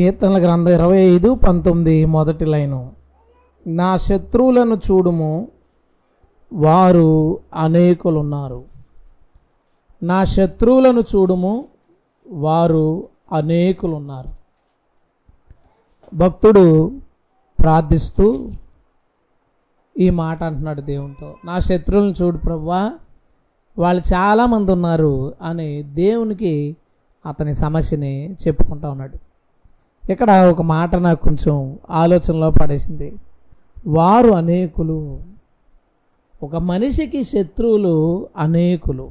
కీర్తనల 0.00 0.42
గ్రంథం 0.42 0.68
ఇరవై 0.68 1.00
ఐదు 1.00 1.34
పంతొమ్మిది 1.34 2.04
మొదటి 2.04 2.44
లైను. 2.44 2.92
నా 3.66 3.96
శత్రువులను 3.96 4.74
చూడుము 4.74 5.48
వారు 6.52 7.40
అనేకులున్నారు. 7.54 8.64
నా 10.02 10.24
శత్రువులను 10.24 11.00
చూడుము 11.00 11.64
వారు 12.30 13.08
అనేకులున్నారు. 13.32 14.28
భక్తుడు 16.16 16.92
ప్రార్థిస్తూ 17.58 18.50
ఈ 19.98 20.10
మాట 20.10 20.44
అంటున్నాడు 20.44 20.80
దేవునితో. 20.80 21.34
నా 21.44 21.58
శత్రువులను 21.58 22.14
చూడు 22.22 22.38
ప్రవ్వా 22.38 22.92
వాళ్ళు 23.78 24.02
చాలామంది 24.14 24.72
ఉన్నారు 24.72 25.34
అని 25.42 25.82
దేవునికి 25.82 26.76
అతని 27.26 27.54
సమస్యని 27.54 28.32
చెప్పుకుంటా 28.32 28.90
ఉన్నాడు. 28.90 29.29
ఇక్కడ 30.10 30.30
ఒక 30.30 30.62
మాట 30.62 30.96
నాకు 30.96 31.22
కొంచెం 31.22 31.78
ఆలోచనలో 31.90 32.50
పడేసింది. 32.50 33.16
వారు 33.86 34.30
అనేకులు. 34.30 35.20
ఒక 36.42 36.56
మనిషికి 36.56 37.22
శత్రువులు 37.22 38.28
అనేకులు. 38.36 39.02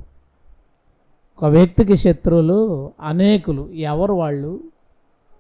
ఒక 1.38 1.46
వ్యక్తికి 1.46 1.98
శత్రువులు 1.98 2.92
అనేకులు. 3.02 3.70
ఎవరు 3.70 4.14
వాళ్ళు? 4.14 4.60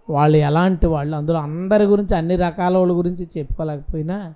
వాళ్ళు 0.09 0.37
ఎలాంటి 0.37 0.87
వాళ్ళు? 0.87 1.17
అందులో 1.17 1.39
అందరి 1.39 1.83
గురించి 1.83 2.17
అన్ని 2.17 2.35
రకాల 2.35 2.77
వాళ్ళ 2.77 2.93
గురించి 2.93 3.27
చెప్పుకోలేకపోయినా 3.37 4.33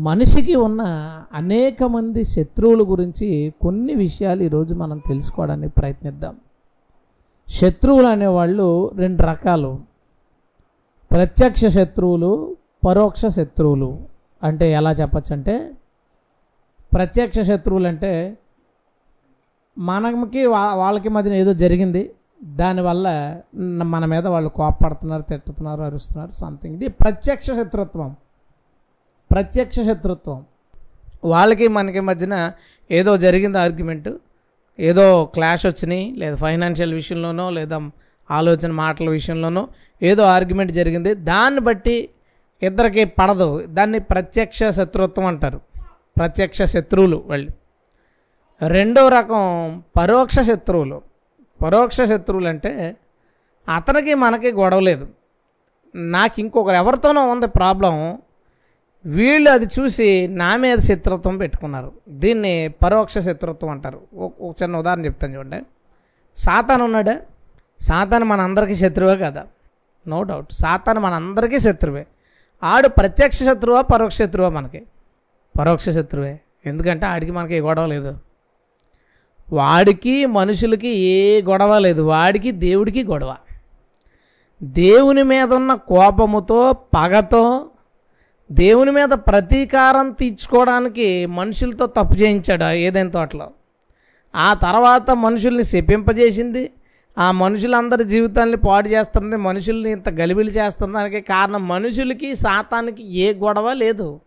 మనిషికి 0.00 0.54
ఉన్న 0.54 0.82
అనేక 1.32 1.84
మంది 1.84 2.24
శత్రువుల 2.24 2.82
గురించి 2.82 3.52
కొన్ని 3.62 3.94
విషయాలు 3.94 4.42
ఈరోజు 4.42 4.74
మనం 4.74 4.98
తెలుసుకోవడానికి 4.98 5.72
ప్రయత్నిద్దాం. 5.78 6.36
శత్రువులు 7.48 8.06
అనేవాళ్ళు 8.06 8.90
రెండు 8.96 9.22
రకాలు. 9.22 9.91
ప్రత్యక్ష 11.12 11.66
శత్రువులు 11.66 12.30
పరోక్ష 12.84 13.26
శత్రువులు 13.26 13.88
అంటే 14.42 14.72
ఎలా 14.72 14.92
చెప్పచ్చంటే 14.92 15.54
ప్రత్యక్ష 16.92 17.40
శత్రువులు 17.40 17.88
అంటే 17.88 18.12
మనకి 19.76 20.46
వా- 20.46 20.76
వాళ్ళకి 20.76 21.08
మధ్యన 21.08 21.34
ఏదో 21.34 21.52
జరిగింది 21.52 22.02
దానివల్ల 22.56 23.06
మన 23.84 24.04
మీద 24.04 24.26
వాళ్ళు 24.26 24.48
కోపడుతున్నారు 24.50 25.22
తిట్టుతున్నారు 25.22 25.82
అరుస్తున్నారు 25.82 26.30
సంథింగ్ 26.32 26.74
ఇది 26.74 26.88
ప్రత్యక్ష 26.94 27.50
శత్రుత్వం. 27.50 28.10
ప్రత్యక్ష 29.30 29.80
శత్రుత్వం. 29.80 30.40
వాళ్ళకి 31.24 31.68
మనకి 31.68 32.00
మధ్యన 32.00 32.36
ఏదో 32.90 33.16
జరిగింది 33.16 33.58
ఆర్గ్యుమెంట్ 33.58 34.10
ఏదో 34.78 35.04
క్లాష్ 35.24 35.66
వచ్చినాయి 35.66 36.12
లేదా 36.16 36.36
ఫైనాన్షియల్ 36.36 36.94
విషయంలోనో 36.94 37.50
లేదా 37.50 37.78
ఆలోచన 38.30 38.70
మాటల 38.70 39.10
విషయంలోనో 39.10 39.68
ఏదో 40.02 40.22
ఆర్గ్యుమెంట్ 40.22 40.72
జరిగింది. 40.72 41.14
దాన్ని 41.14 41.60
బట్టి 41.60 42.10
ఇద్దరికి 42.62 43.04
పడదు. 43.04 43.64
దాన్ని 43.66 43.98
ప్రత్యక్ష 43.98 44.64
శత్రుత్వం 44.64 45.26
అంటారు. 45.26 45.60
ప్రత్యక్ష 46.16 46.62
శత్రువులు 46.62 47.22
వాళ్ళు. 47.26 47.50
రెండో 48.68 49.08
రకం 49.08 49.82
పరోక్ష 49.96 50.38
శత్రువులు. 50.38 51.02
పరోక్ష 51.62 52.00
శత్రువులు 52.00 52.48
అంటే 52.48 52.96
అతనికి 53.76 54.14
మనకి 54.14 54.52
గొడవ 54.52 54.80
లేదు. 54.80 55.08
నాకు 55.94 56.40
ఇంకొకరు 56.40 56.74
ఎవరితోనో 56.74 57.30
ఉంది 57.30 57.46
ప్రాబ్లం. 57.46 58.22
వీళ్ళు 59.06 59.50
అది 59.50 59.66
చూసి 59.80 60.28
నా 60.28 60.56
మీద 60.56 60.78
శత్రుత్వం 60.78 61.38
పెట్టుకున్నారు. 61.38 61.92
దీన్ని 62.08 62.74
పరోక్ష 62.84 63.18
శత్రుత్వం 63.18 63.70
అంటారు. 63.70 64.00
ఒక 64.14 64.32
ఒక 64.40 64.54
చిన్న 64.62 64.76
ఉదాహరణ 64.76 65.04
చెప్తాను 65.04 65.34
చూడండి. 65.36 65.62
సాతాను 66.36 66.84
ఉన్నాడా 66.84 67.20
సాతాను 67.82 68.24
మన 68.24 68.40
అందరికీ 68.40 68.74
శత్రువే 68.74 69.16
కదా. 69.16 69.46
నో 70.08 70.22
డౌట్ 70.22 70.52
సాతాను 70.52 71.00
మన 71.00 71.12
అందరికీ 71.12 71.58
శత్రువే. 71.58 72.06
ఆడు 72.64 72.88
ప్రత్యక్ష 72.88 73.42
శత్రువా 73.42 73.80
పరోక్ష 73.80 74.16
శత్రువా 74.16 74.48
మనకి? 74.48 74.82
పరోక్ష 75.58 75.88
శత్రువే. 75.88 76.40
ఎందుకంటే 76.66 77.06
ఆడికి 77.06 77.32
మనకి 77.32 77.54
ఏ 77.54 77.60
గొడవ 77.60 77.86
లేదు. 77.86 78.18
వాడికి 79.52 80.26
మనుషులకి 80.26 80.88
ఏ 80.88 81.42
గొడవ 81.42 81.78
లేదు. 81.78 82.02
వాడికి 82.02 82.50
దేవుడికి 82.50 83.04
గొడవ. 83.04 83.36
దేవుని 84.62 85.22
మీద 85.22 85.54
ఉన్న 85.54 85.74
కోపముతో 85.74 86.72
పగతో 86.72 87.68
దేవుని 88.52 88.90
మీద 88.90 89.08
ప్రతీకారం 89.08 90.10
తీర్చుకోవడానికి 90.10 91.26
మనుషులతో 91.26 91.86
తప్పు 91.86 92.14
చేయించాడు? 92.14 92.64
ఏదైనా 92.64 93.10
తోటలో. 93.10 93.50
ఆ 94.36 94.54
తర్వాత 94.54 95.10
మనుషుల్ని 95.10 95.64
శపింపజేసింది. 95.64 96.70
ఆ 97.18 97.30
మనుషులందరి 97.30 98.04
జీవితాన్ని 98.04 98.56
పాడు 98.56 98.88
చేస్తుంది 98.88 99.36
మనుషుల్ని 99.36 99.90
ఇంత 99.90 100.08
గలిబిలి 100.08 100.50
చేస్తుంది. 100.50 100.94
దానికి 100.94 101.20
కారణం 101.20 101.68
మనుషులకి 101.68 102.34
సాతానికి 102.34 103.12
ఏ 103.12 103.34
గొడవ 103.34 103.72
లేదు. 103.72 104.20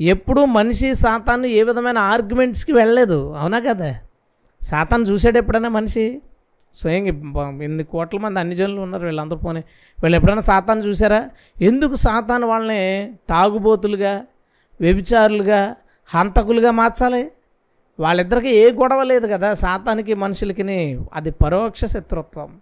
ఎప్పుడూ 0.00 0.44
మనిషి 0.44 0.94
శాతాన్ని 0.94 1.50
ఏ 1.50 1.62
విధమైన 1.62 1.98
ఆర్గ్యుమెంట్స్కి 1.98 2.72
వెళ్ళలేదు. 2.72 3.34
అవునా 3.34 3.60
కదా? 3.60 3.98
శాతాన్ని 4.62 5.10
చూసాడు 5.10 5.38
ఎప్పుడైనా 5.38 5.68
మనిషి? 5.68 6.22
స్వయంగా 6.74 7.64
ఎన్ని 7.64 7.84
కోట్ల 7.84 8.18
మంది 8.18 8.40
అన్ని 8.40 8.56
జనులు 8.56 8.80
ఉన్నారు 8.80 9.04
వీళ్ళందరూ 9.04 9.36
పోనీ. 9.36 9.64
వీళ్ళు 10.02 10.16
ఎప్పుడైనా 10.16 10.40
సాతాను 10.40 10.80
చూసారా? 10.80 11.30
ఎందుకు 11.62 11.94
సాతాను 11.94 12.46
వాళ్ళని 12.46 13.12
తాగుబోతులుగా 13.28 14.24
వ్యభిచారులుగా 14.80 15.76
హంతకులుగా 16.14 16.70
మార్చాలి? 16.70 17.30
వాళ్ళిద్దరికి 18.00 18.56
ఏ 18.56 18.72
గొడవ 18.72 19.02
లేదు 19.02 19.26
కదా. 19.26 19.54
సాతానికి 19.54 20.14
మనుషులకి 20.14 21.00
అది 21.14 21.30
పరోక్ష 21.30 21.84
శత్రుత్వం. 21.84 22.56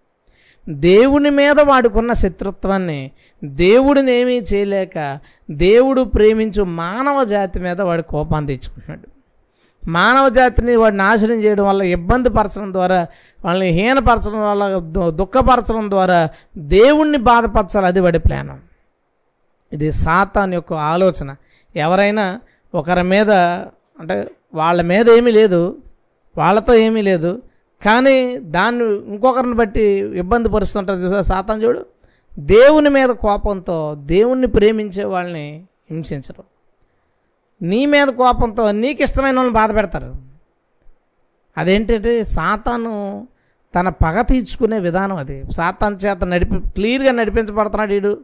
దేవుని 0.68 1.30
మీద 1.30 1.60
వాడుకున్న 1.60 2.12
శత్రుత్వాన్ని 2.12 3.10
దేవుడిని 3.44 4.12
ఏమీ 4.12 4.38
చేయలేక 4.38 5.18
దేవుడు 5.50 6.02
ప్రేమించు 6.02 6.62
మానవ 6.62 7.24
జాతి 7.24 7.60
మీద 7.60 7.80
వాడు 7.80 8.02
కోపాన్ని 8.02 8.56
తెచ్చుకుంటున్నాడు. 8.56 9.16
మానవ 9.90 10.28
జాతిని 10.28 10.76
వాడు 10.76 10.94
నాశనం 10.94 11.44
చేయడం 11.44 11.66
వల్ల 11.66 11.82
ఇబ్బంది 11.82 12.30
పరచడం 12.30 12.72
ద్వారా 12.72 13.06
వాళ్ళని 13.44 13.68
హీనపరచడం 13.68 14.50
వల్ల 14.50 14.78
దుఃఖపరచడం 15.08 15.90
ద్వారా 15.90 16.28
దేవుణ్ణి 16.56 17.18
బాధపరచాలి. 17.18 17.86
అది 17.86 18.00
వాడి 18.00 18.18
ప్లానం. 18.18 18.60
ఇది 19.72 19.92
సాతాన్ 19.92 20.54
యొక్క 20.54 20.72
ఆలోచన. 20.72 21.36
ఎవరైనా 21.76 22.40
ఒకరి 22.74 23.02
మీద 23.02 23.30
అంటే 24.00 24.30
వాళ్ళ 24.56 24.82
మీద 24.82 25.10
ఏమీ 25.10 25.30
లేదు 25.30 25.60
వాళ్ళతో 26.38 26.74
ఏమీ 26.74 27.02
లేదు. 27.02 27.42
కానీ 27.86 28.36
దాన్ని 28.36 28.84
ఇంకొకరిని 28.94 29.54
బట్టి 29.54 29.82
ఇబ్బంది 30.22 30.48
పరుస్తుంటారు 30.48 30.98
చూసా 30.98 31.20
సాతం 31.20 31.62
చూడు? 31.62 31.86
దేవుని 32.38 32.90
మీద 32.90 33.08
కోపంతో 33.08 33.96
దేవుణ్ణి 34.00 34.46
ప్రేమించే 34.46 35.04
వాళ్ళని 35.04 35.64
హింసించరు. 35.90 36.44
నీ 37.62 37.86
మీద 37.86 38.08
కోపంతో 38.08 38.72
నీకు 38.72 39.02
ఇష్టమైన 39.02 39.36
వాళ్ళని 39.36 39.54
బాధ 39.54 39.74
పెడతారు. 39.74 40.14
అదేంటంటే 41.58 42.24
సాతాను 42.24 43.28
తన 43.74 43.88
పగ 43.88 44.20
తీర్చుకునే 44.20 44.78
విధానం 44.78 45.16
అది. 45.16 45.44
సాతాన్ 45.50 45.98
చేత 46.06 46.24
నడిపి 46.24 46.58
క్లియర్గా 46.70 47.12
నడిపించబడుతున్నాడు 47.12 47.92
వీడు 47.92 48.18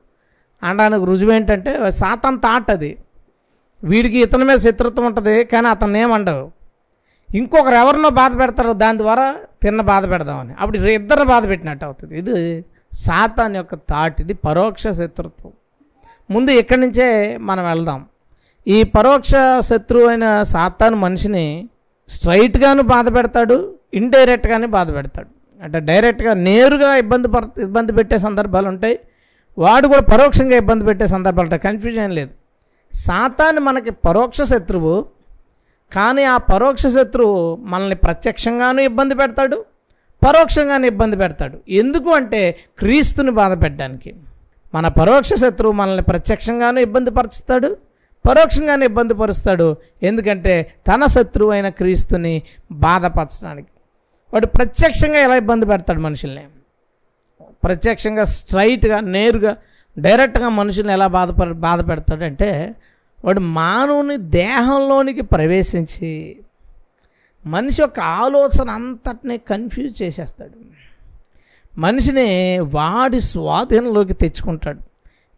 అనడానికి 0.62 1.04
రుజువు 1.06 1.32
ఏంటంటే 1.32 1.90
సాతాన్ 1.90 2.38
తాట్ 2.38 2.70
అది. 2.70 2.96
వీడికి 3.90 4.18
ఇతని 4.18 4.44
మీద 4.44 4.58
శత్రుత్వం 4.58 5.06
ఉంటుంది 5.06 5.44
కానీ 5.44 5.68
అతను 5.68 5.96
ఏమండవు 5.96 6.44
ఇంకొకరు 7.38 7.74
ఎవరినో 7.74 8.08
బాధ 8.20 8.32
పెడతారు 8.40 8.72
దాని 8.72 8.98
ద్వారా 8.98 9.34
తిన్న 9.62 9.80
బాధ 9.80 10.10
పెడదామని. 10.10 10.54
అప్పుడు 10.60 10.78
ఇద్దరిని 10.78 11.26
బాధ 11.26 11.48
పెట్టినట్టు 11.48 11.84
అవుతుంది. 11.84 12.18
ఇది 12.18 12.64
సాతాన్ 12.92 13.56
యొక్క 13.56 13.74
థాట్ 13.74 14.20
ఇది 14.20 14.34
పరోక్ష 14.46 14.86
శత్రుత్వం. 14.88 15.52
ముందు 16.30 16.50
ఇక్కడి 16.50 16.80
నుంచే 16.80 17.36
మనం 17.36 17.64
వెళ్దాం. 17.64 18.00
ఈ 18.66 18.82
పరోక్ష 18.82 19.30
శత్రువు 19.60 20.06
అయిన 20.06 20.42
సాతాను 20.42 20.96
మనిషిని 20.96 21.46
స్ట్రైట్గాను 22.08 22.82
బాధ 22.82 23.06
పెడతాడు 23.16 23.56
ఇండైరెక్ట్గానే 23.94 24.66
బాధ 24.66 24.88
పెడతాడు. 24.94 25.30
అంటే 25.64 25.80
డైరెక్ట్గా 25.80 26.34
నేరుగా 26.34 26.96
ఇబ్బంది 26.96 27.28
పడ 27.28 27.44
ఇబ్బంది 27.58 27.92
పెట్టే 27.92 28.18
సందర్భాలు 28.18 28.68
ఉంటాయి. 28.68 28.98
వాడు 29.58 29.86
కూడా 29.88 30.00
పరోక్షంగా 30.00 30.56
ఇబ్బంది 30.56 30.84
పెట్టే 30.84 31.06
సందర్భాలు 31.06 31.46
ఉంటాయి. 31.46 31.62
కన్ఫ్యూజన్ 31.68 32.12
లేదు. 32.20 32.32
సాతాను 32.92 33.60
మనకి 33.60 33.90
పరోక్ష 33.90 34.42
శత్రువు 34.42 35.06
కానీ 35.92 36.24
ఆ 36.24 36.36
పరోక్ష 36.36 36.86
శత్రువు 36.86 37.56
మనల్ని 37.56 37.94
ప్రత్యక్షంగానూ 37.96 38.82
ఇబ్బంది 38.82 39.14
పెడతాడు 39.14 39.64
పరోక్షంగానే 40.26 40.86
ఇబ్బంది 40.88 41.16
పెడతాడు. 41.16 41.58
ఎందుకు 41.68 42.10
అంటే 42.10 42.58
క్రీస్తుని 42.78 43.30
బాధ 43.30 43.64
పెట్టడానికి. 43.64 44.14
మన 44.74 44.88
పరోక్ష 44.88 45.32
శత్రువు 45.34 45.72
మనల్ని 45.72 46.02
ప్రత్యక్షంగానూ 46.02 46.80
ఇబ్బంది 46.80 47.10
పరుస్తాడు 47.10 47.76
పరోక్షంగానే 48.28 48.86
ఇబ్బంది 48.86 49.14
పరుస్తాడు. 49.14 49.76
ఎందుకంటే 50.02 50.74
తన 50.88 51.06
శత్రువు 51.06 51.50
అయిన 51.50 51.68
క్రీస్తుని 51.68 52.42
బాధపరచడానికి 52.72 53.68
వాడు 54.32 54.46
ప్రత్యక్షంగా 54.46 55.18
ఎలా 55.18 55.36
ఇబ్బంది 55.36 55.66
పెడతాడు 55.66 56.00
మనుషుల్ని? 56.00 56.44
ప్రత్యక్షంగా 57.64 58.24
స్ట్రైట్గా 58.24 59.00
నేరుగా 59.00 59.56
డైరెక్ట్గా 59.98 60.48
మనుషుల్ని 60.48 60.92
ఎలా 60.92 61.06
బాధప 61.06 61.44
బాధ 61.44 61.88
పెడతాడంటే 61.88 62.74
వాడు 63.24 63.40
మానవుని 63.40 64.16
దేహంలోనికి 64.16 65.20
ప్రవేశించి 65.20 66.36
మనిషి 67.46 67.82
యొక్క 67.82 68.00
ఆలోచన 68.00 68.70
అంతటినీ 68.70 69.38
కన్ఫ్యూజ్ 69.38 70.02
చేసేస్తాడు. 70.02 70.52
మనిషిని 71.78 72.58
వాడి 72.58 73.20
స్వాధీనంలోకి 73.20 74.12
తెచ్చుకుంటాడు. 74.12 74.80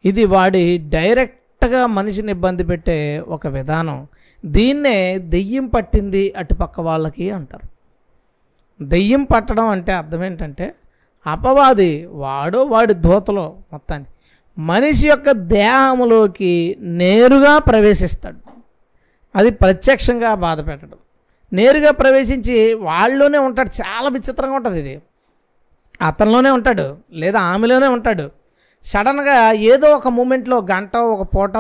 ఇది 0.05 0.25
వాడి 0.25 0.79
డైరెక్ట్గా 0.79 1.87
మనిషిని 1.87 2.33
ఇబ్బంది 2.33 2.65
పెట్టే 2.65 3.19
ఒక 3.19 3.47
విధానం. 3.47 4.09
దీన్నే 4.47 5.19
దెయ్యం 5.19 5.67
పట్టింది 5.67 6.35
అటుపక్క 6.37 6.81
వాళ్ళకి 6.81 7.31
అంటారు. 7.31 7.69
దెయ్యం 8.85 9.23
పట్టడం 9.23 9.69
అంటే 9.69 9.93
అర్థం 9.93 10.25
ఏంటంటే 10.25 10.75
అపవాది 11.27 12.07
వాడో 12.07 12.62
వాడి 12.62 12.95
దూతలో 12.95 13.57
మొత్తాన్ని 13.73 14.09
మనిషి 14.59 15.09
యొక్క 15.09 15.31
దేహంలోకి 15.31 16.77
నేరుగా 16.81 17.59
ప్రవేశిస్తాడు. 17.59 18.37
అది 19.37 19.51
ప్రత్యక్షంగా 19.51 20.35
బాధ 20.35 20.67
పెట్టడం. 20.67 20.99
నేరుగా 21.53 21.91
ప్రవేశించి 21.91 22.75
వాళ్ళలోనే 22.75 23.39
ఉంటాడు. 23.39 23.83
చాలా 23.83 24.09
విచిత్రంగా 24.09 24.55
ఉంటుంది 24.55 24.79
ఇది. 24.79 25.03
అతనిలోనే 26.03 26.51
ఉంటాడు 26.51 26.97
లేదా 27.12 27.41
ఆమెలోనే 27.41 27.87
ఉంటాడు. 27.87 28.31
సడన్గా 28.83 29.53
ఏదో 29.53 29.89
ఒక 29.91 30.09
మూమెంట్లో 30.09 30.59
గంట 30.59 30.97
ఒక 30.97 31.29
పూట 31.37 31.57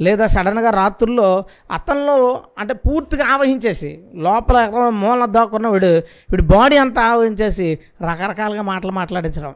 లేదా 0.00 0.26
సడన్గా 0.26 0.70
రాత్రుల్లో 0.70 1.44
అతనిలో 1.72 2.42
అంటే 2.58 2.74
పూర్తిగా 2.74 3.26
ఆవహించేసి 3.26 4.00
లోపల 4.14 4.56
ఎక్కడో 4.56 4.90
మూల 4.90 5.24
దాక్కున్న 5.24 5.68
వీడు 5.68 5.86
వీడి 6.30 6.42
బాడీ 6.42 6.76
అంతా 6.76 7.02
ఆవహించేసి 7.02 7.78
రకరకాలుగా 8.10 8.62
మాటలు 8.62 8.92
మాట్లాడించడం. 8.92 9.54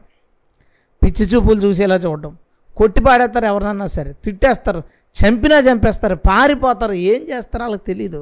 పిచ్చి 1.03 1.25
చూపులు 1.25 1.59
చూసేలా 1.59 1.95
చూడడం. 1.95 2.37
కొట్టి 2.79 3.01
పాడేస్తారు 3.03 3.45
ఎవరన్నా 3.45 3.85
సరే. 3.85 4.11
తిట్టేస్తారు. 4.23 4.81
చంపినా 5.19 5.57
చంపేస్తారు. 5.59 6.15
పారిపోతారు. 6.15 6.95
ఏం 7.11 7.21
చేస్తారో 7.29 7.63
వాళ్ళకి 7.63 7.85
తెలీదు. 7.87 8.21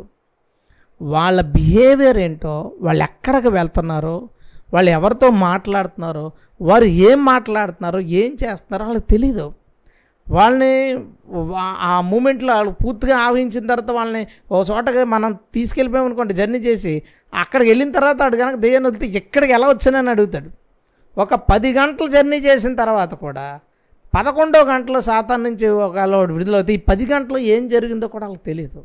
వాళ్ళ 1.01 1.42
బిహేవియర్ 1.42 2.18
ఏంటో 2.18 2.54
వాళ్ళు 2.81 3.04
ఎక్కడికి 3.04 3.50
వెళ్తున్నారో 3.50 4.15
వాళ్ళు 4.74 4.92
ఎవరితో 4.92 5.27
మాట్లాడుతున్నారో 5.30 6.31
వారు 6.62 6.83
ఏం 7.09 7.25
మాట్లాడుతున్నారో 7.25 8.00
ఏం 8.00 8.31
చేస్తున్నారో 8.44 8.86
వాళ్ళకి 8.86 9.07
తెలీదు. 9.09 9.45
వాళ్ళని 10.30 10.74
ఆ 11.89 12.01
మూమెంట్లో 12.01 12.53
వాళ్ళు 12.56 12.71
పూర్తిగా 12.86 13.18
ఆవహించిన 13.18 13.63
తర్వాత 13.68 13.92
వాళ్ళని 13.92 14.24
ఓ 14.51 14.63
చోటకి 14.63 15.03
మనం 15.03 15.31
తీసుకెళ్ళిపోయామనుకోండి 15.53 16.33
జర్నీ 16.33 16.57
చేసి 16.57 16.94
అక్కడికి 17.33 17.69
వెళ్ళిన 17.71 17.92
తర్వాత 17.92 18.21
వాడు 18.21 18.38
కనుక 18.38 18.56
దెయ్యాన్ని 18.56 18.89
వదిలితే 18.89 19.18
ఎక్కడికి 19.18 19.53
ఎలా 19.53 19.68
వచ్చానని 19.68 20.10
అడుగుతాడు. 20.10 20.50
ఒక 21.18 21.36
పది 21.36 21.74
గంటలు 21.74 22.07
జర్నీ 22.07 22.38
చేసిన 22.38 22.75
తర్వాత 22.75 23.13
కూడా 23.13 23.45
పదకొండో 24.15 24.63
గంటలో 24.63 25.01
సాతాన్ 25.01 25.44
నుంచి 25.44 25.68
ఒకవేళ 25.68 26.15
వాడు 26.15 26.71
ఈ 26.71 26.77
పది 26.77 27.06
గంటలు 27.06 27.38
ఏం 27.38 27.68
జరిగిందో 27.68 28.07
కూడా 28.07 28.25
వాళ్ళకి 28.25 28.44
తెలియదు 28.45 28.83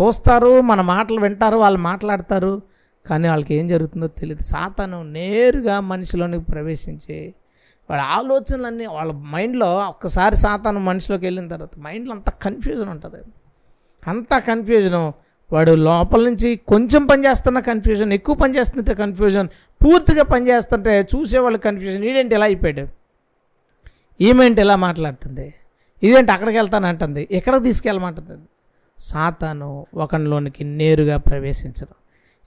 చూస్తారు 0.00 0.60
మన 0.60 0.80
మాటలు 0.80 1.20
వింటారు 1.20 1.56
వాళ్ళు 1.56 1.78
మాట్లాడతారు 1.78 2.62
కానీ 3.06 3.28
వాళ్ళకి 3.28 3.54
ఏం 3.54 3.68
జరుగుతుందో 3.68 4.06
తెలియదు 4.06 4.42
సాతాను 4.42 5.02
నేరుగా 5.02 5.80
మనిషిలోనికి 5.80 6.44
ప్రవేశించి 6.44 7.34
వాడి 7.90 8.02
ఆలోచనలన్నీ 8.02 8.86
వాళ్ళ 8.86 9.12
మైండ్లో 9.12 9.76
ఒక్కసారి 9.76 10.36
సాతాను 10.36 10.80
మనిషిలోకి 10.80 11.26
వెళ్ళిన 11.26 11.48
తర్వాత 11.48 11.78
మైండ్లో 11.78 12.14
అంత 12.14 12.30
కన్ఫ్యూజన్ 12.30 12.88
ఉంటుంది. 12.88 13.22
అంత 14.08 14.38
కన్ఫ్యూజను. 14.38 15.14
వాడు 15.52 15.70
లోపల 15.70 16.24
నుంచి 16.24 16.56
కొంచెం 16.56 17.06
పని 17.06 17.26
చేస్తున్న 17.26 17.60
కన్ఫ్యూజన్ 17.60 18.12
ఎక్కువ 18.12 18.34
పని 18.34 18.56
చేస్తుంటే 18.56 18.94
కన్ఫ్యూజన్ 18.94 19.48
పూర్తిగా 19.84 20.22
పని 20.22 20.48
చేస్తుంటే 20.48 21.08
చూసేవాళ్ళు 21.14 21.58
కన్ఫ్యూజన్. 21.58 22.04
ఈడేంటి 22.04 22.34
ఎలా 22.34 22.44
అయిపోయాడు? 22.44 23.05
ఈమెంట్ 24.20 24.60
ఇలా 24.60 24.76
మాట్లాడుతుంది? 24.76 25.54
ఇదేంటి 26.02 26.32
అక్కడికి 26.32 26.58
వెళ్తానంటుంది 26.58 27.28
ఎక్కడికి 27.30 27.64
తీసుకెళ్ళమంటుంది? 27.64 28.42
సాతాను 28.98 29.86
ఒకనిలోనికి 29.94 30.64
నేరుగా 30.64 31.16
ప్రవేశించడం 31.16 31.94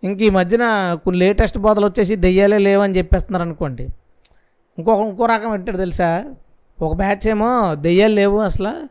ఇంక 0.04 0.22
ఈ 0.22 0.30
మధ్యన 0.30 0.64
కొన్ని 1.04 1.20
లేటెస్ట్ 1.20 1.58
బోధలు 1.58 1.86
వచ్చేసి 1.86 2.16
దెయ్యాలే 2.16 2.58
లేవని 2.58 2.98
చెప్పేస్తున్నారు 2.98 3.44
అనుకోండి. 3.44 3.84
ఇంకొక 4.78 5.00
ఇంకో 5.00 5.26
రకం 5.26 5.54
ఏంటో 5.54 5.74
తెలుసా? 5.74 6.34
ఒక 6.82 6.96
బ్యాచ్ 6.96 7.28
ఏమో 7.28 7.76
దెయ్యాలు 7.76 8.14
లేవు 8.14 8.40
అసలు. 8.40 8.90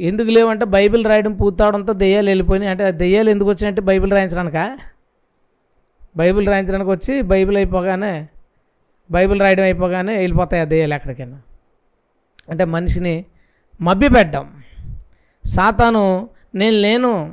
ఎందుకు 0.00 0.28
లేవంటే 0.28 0.64
బైబిల్ 0.64 1.04
రాయడం 1.06 1.34
పూర్తవడంతో 1.34 1.92
దెయ్యాలు 1.92 2.30
వెళ్ళిపోయినాయి. 2.30 2.70
అంటే 2.70 2.92
దెయ్యాలు 2.92 3.30
ఎందుకు 3.30 3.48
వచ్చాయంటే 3.48 3.80
బైబిల్ 3.80 4.12
రాయించడానిక? 4.12 4.78
బైబిల్ 6.16 6.46
రాయించడానికి 6.46 6.90
వచ్చి 6.90 7.22
బైబిల్ 7.22 7.56
అయిపోగానే 7.56 8.28
బైబిల్ 9.10 9.40
రాయడం 9.40 9.64
అయిపోగానే 9.64 10.16
వెళ్ళిపోతాయి 10.16 10.62
ఆ 10.62 10.66
దెయ్యాలు 10.66 10.94
ఎక్కడికైనా. 10.94 11.38
అంటే 12.50 12.64
మనిషిని 12.64 13.24
మభ్యపెట్టడం. 13.80 14.62
సాతాను 15.44 16.28
నేను 16.54 16.76
లేను. 16.76 17.32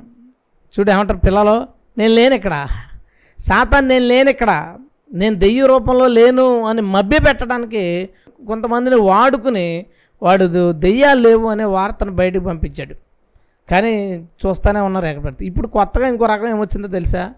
చూడు 0.80 0.92
ఏమంటారు 0.92 1.20
పిల్లలు? 1.20 1.68
నేను 1.98 2.14
లేను 2.14 2.36
ఇక్కడ. 2.36 2.68
సాతాన్ 3.40 3.88
నేను 3.88 4.06
లేను 4.06 4.30
ఇక్కడ. 4.30 4.78
నేను 5.14 5.36
దెయ్య 5.36 5.66
రూపంలో 5.66 6.08
లేను 6.08 6.66
అని 6.66 6.82
మభ్య 6.82 7.20
పెట్టడానికి 7.20 8.10
కొంతమందిని 8.48 8.96
వాడుకుని 8.96 9.86
వాడు 10.24 10.72
దెయ్యాలు 10.72 11.20
లేవు 11.20 11.50
అనే 11.50 11.64
వార్తను 11.64 12.12
బయటకు 12.12 12.44
పంపించాడు. 12.44 12.96
కానీ 13.72 14.28
చూస్తూనే 14.46 14.80
ఉన్నారు 14.80 15.06
ఎక్కడ 15.06 15.34
ఇప్పుడు 15.42 15.68
కొత్తగా 15.68 16.08
ఇంకో 16.08 16.26
రకం 16.26 16.48
ఏమొచ్చిందో 16.48 16.88
తెలుసా? 16.88 17.34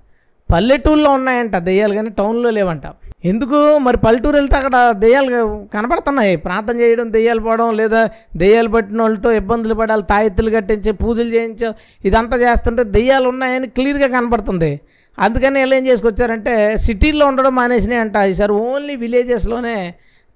పల్లెటూరులో 0.53 1.09
ఉన్నాయంట 1.19 1.55
దెయ్యాలు 1.67 1.93
కానీ 1.93 2.11
టౌన్లో 2.19 2.49
లేవంట. 2.57 2.85
ఎందుకు? 3.31 3.57
మరి 3.85 3.97
పల్లెటూరు 3.97 4.35
వెళ్తే 4.35 4.55
అక్కడ 4.57 4.75
దెయ్యాలు 5.03 5.29
కనబడుతున్నాయి 5.73 6.33
ప్రార్థన 6.45 6.75
చేయడం 6.81 7.07
దెయ్యాలు 7.11 7.41
పోవడం 7.41 7.69
లేదా 7.81 8.01
దెయ్యాలు 8.37 8.69
పట్టిన 8.69 9.01
వాళ్ళతో 9.01 9.29
ఇబ్బందులు 9.31 9.75
పడాలి 9.81 10.03
తాయెత్తులు 10.03 10.51
కట్టించి 10.51 10.91
పూజలు 11.01 11.31
చేయించు 11.35 11.69
ఇదంతా 12.03 12.37
చేస్తుంటే 12.37 12.83
దెయ్యాలు 12.95 13.27
ఉన్నాయని 13.27 13.69
క్లియర్గా 13.77 14.09
కనబడుతుంది 14.17 14.71
అందుకని 15.17 15.57
వీళ్ళు 15.59 15.75
ఏం 15.75 15.83
చేసుకొచ్చారంటే 15.87 16.53
సిటీల్లో 16.77 17.25
ఉండడం 17.27 17.53
మానేసినాయి 17.55 18.01
అంట 18.01 18.15
ఈసారి 18.29 18.53
ఓన్లీ 18.63 18.93
విలేజెస్లోనే 18.95 19.75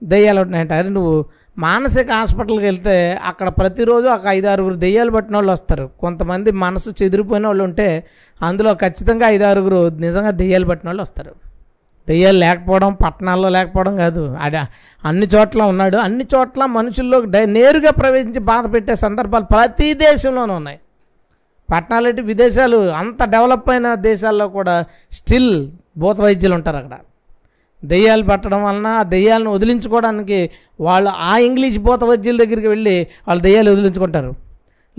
దెయ్యాలు 0.01 0.41
ఉన్నాయంట 0.41 0.73
అరే 0.73 0.89
నువ్వు 0.89 1.15
మానసిక 1.57 2.11
హాస్పిటల్కి 2.11 2.65
వెళ్తే 2.65 3.19
అక్కడ 3.23 3.49
ప్రతిరోజు 3.49 4.07
ఒక 4.07 4.21
ఐదు 4.27 4.47
ఆరుగురు 4.47 4.75
దెయ్యాలు 4.75 5.11
పట్టిన 5.11 5.35
వాళ్ళు 5.35 5.51
వస్తారు. 5.51 5.89
కొంతమంది 5.99 6.51
మనసు 6.51 6.89
చెదిరిపోయిన 7.03 7.47
వాళ్ళు 7.47 7.63
ఉంటే 7.63 8.07
అందులో 8.41 8.73
ఖచ్చితంగా 8.73 9.27
ఐదు 9.27 9.43
ఆరుగురు 9.43 9.89
నిజంగా 9.89 10.31
దెయ్యాలు 10.31 10.65
పట్టిన 10.65 10.89
వాళ్ళు 10.89 11.01
వస్తారు. 11.01 11.31
దెయ్యాలు 12.07 12.37
లేకపోవడం 12.37 12.93
పట్టణాల్లో 12.93 13.49
లేకపోవడం 13.49 13.97
కాదు. 13.97 14.37
అది 14.41 14.57
అన్ని 15.05 15.27
చోట్ల 15.35 15.63
ఉన్నాడు. 15.63 15.97
అన్ని 15.97 16.27
చోట్ల 16.35 16.65
మనుషుల్లో 16.65 17.19
డై- 17.19 17.49
నేరుగా 17.49 17.91
ప్రవేశించి 17.91 18.39
బాధ 18.39 18.73
పెట్టే 18.73 18.95
సందర్భాలు 18.95 19.43
ప్రతి 19.43 19.93
దేశంలోనూ 19.93 20.53
ఉన్నాయి. 20.53 20.79
పట్టణాలు 21.71 22.07
అంటే 22.07 22.21
విదేశాలు 22.21 22.89
అంత 22.89 23.23
డెవలప్ 23.23 23.69
అయిన 23.69 23.95
దేశాల్లో 23.95 24.47
కూడా 24.47 24.85
స్టిల్ 25.11 25.71
భూత 25.97 26.21
వైద్యులు 26.21 26.53
ఉంటారు 26.53 26.77
అక్కడ. 26.77 26.97
దెయ్యాలు 27.83 28.23
పట్టడం 28.23 28.63
వలన 28.63 28.87
ఆ 28.87 29.03
దెయ్యాలను 29.03 29.51
వదిలించుకోవడానికి 29.53 30.49
వాళ్ళు 30.81 31.09
ఆ 31.09 31.37
ఇంగ్లీష్ 31.37 31.79
భూత 31.79 32.03
వైద్యుల 32.03 32.37
దగ్గరికి 32.37 32.67
వెళ్ళి 32.67 33.07
వాళ్ళు 33.27 33.43
దెయ్యాలు 33.43 33.71
వదిలించుకుంటారు. 33.71 34.35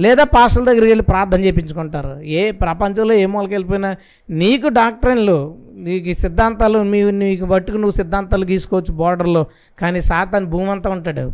లేదా 0.00 0.24
పాస్టల్ 0.24 0.66
దగ్గరికి 0.66 0.90
వెళ్ళి 0.90 1.02
ప్రార్థన 1.02 1.40
చేయించుకుంటారు 1.40 2.20
ఏ 2.20 2.50
ప్రపంచంలో 2.50 3.14
ఏ 3.14 3.26
మూలకి 3.26 3.54
వెళ్ళిపోయినా 3.54 3.96
నీకు 4.30 4.68
డాక్టర్లు 4.68 5.54
నీకు 5.72 6.12
సిద్ధాంతాలు 6.12 6.78
మీ 6.78 7.10
నీకు 7.10 7.46
పట్టుకు 7.46 7.76
నువ్వు 7.76 7.90
సిద్ధాంతాలు 7.90 8.44
గీసుకోవచ్చు 8.44 8.94
బోర్డర్లో 8.94 9.46
కానీ 9.78 10.00
సాతాన్ 10.00 10.46
భూమి 10.46 10.70
అంతా 10.70 10.90
ఉంటాడు. 10.90 11.32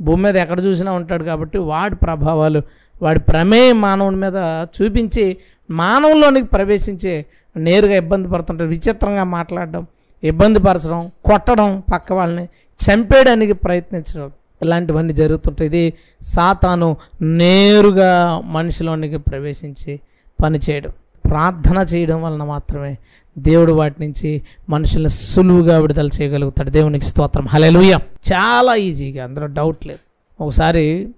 భూమి 0.00 0.22
మీద 0.22 0.36
ఎక్కడ 0.36 0.60
చూసినా 0.60 0.92
ఉంటాడు 0.92 1.24
కాబట్టి 1.24 1.58
వాడి 1.58 1.96
ప్రభావాలు 1.96 2.62
వాడి 3.02 3.20
ప్రమేయం 3.20 3.80
మానవుని 3.80 4.16
మీద 4.16 4.34
చూపించి 4.76 5.36
మానవుల్లోనికి 5.70 6.46
ప్రవేశించి 6.46 7.24
నేరుగా 7.56 7.96
ఇబ్బంది 7.96 8.28
పడుతుంటారు 8.28 8.68
విచిత్రంగా 8.68 9.24
మాట్లాడడం. 9.24 9.86
ఇబ్బంది 10.24 10.58
పరచడం 10.58 11.10
కొట్టడం 11.24 11.82
పక్క 11.92 12.12
వాళ్ళని 12.12 12.48
చంపేయడానికి 12.90 13.52
ప్రయత్నించడం. 13.52 14.30
ఇలాంటివన్నీ 14.62 15.12
జరుగుతుంటాయి. 15.12 15.68
ఇది 15.68 15.94
సాతాను 16.22 16.96
నేరుగా 17.22 18.42
మనిషిలోనికి 18.44 19.16
ప్రవేశించి 19.16 20.00
పనిచేయడం 20.42 20.90
ప్రార్థన 21.30 21.78
చేయడం 21.78 22.22
వలన 22.22 22.42
మాత్రమే 22.42 22.98
దేవుడు 23.38 23.72
వాటి 23.72 24.04
నుంచి 24.04 24.42
మనుషులను 24.68 25.08
సులువుగా 25.08 25.78
విడుదల 25.78 26.06
చేయగలుగుతాడు. 26.06 26.70
దేవునికి 26.70 27.04
స్తోత్రం. 27.04 27.46
హలెలుయ 27.46 27.98
చాలా 28.32 28.74
ఈజీగా 28.74 29.24
అందులో 29.24 29.46
డౌట్ 29.46 29.86
లేదు. 29.86 29.98
ఒకసారి 30.42 31.08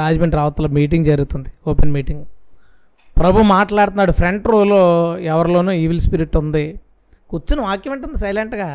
రాజమండ్రి 0.00 0.36
రావతల 0.36 0.66
మీటింగ్ 0.66 1.04
జరుగుతుంది. 1.04 1.48
Open 1.66 1.92
meeting. 1.92 2.24
ప్రభు 3.18 3.42
మాట్లాడుతున్నాడు. 3.42 4.12
ఫ్రంట్ 4.12 4.48
రోలో 4.48 5.18
ఎవరిలోనూ 5.18 5.72
ఈవిల్ 5.72 6.00
స్పిరిట్ 6.00 6.36
ఉంది. 6.36 6.80
కూర్చుని 7.32 7.62
వాక్యం 7.68 7.92
ఉంటుంది 7.96 8.18
సైలెంట్గా. 8.24 8.70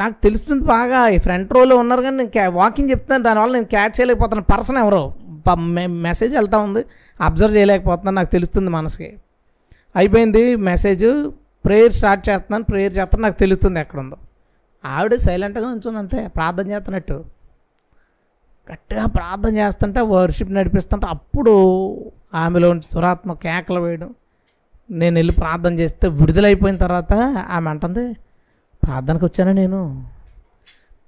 నాకు 0.00 0.16
తెలుస్తుంది 0.22 0.64
బాగా 0.64 0.98
ఈ 1.14 1.18
ఫ్రంట్ 1.26 1.52
రోలో 1.52 1.76
ఉన్నారు 1.82 2.02
కానీ 2.06 2.16
నేను 2.16 2.32
క్యా 2.36 2.44
వాకింగ్ 2.60 2.90
చెప్తున్నాను 2.90 3.24
దానివల్ల 3.28 3.52
నేను 3.56 3.68
క్యాచ్ 3.74 3.94
చేయలేకపోతున్నాను. 4.00 4.48
పర్సన్ 4.52 4.78
ఎవరో 4.84 5.02
మెసేజ్ 6.06 6.34
వెళ్తా 6.34 6.58
ఉంది. 6.66 6.82
అబ్జర్వ్ 7.20 7.56
చేయలేకపోతున్నాను 7.56 8.16
నాకు 8.16 8.30
తెలుస్తుంది 8.36 8.70
మనసుకి. 8.76 9.10
అయిపోయింది 9.96 10.42
మెసేజ్ 10.70 11.06
ప్రేయర్ 11.64 11.92
స్టార్ట్ 11.92 12.28
చేస్తున్నాను 12.28 12.64
ప్రేయర్ 12.64 12.94
చేస్తాను 12.98 13.22
నాకు 13.22 13.38
తెలుస్తుంది 13.38 13.80
ఎక్కడుందో. 13.80 14.16
ఆవిడ 14.84 15.14
సైలెంట్గా 15.26 15.66
ఉంచుంది 15.68 15.98
అంతే 15.98 16.20
ప్రార్థన 16.36 16.66
చేస్తున్నట్టు. 16.70 17.16
గట్టిగా 18.72 19.04
ప్రార్థన 19.16 19.52
చేస్తుంటే 19.56 20.00
వర్షిప్ 20.14 20.52
నడిపిస్తుంటే 20.56 21.06
అప్పుడు 21.06 21.52
ఆమెలో 22.34 22.68
నుంచి 22.72 22.88
దురాత్మ 22.94 23.32
కేకలు 23.44 23.80
వేయడం. 23.80 24.10
నేను 24.92 25.14
వెళ్ళి 25.14 25.32
ప్రార్థన 25.32 25.72
చేస్తే 25.78 26.08
విడుదలైపోయిన 26.08 26.76
తర్వాత 26.76 27.12
ఆమె 27.50 27.70
అంటుంది 27.70 28.12
ప్రార్థనకు 28.82 29.24
వచ్చాను 29.26 29.52
నేను? 29.52 29.80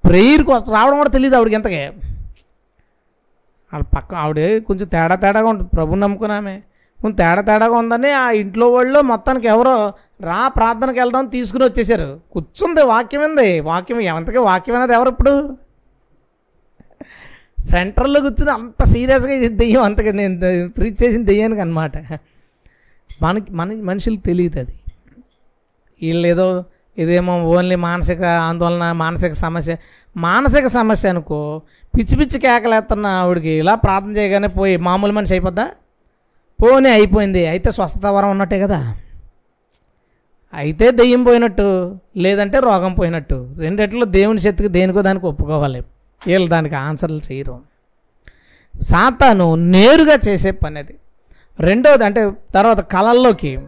ప్రేయర్కి 0.04 0.50
రావడం 0.50 0.96
కూడా 0.96 1.10
తెలియదు 1.10 1.36
ఆవిడకి 1.36 1.54
ఎంతకే. 1.54 1.92
ఆవిడ 3.74 3.84
పక్క 3.96 4.14
ఆవిడ 4.14 4.58
కొంచెం 4.58 4.88
తేడా 4.88 5.14
తేడాగా 5.14 5.48
ఉంటుంది. 5.48 5.70
ప్రభు 5.74 5.94
నమ్ముకున్నామే 5.94 6.62
కొంచెం 7.02 7.16
తేడా 7.16 7.42
తేడాగా 7.42 7.74
ఉందని 7.74 8.10
ఆ 8.12 8.30
ఇంట్లో 8.30 8.66
వాళ్ళు 8.72 9.00
మొత్తానికి 9.00 9.46
ఎవరో 9.46 9.92
రా 10.20 10.48
ప్రార్థనకి 10.48 10.98
వెళ్దాం 10.98 11.26
తీసుకుని 11.26 11.64
వచ్చేసారు. 11.64 12.20
కూర్చుంది 12.32 12.82
వాక్యం 12.82 13.22
ఉంది 13.22 13.60
వాక్యం 13.60 14.00
ఎంతకీ 14.00 14.38
వాక్యం 14.38 14.76
అనేది 14.76 14.92
ఎవరు 14.92 15.08
ఇప్పుడు? 15.08 15.56
ఫ్రంటర్లో 17.68 18.20
కూర్చుని 18.20 18.50
అంత 18.50 18.84
సీరియస్గా 18.84 19.48
దెయ్యం. 19.56 19.82
అంతగా 19.82 20.12
నేను 20.12 20.68
ప్రీచ్ 20.68 21.02
చేసిన 21.02 21.24
దెయ్యానికి 21.24 21.60
అనమాట 21.60 21.96
మనకి 23.22 23.52
మన 23.52 23.74
మనుషులకు 23.74 24.20
తెలియదు 24.20 24.58
అది. 24.58 24.74
వీళ్ళు 26.02 26.26
ఏదో 26.26 26.64
ఇదేమో 26.98 27.44
ఓన్లీ 27.44 27.76
మానసిక 27.76 28.22
ఆందోళన 28.22 28.92
మానసిక 28.92 29.32
సమస్య. 29.32 29.76
మానసిక 30.16 30.66
సమస్య 30.66 31.08
అనుకో 31.08 31.62
పిచ్చి 31.96 32.16
పిచ్చి 32.16 32.38
కేకలేస్తున్న 32.40 33.06
ఆవిడకి 33.06 33.48
ఇలా 33.48 33.74
ప్రార్థన 33.74 34.16
చేయగానే 34.16 34.48
పోయి 34.48 34.76
మామూలు 34.76 35.12
మనిషి 35.12 35.34
అయిపోద్దా? 35.34 35.70
పోనీ 36.62 36.88
అయిపోయింది. 36.88 37.46
అయితే 37.46 37.70
స్వస్థత 37.70 38.06
వరం 38.06 38.30
ఉన్నట్టే 38.30 38.60
కదా. 38.60 38.96
అయితే 40.54 40.90
దెయ్యం 40.90 41.24
పోయినట్టు 41.24 41.98
లేదంటే 42.16 42.58
రోగం 42.58 42.94
పోయినట్టు. 42.94 43.54
రెండిట్లో 43.58 44.04
దేవుని 44.04 44.38
శక్తికి 44.38 44.68
దేనికో 44.68 45.02
దానికి 45.02 45.26
ఒప్పుకోవాలి. 45.26 45.80
వీళ్ళు 46.26 46.48
దానికి 46.48 46.74
ఆన్సర్లు 46.74 47.20
చేయరు. 47.32 47.60
సాతాను 48.80 49.54
నేరుగా 49.54 50.18
చేసే 50.28 50.50
పని 50.50 50.78
అది. 50.78 50.94
రెండోది 51.60 52.04
అంటే 52.04 52.32
తర్వాత 52.54 52.80
కళల్లోకి. 52.80 53.58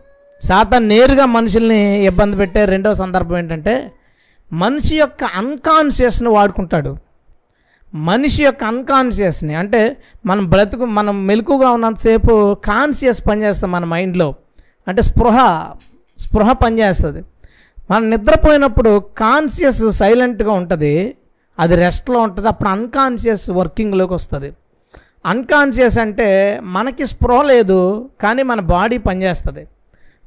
సాతాన్ 0.42 0.88
నేరుగా 0.88 1.26
మనుషుల్ని 1.26 2.06
ఇబ్బంది 2.06 2.36
పెట్టే 2.36 2.64
రెండో 2.64 2.94
సందర్భం 2.94 3.38
ఏంటంటే 3.38 3.92
మనిషి 4.52 4.96
యొక్క 4.96 5.24
అన్కాన్షియస్ని 5.24 6.28
వాడుకుంటాడు. 6.28 6.96
మనిషి 7.94 8.44
యొక్క 8.44 8.64
అన్కాన్షియస్ని 8.64 9.54
అంటే 9.54 9.96
మనం 10.26 10.50
బ్రతుకు 10.50 10.84
మనం 10.84 11.26
మెలకుగా 11.26 11.70
ఉన్నంతసేపు 11.70 12.54
కాన్షియస్ 12.54 13.22
పనిచేస్తాం 13.30 13.72
మన 13.72 13.84
మైండ్లో. 13.84 14.34
అంటే 14.88 15.02
స్పృహ 15.02 15.66
స్పృహ 16.18 16.52
పనిచేస్తుంది 16.52 17.24
మనం 17.90 18.10
నిద్రపోయినప్పుడు 18.10 18.98
కాన్షియస్ 19.18 19.90
సైలెంట్గా 19.90 20.52
ఉంటుంది. 20.52 21.16
అది 21.58 21.76
రెస్ట్లో 21.76 22.18
ఉంటుంది. 22.20 22.48
అప్పుడు 22.48 22.68
అన్కాన్షియస్ 22.68 23.50
వర్కింగ్లోకి 23.50 24.14
వస్తుంది. 24.14 24.52
అన్కాన్షియస్ 25.26 25.98
అంటే 25.98 26.60
మనకి 26.62 27.06
స్పృహ 27.06 27.42
లేదు 27.42 28.10
కానీ 28.22 28.42
మన 28.42 28.60
బాడీ 28.60 28.98
పనిచేస్తుంది. 28.98 29.66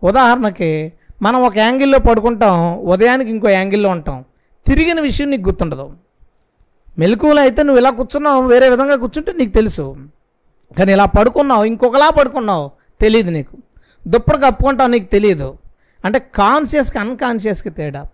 ఉదాహరణకి 0.03 0.94
మనం 1.22 1.44
ఒక 1.44 1.58
యాంగిల్లో 1.58 2.00
పడుకుంటాం 2.00 2.77
ఉదయానికి 2.77 3.29
ఇంకో 3.29 3.50
యాంగిల్లో 3.50 3.89
ఉంటాం. 3.89 4.25
తిరిగిన 4.68 5.01
విషయం 5.01 5.29
నీకు 5.29 5.41
గుర్తుండదు. 5.41 5.91
మెలకువలు 7.00 7.39
అయితే 7.39 7.63
నువ్వు 7.63 7.79
ఇలా 7.79 7.89
కూర్చున్నావు 7.89 8.48
వేరే 8.48 8.70
విధంగా 8.70 8.96
కూర్చుంటే 8.96 9.34
నీకు 9.34 9.51
తెలుసు. 9.51 9.96
కానీ 10.77 10.91
ఇలా 10.91 11.06
పడుకున్నావు 11.06 11.63
ఇంకొకలా 11.63 12.10
పడుకున్నావు 12.10 12.72
తెలియదు 13.01 13.29
నీకు. 13.29 13.58
దుప్పటి 14.08 14.38
కప్పుకుంటావు 14.38 14.89
నీకు 14.89 15.06
తెలియదు 15.06 15.58
అంటే 16.06 16.20
కాన్షియస్కి 16.36 17.00
అన్కాన్షియస్కి 17.00 17.70
తేడా. 17.70 18.06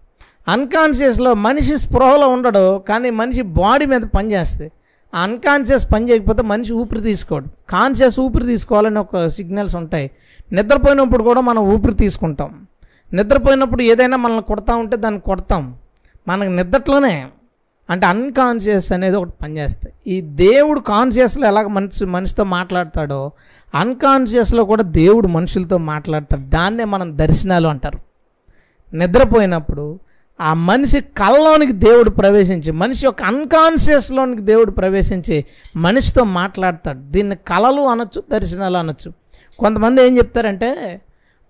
అన్కాన్షియస్లో 0.47 1.33
మనిషి 1.33 1.77
స్పృహలో 1.77 2.27
ఉండడు 2.27 2.77
కానీ 2.77 3.09
మనిషి 3.09 3.41
బాడీ 3.41 3.85
మీద 3.85 4.01
పనిచేస్తుంది. 4.01 4.71
అన్కాన్షియస్ 5.15 5.93
పని 5.93 6.11
చేయకపోతే 6.11 6.43
మనిషి 6.43 6.73
ఊపిరి 6.73 7.01
తీసుకోడు. 7.01 7.45
కాన్షియస్ 7.69 8.19
ఊపిరి 8.19 8.45
తీసుకోవాలని 8.45 8.99
ఒక 8.99 9.27
సిగ్నల్స్ 9.27 9.75
ఉంటాయి. 9.75 10.11
నిద్రపోయినప్పుడు 10.51 11.23
కూడా 11.23 11.41
మనం 11.41 11.61
ఊపిరి 11.61 11.93
తీసుకుంటాం. 11.93 12.67
నిద్రపోయినప్పుడు 13.13 13.81
ఏదైనా 13.81 14.17
మనల్ని 14.17 14.43
కొడతా 14.43 14.75
ఉంటే 14.75 14.97
దాన్ని 14.97 15.19
కొడతాం. 15.19 15.75
మనకు 16.27 16.49
నిద్రలోనే 16.49 17.27
అంటే 17.89 18.05
అన్కాన్షియస్ 18.05 18.91
అనేది 18.91 19.15
ఒకటి 19.15 19.31
పనిచేస్తాయి. 19.41 20.17
ఈ 20.17 20.21
దేవుడు 20.21 20.79
కాన్షియస్లో 20.79 21.47
ఎలాగ 21.47 21.67
మనిషి 21.67 22.05
మనిషితో 22.05 22.43
మాట్లాడతాడో 22.43 23.31
అన్కాన్షియస్లో 23.75 24.65
కూడా 24.65 24.83
దేవుడు 24.83 25.27
మనుషులతో 25.27 25.77
మాట్లాడతాడు. 25.77 26.41
దాన్నే 26.41 26.83
మనం 26.83 27.17
దర్శనాలు 27.17 27.67
అంటారు. 27.67 27.99
నిద్రపోయినప్పుడు 28.95 29.99
ఆ 30.41 30.53
మనిషి 30.53 31.01
కళ్ళలోనికి 31.01 31.71
దేవుడు 31.71 32.09
ప్రవేశించి 32.09 32.71
మనిషి 32.71 33.05
యొక్క 33.05 33.23
అన్కాన్షియస్లోనికి 33.23 34.41
దేవుడు 34.41 34.71
ప్రవేశించి 34.71 35.45
మనిషితో 35.75 36.23
మాట్లాడతాడు. 36.23 36.99
దీన్ని 36.99 37.35
కళలు 37.35 37.81
అనొచ్చు 37.81 38.23
దర్శనాలు 38.31 38.77
అనొచ్చు. 38.77 39.13
కొంతమంది 39.59 40.07
ఏం 40.07 40.17
చెప్తారంటే 40.17 41.01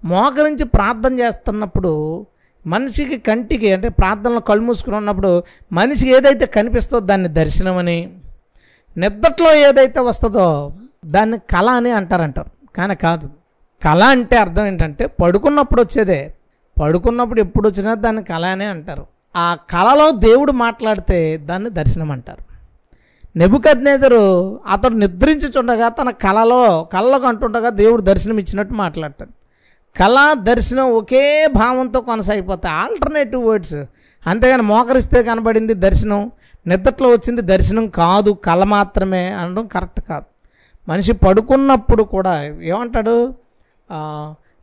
మోకరించి 0.05 0.65
ప్రార్థన 0.65 1.19
చేస్తున్నప్పుడు 1.19 2.25
మనిషికి 2.67 3.17
కంటికి 3.17 3.71
అంటే 3.71 3.89
ప్రార్థనలో 3.89 4.39
కళ్ళు 4.39 4.63
మూసుకుని 4.63 4.95
ఉన్నప్పుడు 4.95 5.43
మనిషికి 5.71 6.11
ఏదైతే 6.11 6.45
కనిపిస్తుందో 6.45 7.05
దాన్ని 7.05 7.29
దర్శనం 7.29 7.77
అని 7.77 8.09
ఏదైతే 9.55 9.99
వస్తుందో 9.99 10.73
దాన్ని 11.05 11.37
కళ 11.37 11.69
అని 11.69 11.91
అంటారంటారు. 11.91 12.73
కానీ 12.75 12.95
కాదు. 12.95 13.29
కళ 13.83 14.03
అంటే 14.03 14.37
అర్థం 14.37 14.65
ఏంటంటే 14.65 15.05
పడుకున్నప్పుడు 15.05 15.81
వచ్చేదే 15.81 16.33
పడుకున్నప్పుడు 16.79 17.39
ఎప్పుడు 17.39 17.69
వచ్చినా 17.69 17.93
దాన్ని 17.93 18.23
కళ 18.23 18.45
అనే 18.45 18.65
అంటారు. 18.65 19.05
ఆ 19.35 19.57
కళలో 19.69 20.11
దేవుడు 20.11 20.51
మాట్లాడితే 20.51 21.37
దాన్ని 21.37 21.69
దర్శనం 21.69 22.11
అంటారు. 22.11 22.55
నెబుకద్నేజరు 23.37 24.59
అతడు 24.67 24.93
నిద్రించుచుండగా 24.93 25.89
తన 25.89 26.09
కళలో 26.09 26.83
కళ్ళకు 26.83 27.25
అంటుండగా 27.25 27.69
దేవుడు 27.69 28.01
దర్శనం 28.01 28.37
ఇచ్చినట్టు 28.37 28.73
మాట్లాడతాడు. 28.73 29.29
కళ 29.99 30.33
దర్శనం 30.33 30.93
ఒకే 30.93 31.47
భావంతో 31.47 32.01
కొనసాగిపోతాయి 32.01 32.75
ఆల్టర్నేటివ్ 32.75 33.45
వర్డ్స్. 33.45 33.75
అంతేగాని 34.27 34.61
మోకరిస్తే 34.61 35.23
కనబడింది 35.23 35.73
దర్శనం 35.73 36.31
నిద్రలో 36.67 37.09
వచ్చింది 37.09 37.41
దర్శనం 37.41 37.87
కాదు 37.87 38.31
కళ 38.31 38.63
మాత్రమే 38.63 39.29
అనడం 39.31 39.67
కరెక్ట్ 39.67 40.01
కాదు. 40.01 40.25
మనిషి 40.89 41.13
పడుకున్నప్పుడు 41.13 42.03
కూడా 42.03 42.43
ఏమంటాడు? 42.43 43.33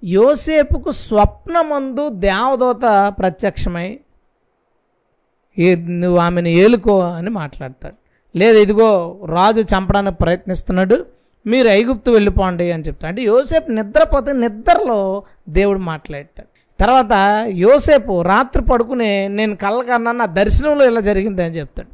యోసేపుకు 0.05 0.91
స్వప్నమందు 0.91 2.09
దేవదూత 2.09 3.15
ప్రత్యక్షమై 3.19 4.01
ఏ 5.59 5.75
నువ్వు 5.75 6.19
ఆమెను 6.19 6.49
ఏలుకో 6.49 7.01
అని 7.01 7.31
మాట్లాడతాడు. 7.31 7.95
లేదు 8.39 8.59
ఇదిగో 8.59 9.21
రాజు 9.29 9.61
చంపడానికి 9.61 10.17
ప్రయత్నిస్తున్నాడు 10.17 11.07
మీరు 11.47 11.69
ఐగుప్తు 11.69 12.11
వెళ్ళిపోండి 12.11 12.73
అని 12.73 12.83
చెప్తాడు. 12.83 13.09
అంటే 13.09 13.23
యోసేపు 13.23 13.71
నిద్రపోతే 13.71 14.33
నిద్రలో 14.33 15.23
దేవుడు 15.49 15.79
మాట్లాడతాడు. 15.79 16.49
తర్వాత 16.81 17.13
యోసేపు 17.49 18.23
రాత్రి 18.23 18.65
పడుకునే 18.65 19.29
నేను 19.29 19.57
కళ్ళకన్నా 19.57 20.13
నా 20.13 20.27
దర్శనంలో 20.27 20.87
ఇలా 20.87 21.01
జరిగింది 21.01 21.43
అని 21.43 21.55
చెప్తాడు. 21.55 21.92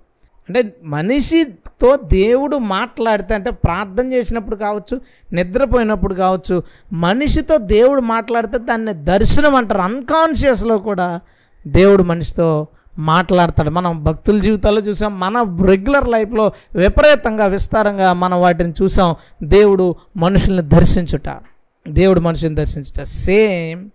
అంటే 0.48 0.74
మనిషితో 0.82 1.96
దేవుడు 1.96 2.56
మాట్లాడితే 2.56 3.34
అంటే 3.34 3.50
ప్రార్థన 3.50 4.12
చేసినప్పుడు 4.12 4.56
కావచ్చు 4.56 5.00
నిద్రపోయినప్పుడు 5.32 6.14
కావచ్చు 6.14 6.62
మనిషితో 6.92 7.56
దేవుడు 7.56 8.00
మాట్లాడితే 8.00 8.58
దాన్ని 8.58 8.94
దర్శనం 8.94 9.54
అంటారు. 9.54 9.80
అన్కాన్షియస్లో 9.80 10.78
కూడా 10.78 11.20
దేవుడు 11.66 12.02
మనిషితో 12.02 12.66
మాట్లాడతాడు. 12.98 13.70
మనం 13.70 14.04
భక్తుల 14.04 14.38
జీవితాల్లో 14.38 14.82
చూసాం 14.82 15.20
మన 15.20 15.56
రెగ్యులర్ 15.66 16.08
లైఫ్లో 16.08 16.52
విపరీతంగా 16.74 17.46
విస్తారంగా 17.46 18.12
మనం 18.12 18.40
వాటిని 18.40 18.74
చూసాం. 18.82 19.14
దేవుడు 19.42 19.94
మనుషుల్ని 20.16 20.62
దర్శించుట 20.62 21.36
దేవుడు 21.88 22.20
మనుషుల్ని 22.20 22.56
దర్శించుట. 22.56 23.02
సేమ్ 23.02 23.90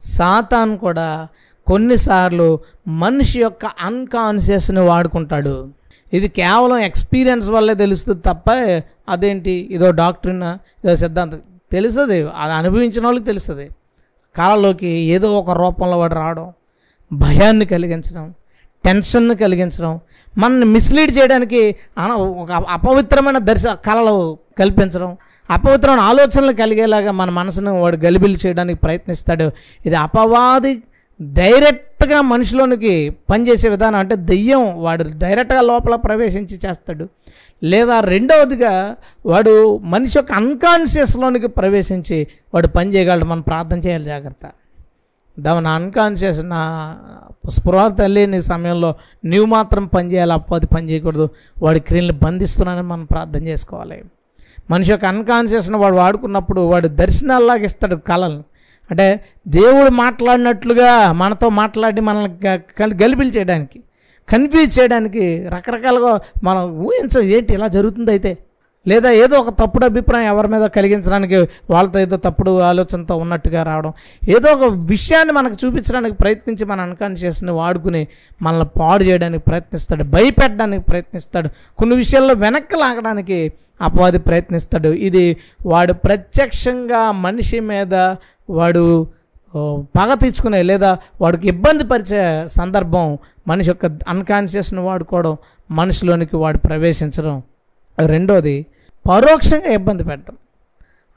సాతాన్ 0.00 0.78
కూడా 0.78 1.28
కొన్నిసార్లు 1.66 2.58
మనిషి 2.88 3.40
యొక్క 3.40 3.66
అన్కాన్షియస్ని 3.66 4.80
వాడుకుంటాడు. 4.80 5.68
ఇది 6.12 6.28
కేవలం 6.28 6.78
ఎక్స్పీరియన్స్ 6.78 7.50
వల్లే 7.50 7.74
తెలుస్తుంది 7.74 8.20
తప్ప 8.20 8.50
అదేంటి? 9.08 9.68
ఇదో 9.70 9.90
డాక్టరీనా? 9.90 10.58
ఇదో 10.84 10.96
సిద్ధాంతం. 10.96 11.40
తెలుస్తుంది. 11.72 12.28
అది 12.36 12.52
అనుభవించిన 12.52 13.04
వాళ్ళకి 13.04 13.24
తెలుస్తుంది. 13.24 13.68
కాలంలోకి 14.36 14.86
ఏదో 14.86 15.38
ఒక 15.38 15.50
రూపంలో 15.50 15.98
వాడు 15.98 16.14
రావడం 16.14 16.52
భయాన్ని 17.12 17.66
కలిగించడం 17.66 18.34
టెన్షన్ను 18.84 19.34
కలిగించడం 19.34 20.00
మనల్ని 20.38 20.66
మిస్లీడ్ 20.66 21.18
చేయడానికి 21.18 21.76
అన- 21.98 22.14
ఒక 22.14 22.52
అపవిత్రమైన 22.52 23.38
దర్శ 23.38 23.66
కళలు 23.66 24.38
కల్పించడం 24.58 25.16
అపవిత్రమైన 25.50 26.00
ఆలోచనలు 26.00 26.52
కలిగేలాగా 26.52 27.12
మన 27.12 27.30
మనసును 27.30 27.80
వాడు 27.80 27.96
గలిబిలి 27.96 28.38
చేయడానికి 28.46 28.80
ప్రయత్నిస్తాడు. 28.80 29.50
ఇది 29.86 29.94
అపవాది 29.94 30.82
డైరెక్ట్గా 31.22 32.20
మనిషిలోనికి 32.20 33.16
పనిచేసే 33.30 33.68
విధానం 33.68 33.98
అంటే 33.98 34.16
దెయ్యం 34.16 34.82
వాడు 34.82 35.04
డైరెక్ట్గా 35.16 35.60
లోపల 35.60 35.94
ప్రవేశించి 35.94 36.58
చేస్తాడు. 36.66 37.08
లేదా 37.62 38.00
రెండవదిగా 38.00 38.96
వాడు 39.26 39.78
మనిషి 39.78 40.18
యొక్క 40.18 40.32
అన్కాన్షియస్లోనికి 40.32 41.46
ప్రవేశించి 41.46 42.26
వాడు 42.54 42.68
పని 42.68 42.94
చేయగలడు. 42.94 43.24
మనం 43.24 43.40
ప్రార్థన 43.40 43.78
చేయాలి 43.78 44.04
జాగ్రత్త. 44.04 44.50
దాని 45.38 45.68
అన్కాన్షియస్ 45.68 46.40
నా 46.42 46.96
స్పృహ 47.48 48.06
లేని 48.06 48.42
సమయంలో 48.42 48.94
నీవు 49.24 49.46
మాత్రం 49.46 49.86
పని 49.86 50.12
చేయాలి 50.12 50.32
అప్పది 50.32 50.66
పని 50.66 50.90
చేయకూడదు. 50.90 51.28
వాడి 51.62 51.80
క్రియలను 51.80 52.18
బంధిస్తున్నానని 52.22 52.86
మనం 52.86 53.04
ప్రార్థన 53.04 53.48
చేసుకోవాలి. 53.48 54.04
మనిషి 54.70 54.90
యొక్క 54.90 55.04
అన్కాన్షియస్ను 55.04 55.78
వాడు 55.78 55.96
వాడుకున్నప్పుడు 55.96 56.60
వాడు 56.60 56.88
దర్శనాల్లాగా 56.88 57.64
ఇస్తాడు 57.64 57.96
కళలను. 57.96 58.44
అంటే 58.90 59.24
దేవుడు 59.48 59.90
మాట్లాడినట్లుగా 59.90 61.12
మనతో 61.12 61.48
మాట్లాడి 61.48 62.00
మనల్ని 62.00 62.46
గ- 62.46 62.60
చేయడానికి 63.36 63.80
కన్ఫ్యూజ్ 64.28 64.80
చేయడానికి 64.80 65.48
రకరకాలుగా 65.48 66.20
మనం 66.44 66.70
ఊహించం 66.70 67.22
ఏంటి 67.22 67.54
ఇలా 67.54 67.68
జరుగుతుంది 67.68 68.10
అయితే. 68.10 68.38
లేదా 68.88 69.10
ఏదో 69.10 69.36
ఒక 69.36 69.48
తప్పుడు 69.48 69.84
అభిప్రాయం 69.84 70.26
ఎవరి 70.26 70.48
మీద 70.48 70.64
కలిగించడానికి 70.64 71.36
వాళ్ళతో 71.70 71.98
ఏదో 71.98 72.16
తప్పుడు 72.16 72.58
ఆలోచనతో 72.60 73.16
ఉన్నట్టుగా 73.16 73.62
రావడం. 73.62 73.92
ఏదో 74.28 74.52
ఒక 74.52 74.72
విషయాన్ని 74.74 75.32
మనకు 75.32 75.66
చూపించడానికి 75.66 76.16
ప్రయత్నించి 76.16 76.64
మన 76.64 76.80
అన్కాన్షియస్ని 76.80 77.50
వాడుకుని 77.50 78.06
మనల్ని 78.42 78.66
పాడు 78.78 79.04
చేయడానికి 79.04 79.44
ప్రయత్నిస్తాడు 79.44 80.04
భయపెట్టడానికి 80.04 80.84
ప్రయత్నిస్తాడు 80.84 81.48
కొన్ని 81.78 81.96
విషయాల్లో 81.96 82.34
వెనక్కి 82.34 82.76
లాగడానికి 82.76 83.52
అపవాది 83.80 84.18
ప్రయత్నిస్తాడు. 84.18 84.88
ఇది 84.88 85.36
వాడు 85.66 85.92
ప్రత్యక్షంగా 85.92 87.12
మనిషి 87.12 87.60
మీద 87.60 87.94
వాడు 88.50 89.06
పగ 89.80 90.14
తీర్చుకునే 90.14 90.62
లేదా 90.62 90.98
వాడికి 91.20 91.48
ఇబ్బంది 91.48 91.84
పరిచే 91.84 92.46
సందర్భం 92.46 93.18
మనిషి 93.48 93.70
యొక్క 93.70 93.86
అన్కాన్షియస్ని 94.08 94.80
వాడుకోవడం 94.80 95.36
మనిషిలోనికి 95.70 96.36
వాడు 96.36 96.58
ప్రవేశించడం. 96.58 97.42
రెండోది 98.06 98.66
పరోక్షంగా 99.08 99.72
ఇబ్బంది 99.72 100.04
పెట్టడం. 100.04 100.36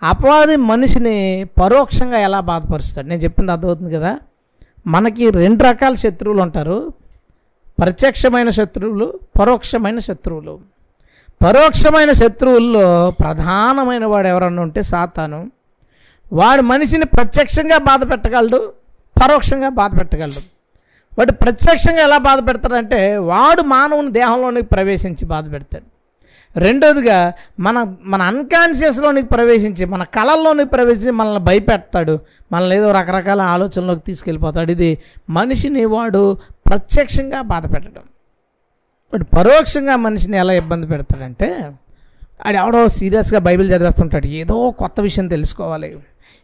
అపవాది 0.03 0.55
మనిషిని 0.55 1.47
పరోక్షంగా 1.61 2.17
ఎలా 2.17 2.39
బాధపరుస్తాడు? 2.39 3.07
నేను 3.07 3.21
చెప్పింది 3.21 3.51
అర్థమవుతుంది 3.51 3.93
కదా? 3.93 4.19
మనకి 4.87 5.29
రెండు 5.29 5.63
రకాల 5.63 5.93
శత్రువులు 5.93 6.41
ఉంటారు. 6.41 6.93
ప్రత్యక్షమైన 7.79 8.49
శత్రువులు 8.49 9.19
పరోక్షమైన 9.39 9.99
శత్రువులు. 9.99 10.59
పరోక్షమైన 11.43 12.11
శత్రువుల్లో 12.11 13.13
ప్రధానమైన 13.19 14.05
వాడు 14.05 14.27
ఎవరన్నా 14.27 14.61
ఉంటే 14.63 14.81
సాతాను. 14.81 15.51
వాడు 16.33 16.61
మనిషిని 16.61 17.05
ప్రత్యక్షంగా 17.05 17.77
బాధ 17.77 18.11
పెట్టగలడు 18.11 18.73
పరోక్షంగా 19.21 19.69
బాధ 19.69 19.99
పెట్టగలడు. 19.99 20.55
వాడు 21.19 21.31
ప్రత్యక్షంగా 21.31 22.01
ఎలా 22.01 22.17
బాధ 22.17 22.47
పెడతాడంటే 22.47 23.17
వాడు 23.17 23.61
మానవుని 23.61 24.11
దేహంలోనికి 24.11 24.67
ప్రవేశించి 24.67 25.25
బాధ 25.25 25.51
పెడతాడు. 25.51 25.95
రెండోదిగా 26.59 27.33
మన 27.59 27.95
మన 28.03 28.21
అన్కాన్షియస్లోనికి 28.21 29.27
ప్రవేశించి 29.27 29.85
మన 29.85 30.03
కళల్లోనికి 30.03 30.69
ప్రవేశించి 30.69 31.11
మనల్ని 31.11 31.39
భయపెడతాడు. 31.39 32.19
మనల్ని 32.51 32.75
ఏదో 32.75 32.91
రకరకాల 32.91 33.41
ఆలోచనలోకి 33.41 34.01
తీసుకెళ్ళిపోతాడు. 34.07 34.71
ఇది 34.71 34.97
మనిషిని 35.29 35.85
వాడు 35.85 36.37
ప్రత్యక్షంగా 36.67 37.41
బాధ 37.41 37.73
పెట్టడం. 37.73 38.01
వాడు 39.13 39.23
పరోక్షంగా 39.23 39.95
మనిషిని 39.95 40.37
ఎలా 40.37 40.53
ఇబ్బంది 40.53 40.87
పెడతాడంటే 40.87 41.71
ఆడు 42.45 42.55
ఎవడో 42.55 42.87
సీరియస్గా 42.87 43.39
బైబిల్ 43.39 43.71
చదివేస్తుంటాడు. 43.71 44.27
ఏదో 44.27 44.71
కొత్త 44.71 44.99
విషయం 44.99 45.27
తెలుసుకోవాలి. 45.27 45.99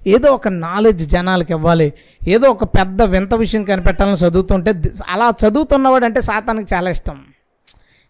ఏదో 0.07 0.31
ఒక 0.31 0.47
నాలెడ్జ్ 0.47 1.07
జనాలకు 1.07 1.51
ఇవ్వాలి. 1.51 1.93
ఏదో 2.27 2.49
ఒక 2.49 2.63
పెద్ద 2.63 3.01
వింత 3.01 3.33
విషయం 3.33 3.63
కనిపెట్టాలని 3.63 4.15
చదువుతుంటే 4.15 4.75
అలా 5.07 5.33
చదువుతున్నవాడు 5.47 6.05
అంటే 6.05 6.21
సాతానికి 6.21 6.75
చాలా 6.75 6.89
ఇష్టం. 6.89 7.23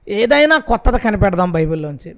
ఏదైనా 0.07 0.59
కొత్తది 0.59 0.99
కనిపెడదాం 0.99 1.51
బైబిల్లోంచి. 1.51 2.15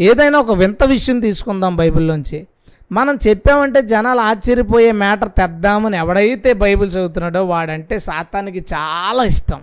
ఏదైనా 0.00 0.38
ఒక 0.38 0.52
వింత 0.52 0.84
విషయం 0.84 1.20
తీసుకుందాం 1.20 1.76
బైబిల్లోంచి. 1.76 2.46
మనం 2.92 3.18
చెప్పామంటే 3.28 3.82
జనాలు 3.82 4.20
ఆశ్చర్యపోయే 4.20 4.92
మ్యాటర్ 4.92 5.28
తెద్దామని 5.28 5.96
ఎవడైతే 5.96 6.52
బైబిల్ 6.52 6.90
చదువుతున్నాడో 6.90 7.44
వాడంటే 7.44 7.98
సాతానికి 7.98 8.64
చాలా 8.74 9.24
ఇష్టం. 9.24 9.60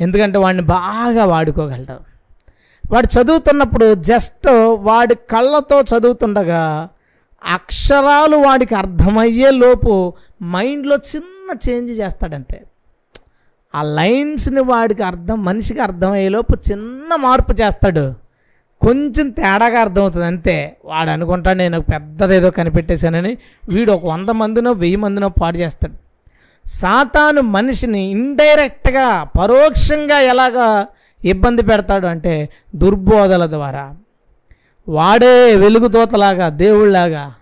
ఎందుకంటే 0.00 0.38
వాడిని 0.38 0.62
బాగా 0.62 1.24
వాడుకోగలడు. 1.24 2.12
వాడు 2.92 3.20
చదువుతున్నప్పుడు 3.20 3.94
జస్ట్ 3.94 4.48
వాడి 4.78 5.14
కళ్ళతో 5.14 5.82
చదువుతుండగా 5.82 6.88
అక్షరాలు 7.46 8.36
వాడికి 8.36 8.74
అర్థమయ్యే 8.74 9.50
లోపు 9.50 10.12
మైండ్లో 10.42 10.96
చిన్న 10.96 11.70
చేంజ్ 11.70 12.00
చేస్తాడంతే. 12.00 12.62
ఆ 13.74 13.82
లైన్స్ని 13.82 14.60
వాడికి 14.60 15.02
అర్థం 15.02 15.44
మనిషికి 15.44 15.80
అర్థమయ్యే 15.80 16.28
లోపు 16.28 16.56
చిన్న 16.70 17.16
మార్పు 17.16 17.52
చేస్తాడు. 17.52 18.14
కొంచెం 18.80 19.30
తేడాగా 19.30 19.80
అర్థమవుతుంది 19.80 20.26
అంతే. 20.26 20.76
వాడు 20.84 21.10
అనుకుంటాడు 21.10 21.58
నేను 21.58 21.80
పెద్దదేదో 21.80 22.50
కనిపెట్టేశానని. 22.50 23.36
వీడు 23.68 23.92
ఒక 23.92 24.04
వంద 24.04 24.28
మందినో 24.28 24.72
వెయ్యి 24.72 24.96
మందినో 24.96 25.28
పాడు 25.28 25.56
చేస్తాడు. 25.56 26.02
సాతాను 26.68 27.40
మనిషిని 27.40 28.10
ఇండైరెక్ట్గా 28.10 29.24
పరోక్షంగా 29.24 30.20
ఎలాగా 30.20 30.86
ఇబ్బంది 31.24 31.62
పెడతాడు 31.62 32.06
అంటే 32.06 32.48
దుర్బోధల 32.74 33.46
ద్వారా. 33.46 33.96
వాడే 34.88 35.56
వెలుగుదోతలాగా 35.56 36.48
దేవుళ్ళలాగా. 36.48 37.34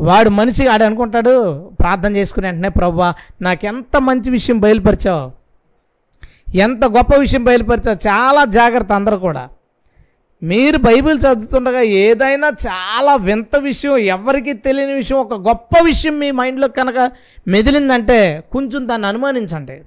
వాడు 0.00 0.30
మనిషి 0.30 0.66
ఆడు 0.66 0.84
అనుకుంటాడు 0.84 1.58
ప్రార్థన 1.80 2.16
చేసుకుని 2.16 2.46
వెంటనే 2.46 2.68
ప్రభా 2.68 3.14
నాకెంత 3.42 4.00
మంచి 4.00 4.30
విషయం 4.30 4.60
బయలుపరిచావు? 4.60 5.32
ఎంత 6.56 6.84
గొప్ప 6.84 7.16
విషయం 7.16 7.44
బయలుపరిచావు? 7.44 8.08
చాలా 8.08 8.44
జాగ్రత్త 8.44 8.92
అందరూ 8.92 9.16
కూడా. 9.16 9.48
మీరు 10.42 10.78
బైబిల్ 10.78 11.18
చదువుతుండగా 11.18 11.80
ఏదైనా 11.80 12.48
చాలా 12.48 13.16
వింత 13.16 13.56
విషయం 13.56 13.96
ఎవరికి 13.96 14.52
తెలియని 14.52 14.94
విషయం 14.94 15.18
ఒక 15.18 15.34
గొప్ప 15.34 15.82
విషయం 15.84 16.18
మీ 16.18 16.30
మైండ్లో 16.30 16.68
కనుక 16.68 17.12
మెదిలిందంటే 17.48 18.44
కొంచెం 18.52 18.88
దాన్ని 18.88 19.08
అనుమానించండి. 19.08 19.80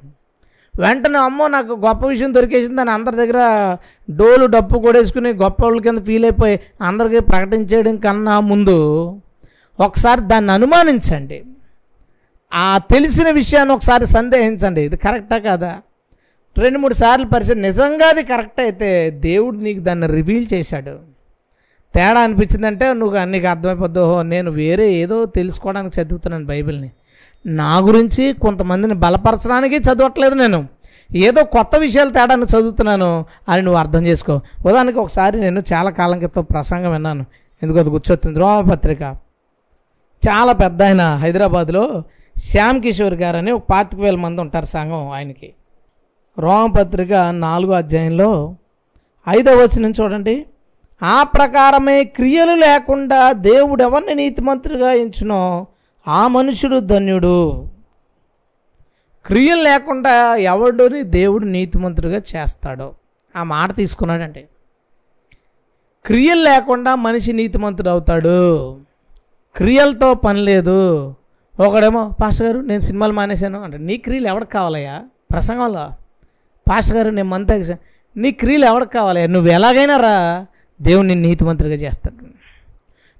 వెంటనే 0.79 1.17
అమ్మో 1.17 1.47
నాకు 1.47 1.73
గొప్ప 1.73 2.05
విషయం 2.05 2.33
దొరికేసింది 2.33 2.81
అని 2.81 2.91
అందరి 2.91 3.15
దగ్గర 3.15 3.77
డోలు 4.15 4.45
డప్పు 4.45 4.77
కొడేసుకుని 4.79 5.29
గొప్ప 5.29 5.63
వాళ్ళ 5.63 5.81
కింద 5.81 5.99
ఫీల్ 5.99 6.25
అయిపోయి 6.25 6.59
అందరికీ 6.81 7.19
ప్రకటించేయడం 7.19 7.97
కన్నా 7.97 8.39
ముందు 8.39 8.77
ఒకసారి 9.79 10.21
దాన్ని 10.21 10.51
అనుమానించండి. 10.51 11.43
ఆ 12.53 12.77
తెలిసిన 12.77 13.29
విషయాన్ని 13.29 13.73
ఒకసారి 13.75 14.05
సందేహించండి. 14.05 14.81
ఇది 14.81 14.97
కరెక్టా 14.97 15.37
కాదా? 15.37 15.77
రెండు 16.57 16.79
మూడు 16.79 16.93
సార్లు 16.93 17.25
పరిచయం. 17.25 17.61
నిజంగా 17.61 18.07
అది 18.07 18.23
కరెక్ట్? 18.23 18.61
అయితే 18.61 19.09
దేవుడు 19.09 19.57
నీకు 19.57 19.79
దాన్ని 19.79 20.07
రివీల్ 20.07 20.47
చేశాడు. 20.53 20.99
తేడా 21.95 22.19
అనిపించిందంటే 22.19 22.93
నువ్వు 22.93 23.25
నీకు 23.25 23.47
అర్థమైపోద్దు. 23.47 24.21
నేను 24.21 24.51
వేరే 24.51 24.93
ఏదో 24.93 25.25
తెలుసుకోవడానికి 25.25 26.01
చదువుతున్నాను 26.01 26.45
బైబిల్ని. 26.45 26.91
నా 27.45 27.77
గురించి 27.77 28.33
కొంతమందిని 28.33 28.93
బలపరచడానికి 28.93 29.75
చదవట్లేదు 29.75 30.35
నేను. 30.35 30.67
ఏదో 31.15 31.43
కొత్త 31.43 31.75
విషయాలు 31.75 32.09
తేడాన్ని 32.09 32.45
చదువుతున్నాను 32.45 33.25
అని 33.49 33.61
నువ్వు 33.61 33.79
అర్థం 33.79 34.05
చేసుకో. 34.05 34.41
ఉదాహరణకి 34.65 34.99
ఒకసారి 34.99 35.41
నేను 35.41 35.63
చాలా 35.73 35.89
కాలం 35.89 36.17
క్రితం 36.17 36.43
ప్రసంగం 36.43 36.91
విన్నాను. 36.91 37.25
ఎందుకు 37.63 37.79
అది 37.79 37.89
గుర్చొస్తుంది 37.89 38.39
రోమపత్రిక. 38.39 39.01
చాలా 40.29 40.51
పెద్ద 40.51 40.83
ఆయన 40.83 41.15
హైదరాబాద్లో 41.15 42.03
శ్యామ్ 42.37 42.81
కిషోర్ 42.81 43.13
గారు 43.13 43.37
అని 43.37 43.51
ఒక 43.51 43.63
పాతిక 43.69 43.99
వేల 43.99 44.15
మంది 44.15 44.41
ఉంటారు 44.41 44.65
సంఘం 44.65 45.09
ఆయనకి. 45.09 45.53
రోమపత్రిక 46.39 47.13
నాలుగో 47.13 47.73
అధ్యాయంలో 47.73 48.55
ఐదవ 49.29 49.53
వచనం 49.53 49.93
చూడండి. 50.01 50.45
ఆ 51.03 51.23
ప్రకారమే 51.23 52.03
క్రియలు 52.03 52.55
లేకుండా 52.55 53.31
దేవుడు 53.31 53.83
ఎవరిని 53.83 54.15
నీతిమంతుడిగా 54.15 54.91
ఎంచునో? 54.91 55.67
ఆ 56.09 56.27
మనుషుడు 56.27 56.79
ధన్యుడు. 56.79 57.67
క్రియలు 59.25 59.61
లేకుండా 59.61 60.35
ఎవడుని 60.35 61.03
దేవుడు 61.03 61.45
నీతిమంతుడిగా 61.45 62.21
చేస్తాడో. 62.35 62.93
ఆ 63.35 63.43
మాట 63.43 63.75
తీసుకున్నాడంటే 63.75 64.47
క్రియలు 66.05 66.43
లేకుండా 66.43 66.95
మనిషి 66.95 67.33
నీతిమంతుడు 67.33 67.89
అవుతాడు. 67.89 68.77
క్రియలతో 69.55 70.13
పని 70.13 70.39
లేదు. 70.39 71.15
ఒకడేమో 71.59 72.11
పాస్టర్ 72.21 72.47
గారు 72.47 72.59
నేను 72.59 72.79
సినిమాలు 72.79 73.13
మానేశాను. 73.13 73.63
అంటే 73.63 73.77
నీ 73.77 73.97
క్రియలు 73.97 74.27
ఎవరికి 74.27 74.51
కావాలయ్యా? 74.51 75.03
ప్రసంగంలో 75.31 75.89
పాస్టర్ 76.69 76.97
గారు 76.97 77.09
నేను 77.09 77.29
మంత 77.29 77.77
నీ 78.17 78.31
క్రియలు 78.31 78.65
ఎవరికి 78.65 78.91
కావాలయ్యా? 78.91 79.27
నువ్వు 79.27 79.51
ఎలాగైనా 79.51 79.97
రా 79.97 80.45
దేవుడు 80.81 81.07
నిన్ను 81.07 81.27
నీతిమంతుడిగా 81.27 81.75
చేస్తాడు. 81.75 82.25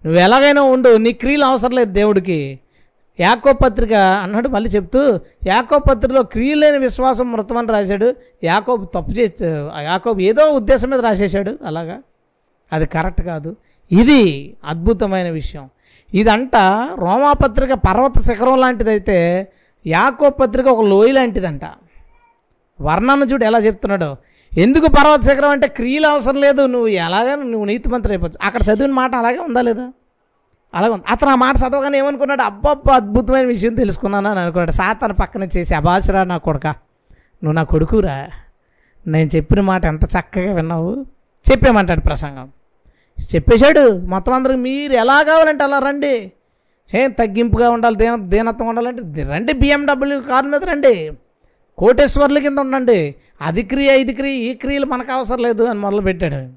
నువ్వు 0.06 0.22
ఎలాగైనా 0.22 0.62
ఉండు 0.62 0.98
నీ 0.98 1.14
క్రియలు 1.14 1.46
అవసరం 1.46 1.72
లేదు 1.72 1.92
దేవుడికి. 1.92 2.60
యాకో 3.20 3.54
పత్రిక 3.54 3.94
అన్నాడు 3.94 4.48
మళ్ళీ 4.48 4.70
చెప్తూ 4.70 5.20
యాకో 5.48 5.80
పత్రికలో 5.80 6.24
క్రియలేని 6.24 6.78
విశ్వాసం 6.78 7.32
మృతమని 7.32 7.68
రాశాడు. 7.68 8.16
యాకోబు 8.44 8.86
తప్పు 8.86 9.12
చేసి 9.12 9.46
యాకోబు 9.80 10.20
ఏదో 10.20 10.50
ఉద్దేశం 10.50 10.90
మీద 10.90 11.00
రాసేశాడు 11.00 11.60
అలాగా? 11.66 11.98
అది 12.74 12.86
కరెక్ట్ 12.86 13.22
కాదు. 13.22 13.56
ఇది 13.92 14.22
అద్భుతమైన 14.66 15.30
విషయం. 15.30 15.70
ఇదంట 16.14 16.56
రోమాపత్రిక 16.96 17.74
పర్వత 17.74 18.22
శిఖరం 18.22 18.58
లాంటిదైతే 18.60 19.48
యాకో 19.88 20.30
పత్రిక 20.30 20.68
ఒక 20.68 20.86
లోయ 20.86 21.12
లాంటిదంట. 21.12 21.62
వర్ణన 22.82 23.28
చూడు 23.32 23.46
ఎలా 23.46 23.60
చెప్తున్నాడు. 23.60 24.16
ఎందుకు 24.58 24.88
పర్వత 24.88 25.22
శిఖరం 25.22 25.50
అంటే 25.50 25.68
క్రియలు 25.68 26.08
అవసరం 26.08 26.36
లేదు 26.36 26.66
నువ్వు 26.66 26.88
ఎలాగా 26.88 27.36
నువ్వు 27.36 27.66
నీతిమంతులు 27.66 28.14
అయిపోవచ్చు 28.14 28.46
అక్కడ 28.46 28.62
చదివిన 28.62 28.92
మాట 28.92 29.16
అలాగే 29.16 29.38
ఉందా 29.38 29.62
లేదా? 29.62 29.92
అలా 30.76 30.90
ఉంది. 30.90 31.04
అతను 31.10 31.30
ఆ 31.30 31.36
మాట 31.36 31.56
చదవగానే 31.58 31.98
ఏమనుకున్నాడు? 31.98 32.42
అబ్బబ్బా 32.42 32.96
అద్భుతమైన 32.96 33.46
విషయం 33.46 33.76
తెలుసుకున్నాను 33.76 34.32
అని 34.32 34.40
అనుకున్నాడు. 34.40 34.72
సాతాను 34.72 35.14
పక్కన 35.14 35.44
చేసి 35.44 35.76
అబాసురా 35.76 36.24
నా 36.24 36.38
కొడుక 36.38 36.68
నువ్వు 36.68 37.52
నా 37.52 37.64
కొడుకురా. 37.64 38.28
నేను 39.08 39.30
చెప్పిన 39.36 39.62
మాట 39.62 39.86
ఎంత 39.86 40.04
చక్కగా 40.04 40.54
విన్నావు? 40.54 41.06
చెప్పేమంటాడు 41.52 42.00
ప్రసంగం. 42.00 42.50
చెప్పేశాడు 43.36 43.98
మొత్తం 43.98 44.34
అందరికి 44.34 44.60
మీరు 44.60 44.94
ఎలా 44.94 45.22
కావాలంటే 45.22 45.64
అలా 45.64 45.80
రండి. 45.80 46.32
ఏం 46.94 47.12
తగ్గింపుగా 47.12 47.70
ఉండాలి 47.70 47.96
దీన 47.96 48.16
దీనత్వం 48.16 48.68
ఉండాలంటే 48.68 49.24
రండి. 49.24 49.54
బిఎండబ్ల్యూ 49.54 50.22
కారు 50.22 50.46
మీద 50.46 50.64
రండి. 50.64 51.12
కోటేశ్వర్ల 51.78 52.40
కింద 52.40 52.60
ఉండండి. 52.60 53.16
అది 53.42 53.64
క్రియ 53.64 54.02
ఇది 54.02 54.14
క్రియ 54.14 54.34
ఈ 54.34 54.54
క్రియలు 54.54 54.86
మనకు 54.86 55.12
అవసరం 55.12 55.40
లేదు 55.40 55.64
అని 55.64 55.80
మొదలుపెట్టాడు. 55.80 56.48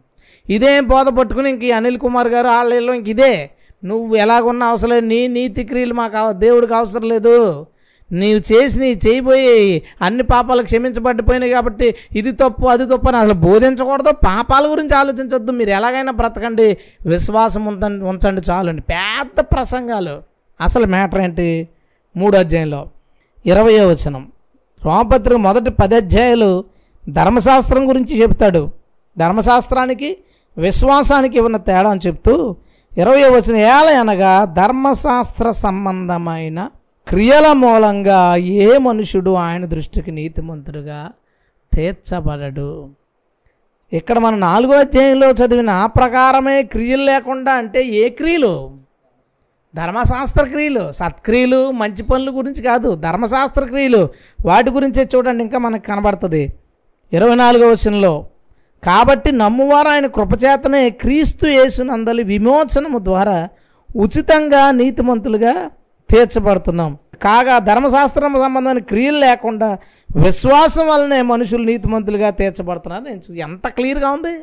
ఇదేం 0.53 0.87
బోధ 0.87 1.09
పట్టుకుని 1.09 1.51
ఇంక 1.51 1.75
అనిల్ 1.75 1.99
కుమార్ 1.99 2.29
గారు 2.29 2.49
వాళ్ళ 2.49 2.73
ఇంక 2.73 3.09
ఇదే. 3.09 3.51
నువ్వు 3.85 4.17
ఎలాగున్నా 4.17 4.67
అవసరం 4.67 5.09
నీ 5.09 5.27
నీతి 5.27 5.65
క్రియలు 5.65 5.95
మాకు 5.95 6.33
దేవుడికి 6.33 6.75
అవసరం 6.75 7.09
లేదు. 7.09 7.67
నీవు 8.13 8.53
చేసి 8.53 8.81
నీ 8.81 9.01
చేయబోయి 9.09 9.83
అన్ని 10.03 10.23
పాపాలు 10.23 10.63
క్షమించబడిపోయినాయి 10.63 11.53
కాబట్టి 11.53 11.95
ఇది 12.17 12.33
తప్పు 12.33 12.67
అది 12.67 12.87
తప్పు 12.87 13.09
అని 13.09 13.17
అసలు 13.17 13.33
బోధించకూడదు. 13.33 14.11
పాపాల 14.11 14.71
గురించి 14.71 14.97
ఆలోచించొద్దు. 14.97 15.53
మీరు 15.53 15.71
ఎలాగైనా 15.71 16.13
బ్రతకండి. 16.13 16.79
విశ్వాసం 17.07 17.65
ఉంచండి 17.65 18.05
ఉంచండి 18.05 18.41
చాలండి. 18.51 18.83
పెద్ద 18.83 19.41
ప్రసంగాలు. 19.41 20.23
అసలు 20.61 20.87
మ్యాటర్ 20.87 21.21
ఏంటి? 21.21 21.69
మూడు 22.17 22.37
అధ్యాయంలో. 22.37 22.89
ఇరవయో 23.47 23.89
వచనం. 23.89 24.33
రోమపత్రిక 24.85 25.39
మొదటి 25.39 25.71
పది 25.71 25.95
అధ్యాయాలు 25.95 26.65
ధర్మశాస్త్రం 27.09 27.89
గురించి 27.89 28.23
చెప్తాడు. 28.23 28.71
ధర్మశాస్త్రానికి 29.19 30.17
విశ్వాసానికి 30.59 31.41
ఉన్న 31.41 31.57
తేడా 31.57 31.91
అని 31.91 32.01
చెప్తూ 32.07 32.57
ఇరవై 32.99 33.25
వచ్చిన 33.25 33.57
ఏల 33.57 33.97
అనగా 34.01 34.45
ధర్మశాస్త్ర 34.45 35.51
సంబంధమైన 35.51 36.71
క్రియల 37.09 37.53
మూలంగా 37.53 38.37
ఏ 38.37 38.79
మనుషుడు 38.79 39.31
ఆయన 39.31 39.65
దృష్టికి 39.65 40.11
నీతిమంతుడుగా 40.11 41.11
తీర్చబడడు. 41.75 42.89
ఇక్కడ 43.93 44.19
మన 44.19 44.35
నాలుగో 44.35 44.79
అధ్యాయంలో 44.79 45.31
చదివిన 45.31 45.71
ఆ 45.71 45.87
ప్రకారమే 45.87 46.63
క్రియలు 46.63 47.03
లేకుండా 47.03 47.53
అంటే 47.53 47.85
ఏ 47.85 48.09
క్రియలు? 48.09 48.79
ధర్మశాస్త్ర 49.77 50.45
క్రియలు 50.45 50.93
సత్క్రియలు 50.93 51.71
మంచి 51.71 52.03
పనుల 52.03 52.39
గురించి 52.39 52.63
కాదు 52.63 52.95
ధర్మశాస్త్ర 52.95 53.65
క్రియలు. 53.65 54.09
వాటి 54.47 54.71
గురించే 54.71 55.09
చూడండి 55.17 55.45
ఇంకా 55.45 55.59
మనకు 55.59 55.87
కనబడుతుంది. 55.87 56.53
ఇరవై 57.13 57.35
నాలుగో 57.35 57.69
వచనంలో 57.69 58.27
కాబట్టి 58.85 59.33
నమ్మువారు 59.33 59.89
ఆయన 59.89 60.07
కృపచేతనే 60.07 60.91
క్రీస్తు 60.91 61.47
యేసునందలి 61.47 62.23
విమోచనము 62.23 62.99
ద్వారా 62.99 63.49
ఉచితంగా 63.97 64.71
నీతిమంతులుగా 64.71 65.71
తీర్చబడుతున్నాం. 66.11 66.99
కాగా 67.23 67.59
ధర్మశాస్త్రం 67.59 68.33
సంబంధమైన 68.33 68.79
క్రియలు 68.79 69.19
లేకుండా 69.19 69.79
విశ్వాసం 70.17 70.89
వల్లనే 70.89 71.23
మనుషులు 71.23 71.65
నీతిమంతులుగా 71.65 72.31
తీర్చబడుతున్నారు. 72.31 73.05
నేను 73.05 73.35
ఎంత 73.35 73.69
క్లియర్గా 73.69 74.11
ఉంది? 74.11 74.35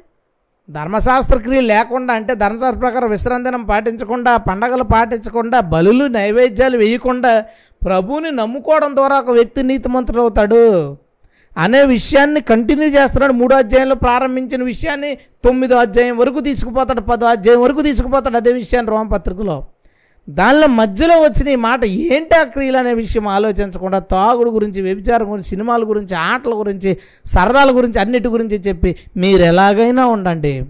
ధర్మశాస్త్ర 0.70 1.38
క్రియలు 1.38 1.68
లేకుండా 1.68 2.14
అంటే 2.14 2.36
ధర్మశాస్త్ర 2.36 2.80
ప్రకారం 2.80 3.10
విశ్రాంతినం 3.10 3.64
పాటించకుండా 3.64 4.38
పండగలు 4.38 4.84
పాటించకుండా 4.84 5.60
బలులు 5.60 6.06
నైవేద్యాలు 6.06 6.78
వేయకుండా 6.78 7.46
ప్రభువుని 7.86 8.32
నమ్ముకోవడం 8.32 8.96
ద్వారా 8.96 9.20
ఒక 9.20 9.30
వ్యక్తి 9.30 9.64
నీతిమంతుడు 9.64 10.22
అవుతాడు. 10.22 10.98
అనే 11.58 11.84
విషయాన్ని 11.84 12.42
కంటిన్యూ 12.42 12.88
చేస్తున్నాడు. 12.88 13.34
మూడో 13.34 13.56
అధ్యాయంలో 13.56 13.96
ప్రారంభించిన 13.96 14.64
విషయాన్ని 14.64 15.16
తొమ్మిదో 15.16 15.76
అధ్యాయం 15.76 16.18
వరకు 16.18 16.40
తీసుకుపోతాడు. 16.40 17.02
పదో 17.02 17.26
అధ్యాయం 17.26 17.62
వరకు 17.62 17.82
తీసుకుపోతాడు. 17.82 18.36
అదే 18.36 18.52
విషయాన్ని 18.52 18.92
రోమపత్రికలో. 18.92 19.66
దానిలో 20.30 20.68
మధ్యలో 20.68 21.22
వచ్చిన 21.22 21.48
ఈ 21.48 21.56
మాట 21.56 21.86
ఏంటి 21.86 22.36
ఆ 22.36 22.44
క్రియలు 22.44 22.78
అనే 22.78 22.94
విషయం 22.94 23.28
ఆలోచించకుండా 23.28 24.00
తాగుడు 24.00 24.52
గురించి 24.52 24.82
వ్యభిచారం 24.82 25.32
గురించి 25.32 25.44
సినిమాల 25.44 25.84
గురించి 25.84 26.16
ఆటల 26.16 26.52
గురించి 26.54 26.98
సరదాల 27.26 27.78
గురించి 27.78 28.00
అన్నిటి 28.00 28.28
గురించి 28.28 28.58
చెప్పి 28.58 28.96
మీరు 29.18 29.42
ఎలాగైనా 29.42 30.06
ఉండండి. 30.06 30.62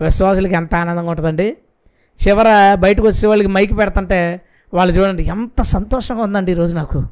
విశ్వాసులకి 0.00 0.54
ఎంత 0.54 0.74
ఆనందంగా 0.74 1.10
ఉంటుందండి. 1.10 1.56
చివర 2.28 2.76
బయటకు 2.78 3.06
వచ్చే 3.06 3.28
వాళ్ళకి 3.28 3.48
మైక్ 3.48 3.78
పెడుతుంటే 3.78 4.40
వాళ్ళు 4.74 4.94
చూడండి 4.94 5.22
ఎంత 5.22 5.62
సంతోషంగా 5.62 6.22
ఉందండి 6.22 6.52
ఈరోజు 6.52 6.74
నాకు. 6.74 7.04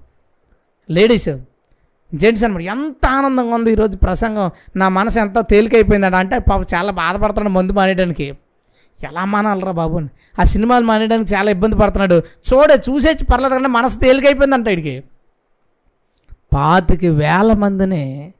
లేడీస్ 0.90 1.28
జెంట్స్ 2.14 2.44
అనమాట 2.44 2.62
ఎంత 2.62 3.06
ఆనందంగా 3.06 3.54
ఉంది 3.54 3.72
ఈరోజు 3.72 3.96
ప్రసంగం. 3.96 4.50
నా 4.76 4.88
మనసు 4.88 5.18
ఎంత 5.18 5.38
తేలికైపోయిందంట. 5.40 6.14
అంటే 6.14 6.38
పాప 6.38 6.60
చాలా 6.74 6.92
బాధపడుతున్నాడు 6.92 7.52
మందు 7.52 7.72
మానేయడానికి. 7.72 8.34
ఎలా 9.04 9.24
మానాలరా 9.24 9.72
బాబు? 9.72 10.00
ఆ 10.40 10.44
సినిమాలు 10.44 10.84
మానేయడానికి 10.84 11.34
చాలా 11.34 11.50
ఇబ్బంది 11.50 11.76
పడుతున్నాడు. 11.76 12.22
చూడే 12.52 12.82
చూసేసి 12.90 13.24
పర్లేదు 13.24 13.54
అంటే 13.54 13.68
మనసు 13.68 13.96
తేలికైపోయిందంట 13.98 14.68
ఇడికి 14.68 15.02
పాతికి 16.54 17.08
వేల 17.08 17.52
మందిని 17.52 18.32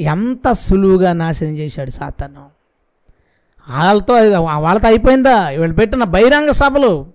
ఎంత 0.00 0.52
సులువుగా 0.52 1.12
నాశనం 1.12 1.56
చేశాడు 1.56 1.90
సాతాను. 1.90 2.46
వాళ్ళతో 3.68 4.14
వాళ్ళతో 4.40 4.88
అయిపోయిందా? 4.88 5.48
వీళ్ళు 5.48 5.76
పెట్టిన 5.76 6.04
బహిరంగ 6.04 6.50
సభలు 6.50 7.06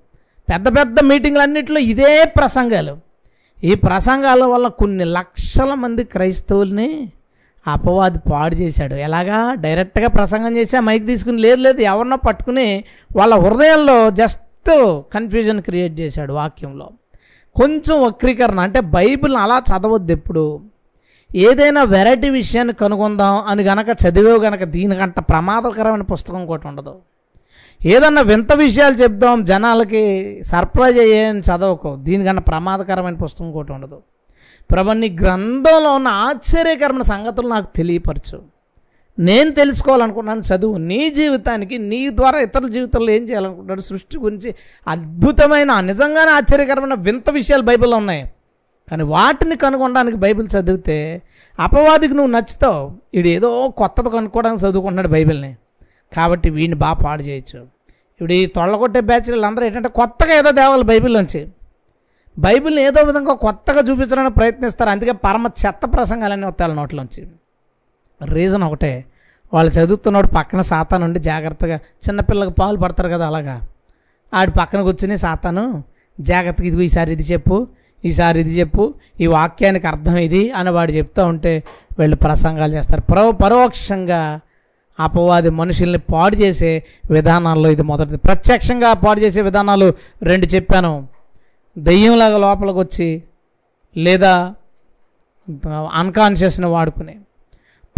పెద్ద 0.49 0.67
పెద్ద 0.67 0.99
మీటింగ్లు 0.99 1.41
అన్నింటిలో 1.41 1.79
ఇదే 1.79 2.23
ప్రసంగాలు. 2.37 3.06
ఈ 3.63 3.75
ప్రసంగాల 3.75 4.43
వల్ల 4.43 4.67
కొన్ని 4.67 5.05
లక్షల 5.05 5.73
మంది 5.73 6.03
క్రైస్తవుల్ని 6.03 7.11
అపవాది 7.67 8.19
పాడు 8.31 8.55
చేశాడు. 8.55 8.93
ఎలాగా? 8.93 9.53
డైరెక్ట్గా 9.53 10.07
ప్రసంగం 10.07 10.57
చేసి 10.57 10.79
మైక్ 10.79 11.05
తీసుకుని 11.05 11.41
లేదు 11.41 11.61
లేదు 11.61 11.81
ఎవరినో 11.81 12.15
పట్టుకుని 12.15 12.83
వాళ్ళ 13.15 13.35
హృదయాల్లో 13.35 14.09
జస్ట్ 14.09 14.43
కన్ఫ్యూజన్ 15.13 15.61
క్రియేట్ 15.61 15.99
చేశాడు 15.99 16.33
వాక్యంలో. 16.33 16.89
కొంచెం 17.55 18.05
వక్రీకరణ 18.05 18.59
అంటే 18.59 18.79
బైబిల్ 18.79 19.35
అలా 19.35 19.59
చదవద్దు 19.59 20.11
ఎప్పుడు. 20.11 20.61
ఏదైనా 21.35 21.83
వెరైటీ 21.83 22.29
విషయాన్ని 22.29 22.73
కనుగొందాం 22.73 23.43
అని 23.47 23.63
గనక 23.63 23.87
చదివేవు 23.89 24.39
గనక 24.39 24.63
దీనికంట 24.63 25.19
ప్రమాదకరమైన 25.19 26.01
పుస్తకం 26.01 26.47
ఒకటి 26.47 26.67
ఉండదు. 26.67 26.95
ఏదన్నా 27.87 28.21
వింత 28.21 28.53
విషయాలు 28.53 28.95
చెప్దాం 28.95 29.43
జనాలకి 29.43 30.01
సర్ప్రైజ్ 30.43 30.99
అయ్యాయని 30.99 31.39
చదవకు. 31.39 31.95
దీనికన్నా 31.95 32.41
ప్రమాదకరమైన 32.41 33.15
పుస్తకం 33.15 33.51
ఒకటి 33.51 33.71
ఉండదు. 33.71 34.01
ప్రభు 34.71 34.91
నీ 34.91 35.17
గ్రంథంలో 35.21 35.95
ఉన్న 35.95 36.07
ఆశ్చర్యకరమైన 36.07 37.01
సంగతులు 37.01 37.47
నాకు 37.47 37.67
తెలియపరచు. 37.75 38.41
నేను 39.19 39.49
తెలుసుకోవాలనుకున్నాను 39.49 40.41
చదువు 40.41 40.77
నీ 40.77 41.09
జీవితానికి 41.09 41.77
నీ 41.77 42.09
ద్వారా 42.09 42.39
ఇతరుల 42.39 42.67
జీవితంలో 42.67 43.11
ఏం 43.11 43.23
చేయాలనుకుంటున్నాడు 43.23 43.81
సృష్టి 43.81 44.17
గురించి 44.17 44.55
అద్భుతమైన 44.87 45.79
నిజంగానే 45.79 46.31
ఆశ్చర్యకరమైన 46.31 46.93
వింత 46.93 47.29
విషయాలు 47.29 47.63
బైబిల్లో 47.63 47.97
ఉన్నాయి. 47.97 48.31
కానీ 48.91 49.03
వాటిని 49.03 49.55
కనుగొనడానికి 49.55 50.17
బైబిల్ 50.17 50.47
చదివితే 50.59 51.21
అపవాదికి 51.59 52.13
నువ్వు 52.13 52.31
నచ్చుతావు. 52.31 52.91
వీడు 53.13 53.27
ఏదో 53.27 53.69
కొత్తది 53.69 54.09
కనుక్కోవడానికి 54.09 54.61
చదువుకుంటున్నాడు 54.61 55.07
బైబిల్ని. 55.07 55.55
కాబట్టి 56.15 56.49
వీడిని 56.49 56.75
బాగా 56.75 56.93
పాడు 56.93 57.21
చేయొచ్చు. 57.21 57.76
ఇప్పుడు 58.17 58.33
ఈ 58.33 58.45
తొళ్ళగొట్టే 58.45 58.99
బ్యాచ్లు 58.99 59.45
అందరూ 59.45 59.65
ఏంటంటే 59.65 59.89
కొత్తగా 59.89 60.33
ఏదో 60.33 60.51
తేవాలి 60.51 60.83
బైబిల్లోంచి. 60.83 61.47
బైబిల్ని 62.39 62.81
ఏదో 62.83 63.01
విధంగా 63.01 63.33
కొత్తగా 63.33 63.81
చూపించడానికి 63.87 64.35
ప్రయత్నిస్తారు. 64.35 64.89
అందుకే 64.89 65.11
పరమ 65.11 65.49
చెత్త 65.61 65.85
ప్రసంగాలన్నీ 65.93 66.47
వస్తాయి 66.47 66.65
వాళ్ళ 66.67 66.79
నోట్లోంచి. 66.81 67.21
రీజన్ 68.21 68.63
ఒకటే 68.63 69.05
వాళ్ళు 69.53 69.71
చదువుతున్నప్పుడు 69.71 70.31
పక్కన 70.35 70.61
సాతాను 70.61 71.05
ఉండి 71.05 71.19
జాగ్రత్తగా 71.19 71.75
చిన్నపిల్లకి 71.75 72.51
పాలు 72.51 72.77
పడతారు 72.77 73.09
కదా 73.09 73.27
అలాగా. 73.27 73.55
ఆడి 74.33 74.51
పక్కన 74.51 74.81
కూర్చుని 74.81 75.17
సాతాను 75.17 75.83
జాగ్రత్తగా 76.19 76.67
ఇది 76.67 76.85
ఈసారి 76.85 77.11
ఇది 77.11 77.23
చెప్పు 77.23 77.67
ఈసారి 78.05 78.39
ఇది 78.39 78.59
చెప్పు 78.59 78.93
ఈ 79.21 79.27
వాక్యానికి 79.27 79.87
అర్థం 79.87 80.17
ఇది 80.17 80.51
అని 80.51 80.69
వాడు 80.69 80.91
చెప్తూ 80.91 81.25
ఉంటే 81.25 81.63
వీళ్ళు 81.99 82.15
ప్రసంగాలు 82.15 82.71
చేస్తారు. 82.71 83.01
పరో 83.01 83.31
పరోక్షంగా 83.31 84.41
అపవాది 84.99 85.49
మనుషుల్ని 85.49 85.99
పాడు 85.99 86.35
చేసే 86.35 86.83
విధానాల్లో 87.11 87.69
ఇది 87.71 87.81
మొదటిది. 87.81 88.17
ప్రత్యక్షంగా 88.17 88.93
పాడు 88.93 89.19
చేసే 89.19 89.41
విధానాలు 89.41 89.93
రెండు 90.23 90.45
చెప్పాను. 90.45 91.07
దెయ్యంలాగా 91.77 92.37
లోపలికి 92.37 92.79
వచ్చి 92.79 93.23
లేదా 93.97 94.53
అన్కాన్షియస్ని 95.93 96.65
వాడుకుని. 96.65 97.15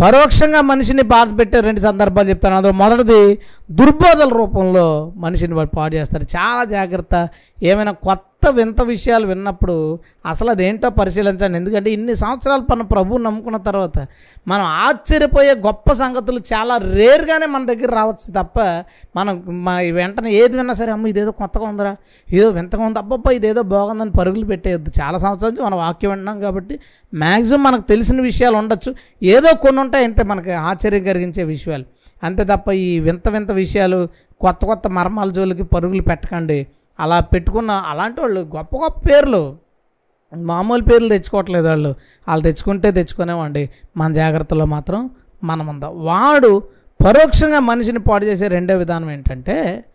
పరోక్షంగా 0.01 0.61
మనిషిని 0.61 1.01
బాధ 1.01 1.39
పెట్టే 1.39 1.59
రెండు 1.59 1.79
సందర్భాలు 1.79 2.29
చెప్తాను. 2.29 2.55
అందులో 2.55 2.73
మొదటిది 2.73 3.39
దుర్బోధల 3.71 4.29
రూపంలో 4.29 5.13
మనిషిని 5.15 5.53
వాడు 5.53 5.69
పాడు 5.77 5.95
చేస్తారు. 5.95 6.23
చాలా 6.23 6.63
జాగ్రత్త. 6.63 7.29
ఏమైనా 7.63 7.91
కొత్త 7.91 8.23
కొత్త 8.43 8.55
వింత 8.55 8.81
విషయాలు 8.81 9.25
విన్నప్పుడు 9.27 9.73
అసలు 10.25 10.49
అదేంటో 10.49 10.89
పరిశీలించండి. 10.89 11.57
ఎందుకంటే 11.57 11.89
ఇన్ని 11.91 12.15
సంవత్సరాలు 12.15 12.61
మన 12.71 12.81
ప్రభువు 12.81 13.17
నమ్ముకున్న 13.17 13.57
తర్వాత 13.57 13.97
మనం 14.47 14.65
ఆశ్చర్యపోయే 14.83 15.53
గొప్ప 15.55 15.91
సంగతులు 15.93 16.39
చాలా 16.53 16.77
రేర్గానే 16.77 17.45
మన 17.45 17.65
దగ్గర 17.65 17.89
రావచ్చు 17.95 18.29
తప్ప 18.41 18.59
మనం 19.15 19.43
మన 19.63 19.75
వెంటనే 19.91 20.31
ఏది 20.33 20.57
విన్నా 20.57 20.73
సరే 20.73 20.91
అమ్మ 20.91 21.07
ఇదేదో 21.07 21.31
కొత్తగా 21.31 21.63
ఉందిరా 21.63 21.91
ఏదో 22.31 22.49
వింతగా 22.49 22.85
ఉంది 22.85 22.99
అబ్బబ్బా 22.99 23.31
ఇదేదో 23.31 23.61
బాగుందని 23.61 24.11
పరుగులు 24.11 24.45
పెట్టేయద్దు. 24.45 24.91
చాలా 25.01 25.17
సంవత్సరాల 25.17 25.51
నుంచి 25.51 25.65
మనం 25.65 25.77
వాక్యం 25.77 26.11
వింటున్నాం 26.11 26.39
కాబట్టి 26.39 26.79
మ్యాక్సిమం 27.13 27.63
మనకు 27.63 27.81
తెలిసిన 27.81 28.21
విషయాలు 28.21 28.57
ఉండొచ్చు. 28.57 28.95
ఏదో 29.23 29.55
కొన్ని 29.55 29.81
ఉంటాయి 29.81 30.05
అంటే 30.05 30.23
మనకి 30.23 30.51
ఆశ్చర్యం 30.51 31.03
కలిగించే 31.03 31.43
విషయాలు. 31.43 31.85
అంతే 32.23 32.43
తప్ప 32.43 32.71
ఈ 32.71 32.99
వింత 32.99 33.29
వింత 33.29 33.51
విషయాలు 33.51 34.07
కొత్త 34.41 34.65
కొత్త 34.65 34.87
మర్మాల 34.87 35.29
జోలికి 35.29 35.63
పరుగులు 35.63 36.01
పెట్టకండి. 36.01 36.67
అలా 36.99 37.19
పెట్టుకున్న 37.19 37.71
అలాంటి 37.71 38.21
వాళ్ళు 38.21 38.39
గొప్ప 38.39 38.75
గొప్ప 38.75 39.09
పేర్లు. 39.09 39.57
మామూలు 40.37 40.83
పేర్లు 40.83 41.09
తెచ్చుకోవట్లేదు 41.09 41.67
వాళ్ళు. 41.67 41.89
వాళ్ళు 42.27 42.43
తెచ్చుకుంటే 42.43 42.91
తెచ్చుకునేవాడి 42.91 43.69
మన 43.97 44.13
జాగ్రత్తలో 44.13 44.65
మాత్రం 44.65 45.09
మనం 45.43 45.67
ఉందాం 45.67 46.05
వాడు 46.05 46.63
పరోక్షంగా 47.05 47.59
మనిషిని 47.59 47.99
పాడు 47.99 48.25
చేసే 48.25 48.47
రెండో 48.47 48.77
విధానం 48.77 49.11
ఏంటంటే 49.11 49.85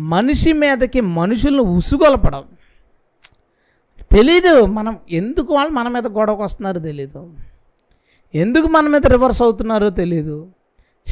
మనిషి 0.00 0.52
మీదకి 0.52 1.00
మనుషులను 1.00 1.62
ఉసుగొలపడం. 1.62 2.44
తెలీదు 4.12 4.66
మనం 4.66 4.96
ఎందుకు 5.10 5.54
వాళ్ళు 5.54 5.72
మన 5.72 5.88
మీద 5.88 6.06
గొడవకు 6.06 6.42
వస్తున్నారో 6.42 6.80
తెలీదు. 6.80 7.30
ఎందుకు 8.34 8.66
మన 8.66 8.88
మీద 8.88 9.06
రివర్స్ 9.06 9.42
అవుతున్నారో 9.42 9.90
తెలియదు 9.90 10.48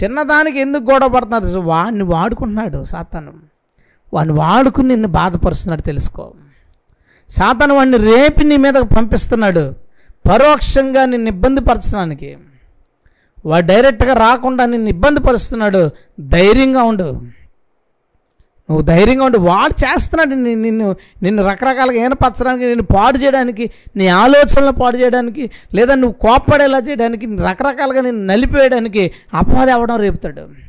చిన్నదానికి 0.03 0.61
ఎందుకు 0.61 0.93
గొడవ 0.93 1.09
పడుతున్నారు? 1.09 1.61
వాడిని 1.61 2.03
వాడుకుంటున్నాడు 2.03 2.85
సాతాను. 2.85 3.54
వాడిని 4.15 4.35
వాడుకుని 4.35 4.89
నిన్ను 4.89 5.09
బాధపరుస్తున్నాడు 5.09 5.83
తెలుసుకో. 5.83 6.33
సాతను 7.31 7.75
వాడిని 7.75 7.97
రేపి 7.97 8.45
నీ 8.45 8.57
మీదకు 8.57 8.85
పంపిస్తున్నాడు. 8.85 9.75
పరోక్షంగా 10.29 11.05
నిన్ను 11.05 11.29
ఇబ్బంది 11.29 11.61
పరచడానికి. 11.61 12.37
వాడు 13.47 13.67
డైరెక్ట్గా 13.67 14.15
రాకుండా 14.15 14.67
నిన్ను 14.67 14.89
ఇబ్బంది 14.89 15.21
పరుస్తున్నాడు. 15.21 15.91
ధైర్యంగా 16.21 16.83
ఉండు. 16.83 17.05
నువ్వు 18.71 18.83
ధైర్యంగా 18.83 19.25
ఉండు. 19.25 19.39
వాడు 19.39 19.73
చేస్తున్నాడు 19.73 20.29
నిన్ను 20.29 20.97
నిన్ను 21.23 21.49
రకరకాలుగా 21.49 21.97
ఏనపరచడానికి 21.97 22.65
నిన్ను 22.65 22.83
పాడు 22.83 23.19
చేయడానికి 23.19 23.71
నీ 23.97 24.07
ఆలోచనలు 24.09 24.71
పాడు 24.71 24.97
చేయడానికి 24.97 25.51
లేదా 25.75 25.95
నువ్వు 25.95 26.13
కోప్పడేలా 26.13 26.79
చేయడానికి 26.79 27.27
రకరకాలుగా 27.27 28.01
నిన్ను 28.01 28.27
నలిపేయడానికి 28.27 29.13
అపవాది 29.35 29.73
అవడం 29.73 29.97
రేపుతాడు. 29.97 30.64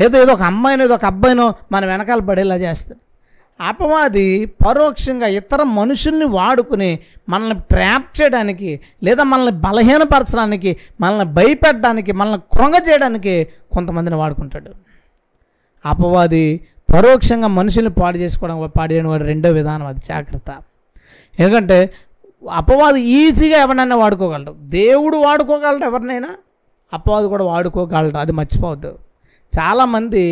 ఏదో 0.00 0.22
ఏదో 0.22 0.32
ఒక 0.32 0.42
అమ్మాయినో 0.42 0.84
ఏదో 0.84 0.94
ఒక 0.94 1.04
అబ్బాయినో 1.04 1.54
మన 1.72 1.86
వెనకాల 1.86 2.20
పడేలా 2.20 2.56
చేస్తాడు. 2.56 3.00
అపవాది 3.60 4.46
పరోక్షంగా 4.46 5.26
ఇతర 5.26 5.62
మనుషుల్ని 5.62 6.24
వాడుకుని 6.24 6.98
మనల్ని 7.28 7.54
ట్రాప్ 7.54 8.22
చేయడానికి 8.22 8.80
లేదా 9.02 9.22
మనల్ని 9.22 9.52
బలహీనపరచడానికి 9.52 10.76
మనల్ని 11.00 11.24
భయపెట్టడానికి 11.24 12.12
మనల్ని 12.12 12.38
కృంగ 12.38 12.74
చేయడానికి 12.88 13.48
కొంతమందిని 13.72 14.16
వాడుకుంటాడు. 14.16 14.70
అపవాది 15.86 16.66
పరోక్షంగా 16.94 17.46
మనుషుల్ని 17.46 17.92
పాడు 17.92 18.18
చేసుకోవడం 18.18 18.70
పాడేయడం 18.78 19.06
వాడు 19.06 19.24
రెండో 19.24 19.50
విధానం 19.50 19.86
అది 19.86 20.00
జాగ్రత్త. 20.08 20.58
ఎందుకంటే 21.40 21.94
అపవాది 22.50 23.00
ఈజీగా 23.00 23.58
ఎవరినైనా 23.58 23.96
వాడుకోగలడు. 23.96 24.54
దేవుడు 24.60 25.16
వాడుకోగలడు 25.16 25.84
ఎవరినైనా 25.84 26.28
అపవాది 26.92 27.28
కూడా 27.28 27.44
వాడుకోగలడు. 27.44 28.16
అది 28.16 28.32
మర్చిపోవద్దు. 28.32 28.98
చాలామంది 29.58 30.24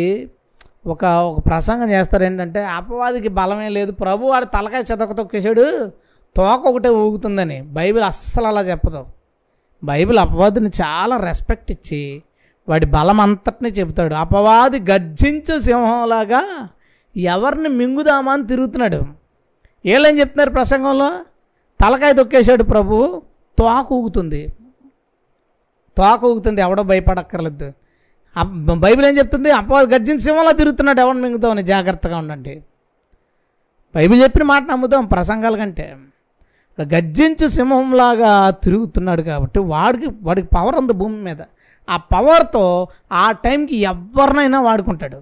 ఒక 0.87 1.05
ఒక 1.05 1.45
ప్రసంగం 1.45 1.89
చేస్తారు 1.89 2.23
ఏంటంటే 2.23 2.63
అపవాదికి 2.63 3.27
బలమే 3.27 3.69
లేదు. 3.69 3.91
ప్రభు 3.91 4.25
వాడు 4.25 4.45
తలకాయ 4.45 4.83
చెతక 4.91 5.11
తొక్కేశాడు. 5.13 5.91
తోక 6.35 6.67
ఒకటే 6.67 6.89
ఊగుతుందని. 6.89 7.61
బైబిల్ 7.61 8.03
అస్సలు 8.03 8.47
అలా 8.47 8.61
చెప్పదు. 8.61 9.05
బైబిల్ 9.83 10.17
అపవాదిని 10.17 10.69
చాలా 10.81 11.17
రెస్పెక్ట్ 11.17 11.71
ఇచ్చి 11.71 12.23
వాడి 12.69 12.85
బలం 12.85 13.19
అంతటిని 13.19 13.69
చెబుతాడు. 13.69 14.13
అపవాది 14.13 14.79
గర్జించు 14.79 15.59
సింహంలాగా 15.59 16.69
ఎవరిని 17.15 17.69
మింగుదామా 17.69 18.31
అని 18.33 18.47
తిరుగుతున్నాడు. 18.47 19.01
వీళ్ళని 19.85 20.19
చెప్తున్నారు 20.19 20.49
ప్రసంగంలో? 20.49 21.09
తలకాయ 21.81 22.13
తొక్కేశాడు 22.13 22.63
ప్రభు 22.63 23.21
తోక 23.59 23.91
ఊగుతుంది. 23.91 24.47
తోక 25.97 26.23
ఊగుతుంది 26.23 26.61
ఎవడో 26.61 26.83
భయపడక్కర్లేదు. 26.83 27.73
బైబిల్ 28.83 29.05
ఏం 29.09 29.15
చెప్తుంది? 29.17 29.49
అపవాది 29.59 29.87
గర్జన 29.93 30.17
సింహంలా 30.25 30.51
తిరుగుతున్నాడు 30.59 30.99
ఎవరిని 31.03 31.23
మింగుతామని 31.23 31.63
జాగ్రత్తగా 31.71 32.17
ఉండండి. 32.17 32.53
బైబిల్ 33.95 34.19
చెప్పిన 34.23 34.43
మాట 34.51 34.63
నమ్ముతాం 34.71 35.05
ప్రసంగాల 35.05 35.55
కంటే. 35.63 35.87
గర్జించు 36.93 37.47
సింహంలాగా 37.55 38.33
తిరుగుతున్నాడు 38.63 39.21
కాబట్టి 39.29 39.59
వాడికి 39.71 40.09
వాడికి 40.27 40.47
పవర్ 40.57 40.75
ఉంది 40.81 40.93
భూమి 41.01 41.19
మీద. 41.23 41.41
ఆ 41.87 41.95
పవర్తో 42.13 42.63
ఆ 43.21 43.25
టైంకి 43.45 43.77
ఎవరినైనా 43.91 44.59
వాడుకుంటాడు. 44.61 45.19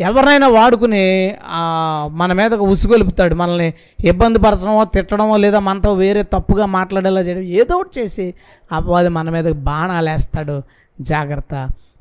ఎవరినైనా 0.00 0.48
వాడుకుని 0.48 1.04
మన 2.20 2.30
మీద 2.40 2.54
ఉసుగొలుపుతాడు 2.70 3.34
మనల్ని 3.34 3.68
ఇబ్బంది 4.10 4.38
పరచడమో 4.38 4.82
తిట్టడమో 4.94 5.36
లేదా 5.44 5.58
మనతో 5.68 5.92
వేరే 6.02 6.22
తప్పుగా 6.34 6.66
మాట్లాడేలా 6.74 7.20
చేయడం 7.20 7.44
ఏదో 7.60 7.74
ఒకటి 7.76 7.94
చేసి 8.00 8.26
అపవాది 8.72 9.10
మన 9.18 9.30
మీద 9.36 9.48
బాణాలు 9.68 10.10
వేస్తాడు 10.10 10.56
జాగ్రత్త. 11.00 11.54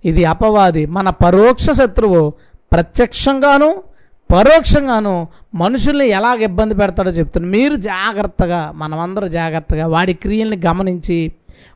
ఇది 0.05 0.25
అపవాది. 0.25 0.86
మన 0.86 1.10
పరోక్ష 1.10 1.69
శత్రువు 1.69 2.34
ప్రత్యక్షంగాను 2.71 3.69
పరోక్షంగాను 4.31 5.27
మనుషుల్ని 5.55 6.08
ఎలాగ 6.08 6.38
ఇబ్బంది 6.41 6.75
పెడతాడో 6.75 7.12
చెప్తున్నాను 7.12 7.58
మీరు 7.58 7.75
జాగ్రత్తగా 7.75 8.71
మనమందరూ 8.75 9.27
జాగ్రత్తగా 9.27 9.88
వాడి 9.88 10.13
క్రియల్ని 10.13 10.58
గమనించి 10.65 11.31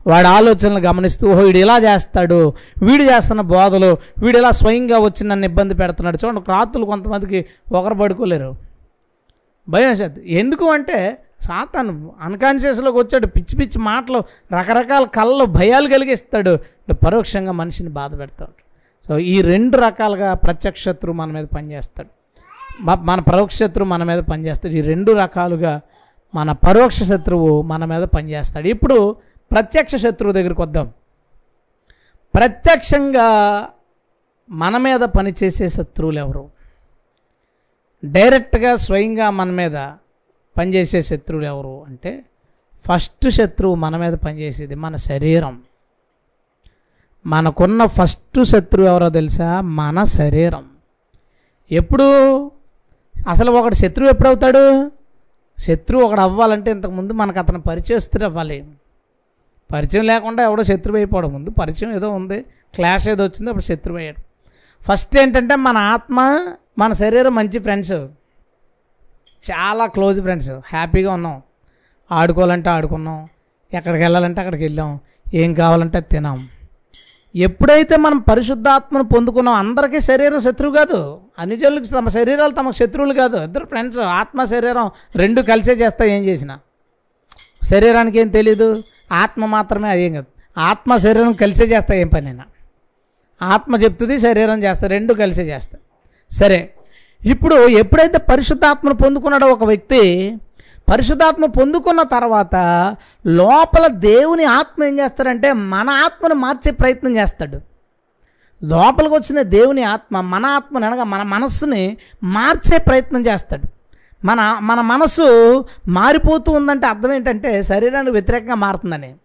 వాడి 0.08 0.28
ఆలోచనలు 0.28 0.80
గమనిస్తూ 0.80 1.32
ఓహో 1.32 1.42
వీడు 1.42 1.58
ఇలా 1.58 1.78
చేస్తాడు 1.78 2.54
వీడు 2.84 3.04
చేస్తున్న 3.04 3.42
బోధలు 3.42 3.98
వీడు 4.24 4.38
ఇలా 4.38 4.52
స్వయంగా 4.52 4.98
వచ్చి 5.00 5.28
నన్ను 5.28 5.46
ఇబ్బంది 5.46 5.74
పెడుతున్నాడు. 5.74 6.18
చూడండి 6.26 6.42
రాత్రులు 6.52 6.86
కొంతమందికి 6.86 7.46
ఒకరు 7.72 7.94
పడుకోలేరు. 7.94 8.56
భయం 9.70 10.12
ఎందుకు 10.26 10.66
అంటే 10.66 11.18
సాతాను 11.42 12.14
అన్కాన్షియస్లోకి 12.22 12.98
వచ్చాడు. 12.98 13.28
పిచ్చి 13.28 13.56
పిచ్చి 13.56 13.82
మాటలు 13.82 14.24
రకరకాల 14.54 15.04
కళ్ళు 15.04 15.46
భయాలు 15.46 15.88
కలిగిస్తాడు. 15.88 16.60
పరోక్షంగా 16.94 17.52
మనిషిని 17.52 17.90
బాధ 17.90 18.20
పెడతాడు. 18.20 18.70
సో 19.08 19.18
ఈ 19.18 19.42
రెండు 19.42 19.78
రకాలుగా 19.78 20.34
ప్రత్యక్ష 20.34 20.86
శత్రువు 20.86 21.18
మన 21.18 21.32
మీద 21.32 21.46
పనిచేస్తాడు. 21.46 22.10
మన 22.82 23.20
పరోక్ష 23.20 23.56
శత్రువు 23.56 23.90
మన 23.90 24.04
మీద 24.04 24.24
పనిచేస్తాడు. 24.24 24.74
ఈ 24.74 24.82
రెండు 24.82 25.12
రకాలుగా 25.12 25.82
మన 26.36 26.52
పరోక్ష 26.52 27.04
శత్రువు 27.04 27.62
మన 27.62 27.86
మీద 27.86 28.04
పనిచేస్తాడు. 28.04 28.68
ఇప్పుడు 28.68 29.16
ప్రత్యక్ష 29.52 29.96
శత్రువు 29.96 30.34
దగ్గరికి 30.34 30.62
వద్దాం. 30.62 30.92
ప్రత్యక్షంగా 32.36 33.68
మన 34.50 34.78
మీద 34.78 35.00
పనిచేసే 35.00 35.70
శత్రువులు 35.70 36.20
ఎవరు? 36.20 36.50
డైరెక్ట్గా 38.06 38.76
స్వయంగా 38.76 39.30
మన 39.30 39.52
మీద 39.52 39.76
పనిచేసే 40.60 41.02
శత్రువులు 41.02 41.46
ఎవరు 41.46 41.86
అంటే 41.88 42.26
ఫస్ట్ 42.88 43.30
శత్రువు 43.30 43.76
మన 43.76 43.98
మీద 43.98 44.14
పనిచేసేది 44.14 44.76
మన 44.76 44.96
శరీరం. 44.96 45.62
మనకున్న 47.26 47.86
ఫస్ట్ 47.86 48.44
శత్రువు 48.44 48.88
ఎవరో 48.88 49.10
తెలుసా? 49.10 49.62
మన 49.62 50.04
శరీరం. 50.04 50.66
ఎప్పుడు? 51.72 52.46
అసలు 53.28 53.52
ఒకడు 53.52 53.74
శత్రువు 53.74 54.10
ఎప్పుడవుతాడు? 54.10 54.92
శత్రువు 55.60 56.04
ఒకడు 56.04 56.22
అవ్వాలంటే 56.22 56.72
ఇంతకుముందు 56.72 57.14
మనకు 57.14 57.40
అతను 57.40 57.62
పరిచయస్తుడు 57.62 58.24
అవ్వాలి. 58.24 58.66
పరిచయం 59.74 60.04
లేకుండా 60.04 60.44
ఎవడో 60.44 60.64
శత్రువు 60.64 60.98
అయిపోవడం 60.98 61.34
ముందు 61.34 61.50
పరిచయం 61.50 61.96
ఏదో 61.96 62.10
ఉంది. 62.10 62.42
క్లాష్ 62.76 63.10
ఏదో 63.10 63.24
వచ్చింది 63.24 63.50
అప్పుడు 63.50 63.64
శత్రువు 63.64 63.98
అయ్యాడు. 63.98 64.22
ఫస్ట్ 64.84 65.18
ఏంటంటే 65.18 65.56
మన 65.56 65.78
ఆత్మ 65.78 66.48
మన 66.78 66.94
శరీరం 66.94 67.36
మంచి 67.36 67.60
ఫ్రెండ్స్. 67.60 68.08
చాలా 69.52 69.86
క్లోజ్ 69.86 70.22
ఫ్రెండ్స్. 70.22 70.52
హ్యాపీగా 70.52 71.14
ఉన్నాం. 71.14 71.42
ఆడుకోవాలంటే 72.12 72.70
ఆడుకున్నాం. 72.70 73.28
ఎక్కడికి 73.74 74.04
వెళ్ళాలంటే 74.04 74.42
అక్కడికి 74.42 74.64
వెళ్ళాం. 74.64 75.00
ఏం 75.34 75.54
కావాలంటే 75.54 75.98
అది 75.98 76.08
తినాం 76.12 76.48
ఎప్పుడైతే 77.36 77.98
మనం 77.98 78.18
పరిశుద్ధాత్మను 78.18 79.04
పొందుకున్నాం 79.04 79.56
అందరికీ 79.56 80.00
శరీరం 80.00 80.40
శత్రువు 80.40 80.76
కాదు. 80.76 81.20
అన్ని 81.40 81.90
తమ 81.90 82.08
శరీరాలు 82.08 82.52
తమకు 82.52 82.76
శత్రువులు 82.76 83.14
కాదు. 83.14 83.38
ఇద్దరు 83.38 83.66
ఫ్రెండ్స్ 83.66 84.00
ఆత్మ 84.00 84.44
శరీరం 84.44 84.92
రెండు 85.16 85.42
కలిసే 85.42 85.74
చేస్తా 85.74 86.06
ఏం 86.06 86.24
చేసినా. 86.24 86.60
శరీరానికి 87.64 88.20
ఏం 88.20 88.28
తెలీదు. 88.28 88.84
ఆత్మ 89.12 89.46
మాత్రమే 89.46 89.90
అదేం 89.90 90.14
కాదు. 90.14 90.26
ఆత్మ 90.58 90.98
శరీరం 90.98 91.34
కలిసే 91.34 91.64
చేస్తా 91.64 91.96
ఏం 91.96 92.08
పనైనా. 92.08 92.44
ఆత్మ 93.42 93.76
చెప్తుంది 93.76 94.20
శరీరం 94.20 94.64
చేస్తా 94.64 94.88
రెండు 94.88 95.14
కలిసే 95.14 95.44
చేస్తా. 95.44 95.78
సరే 96.32 96.74
ఇప్పుడు 97.26 97.68
ఎప్పుడైతే 97.68 98.18
పరిశుద్ధాత్మను 98.18 98.96
పొందుకున్నాడో 98.96 99.48
ఒక 99.48 99.64
వ్యక్తి 99.64 100.36
పరిశుద్ధాత్మ 100.92 101.46
పొందుకున్న 101.46 102.02
తర్వాత 102.02 102.56
లోపల 103.28 103.88
దేవుని 103.88 104.44
ఆత్మ 104.44 104.84
ఏం 104.84 105.00
చేస్తాడంటే 105.00 105.54
మన 105.54 105.90
ఆత్మను 105.90 106.36
మార్చే 106.36 106.72
ప్రయత్నం 106.72 107.16
చేస్తాడు. 107.16 107.62
లోపలికి 108.64 109.14
వచ్చిన 109.14 109.42
దేవుని 109.42 109.84
ఆత్మ 109.84 110.22
మన 110.22 110.46
ఆత్మని 110.46 110.86
అనగా 110.86 111.04
మన 111.04 111.24
మనస్సుని 111.24 111.98
మార్చే 112.24 112.78
ప్రయత్నం 112.78 113.26
చేస్తాడు. 113.26 113.64
మన 114.26 114.58
మన 114.62 114.82
మనసు 114.82 115.66
మారిపోతూ 115.88 116.52
ఉందంటే 116.52 116.88
అర్థం 116.88 117.14
ఏంటంటే 117.14 117.64
శరీరానికి 117.64 118.12
వ్యతిరేకంగా 118.12 118.56
మారుతుందని. 118.56 119.16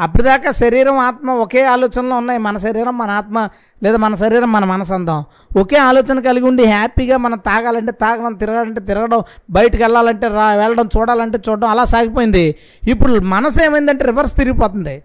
అప్పటిదాకా 0.00 0.50
శరీరం 0.50 0.98
ఆత్మ 0.98 1.30
ఒకే 1.30 1.64
ఆలోచనలో 1.64 2.16
ఉన్నాయి. 2.16 2.40
మన 2.40 2.56
శరీరం 2.56 2.98
మన 2.98 3.10
ఆత్మ 3.10 3.48
లేదా 3.82 3.96
మన 3.96 4.14
శరీరం 4.14 4.52
మన 4.52 4.64
మనసు 4.64 5.24
ఒకే 5.58 5.76
ఆలోచన 5.76 6.20
కలిగి 6.20 6.46
ఉండి 6.46 6.64
హ్యాపీగా 6.64 7.16
మనం 7.16 7.38
తాగాలంటే 7.38 7.92
తాగడం 7.92 8.34
తిరగాలంటే 8.34 8.80
తిరగడం 8.80 9.22
బయటకు 9.50 9.82
వెళ్ళాలంటే 9.82 10.28
రా 10.28 10.54
వెళ్ళడం 10.54 10.88
చూడాలంటే 10.96 11.38
చూడడం 11.48 11.68
అలా 11.68 11.84
సాగిపోయింది. 11.84 12.54
ఇప్పుడు 12.88 13.20
మనసు 13.20 13.64
ఏమైందంటే 13.64 14.04
రివర్స్ 14.04 14.36
తిరిగిపోతుంది. 14.36 15.02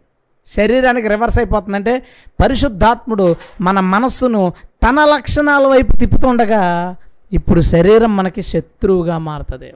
శరీరానికి 0.48 1.08
రివర్స్ 1.08 1.40
అయిపోతుందంటే 1.40 2.06
పరిశుద్ధాత్ముడు 2.42 3.36
మన 3.62 3.80
మనస్సును 3.80 4.54
తన 4.84 5.06
లక్షణాల 5.06 5.68
వైపు 5.68 5.98
తిప్పుతుండగా 5.98 6.96
ఇప్పుడు 7.34 7.62
శరీరం 7.62 8.16
మనకి 8.16 8.42
శత్రువుగా 8.42 9.18
మారుతుంది. 9.18 9.74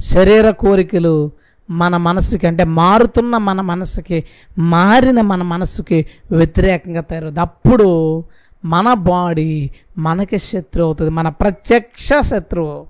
శరీర 0.00 0.50
కోరికలు 0.50 1.30
మన 1.70 1.96
మనసుకి 1.96 2.46
అంటే 2.46 2.64
మారుతున్న 2.64 3.36
మన 3.36 3.60
మనసుకి 3.60 4.24
మారిన 4.58 5.20
మన 5.20 5.42
మనసుకి 5.42 6.06
వ్యతిరేకంగా 6.32 7.00
తయారవుతుంది. 7.00 7.40
అప్పుడు 7.40 8.24
మన 8.64 8.94
బాడీ 8.94 9.70
మనకి 9.98 10.38
శత్రువు 10.38 10.86
అవుతుంది. 10.86 11.10
మన 11.10 11.28
ప్రత్యక్ష 11.28 12.08
శత్రువు. 12.20 12.86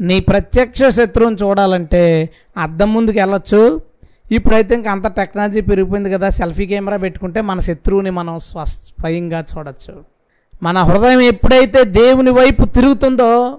నీ 0.00 0.20
ప్రత్యక్ష 0.20 0.82
శత్రువుని 0.88 1.36
చూడాలంటే 1.36 2.30
అద్దం 2.56 2.94
ముందుకు 2.94 3.18
వెళ్ళొచ్చు. 3.18 3.80
ఇప్పుడైతే 4.32 4.74
ఇంకా 4.74 4.92
అంత 4.92 5.06
టెక్నాలజీ 5.06 5.60
పెరిగిపోయింది 5.60 6.10
కదా 6.10 6.28
సెల్ఫీ 6.28 6.66
కెమెరా 6.66 6.96
పెట్టుకుంటే 6.96 7.40
మన 7.40 7.60
శత్రువుని 7.60 8.10
మనం 8.10 8.38
స్వ 8.38 8.64
స్వయంగా 8.64 9.44
చూడొచ్చు. 9.58 10.04
మన 10.62 10.78
హృదయం 10.78 11.20
ఎప్పుడైతే 11.20 11.84
దేవుని 11.84 12.30
వైపు 12.30 12.64
తిరుగుతుందో 12.64 13.58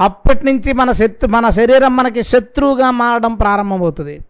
అప్పటి 0.00 0.46
నుంచి 0.46 0.72
మన 0.72 0.92
శత్రు 0.92 1.28
మన 1.28 1.50
శరీరం 1.50 1.96
మనకి 1.96 2.22
శత్రువుగా 2.22 2.90
మారడం 2.90 3.34
ప్రారంభమవుతుంది. 3.34 4.20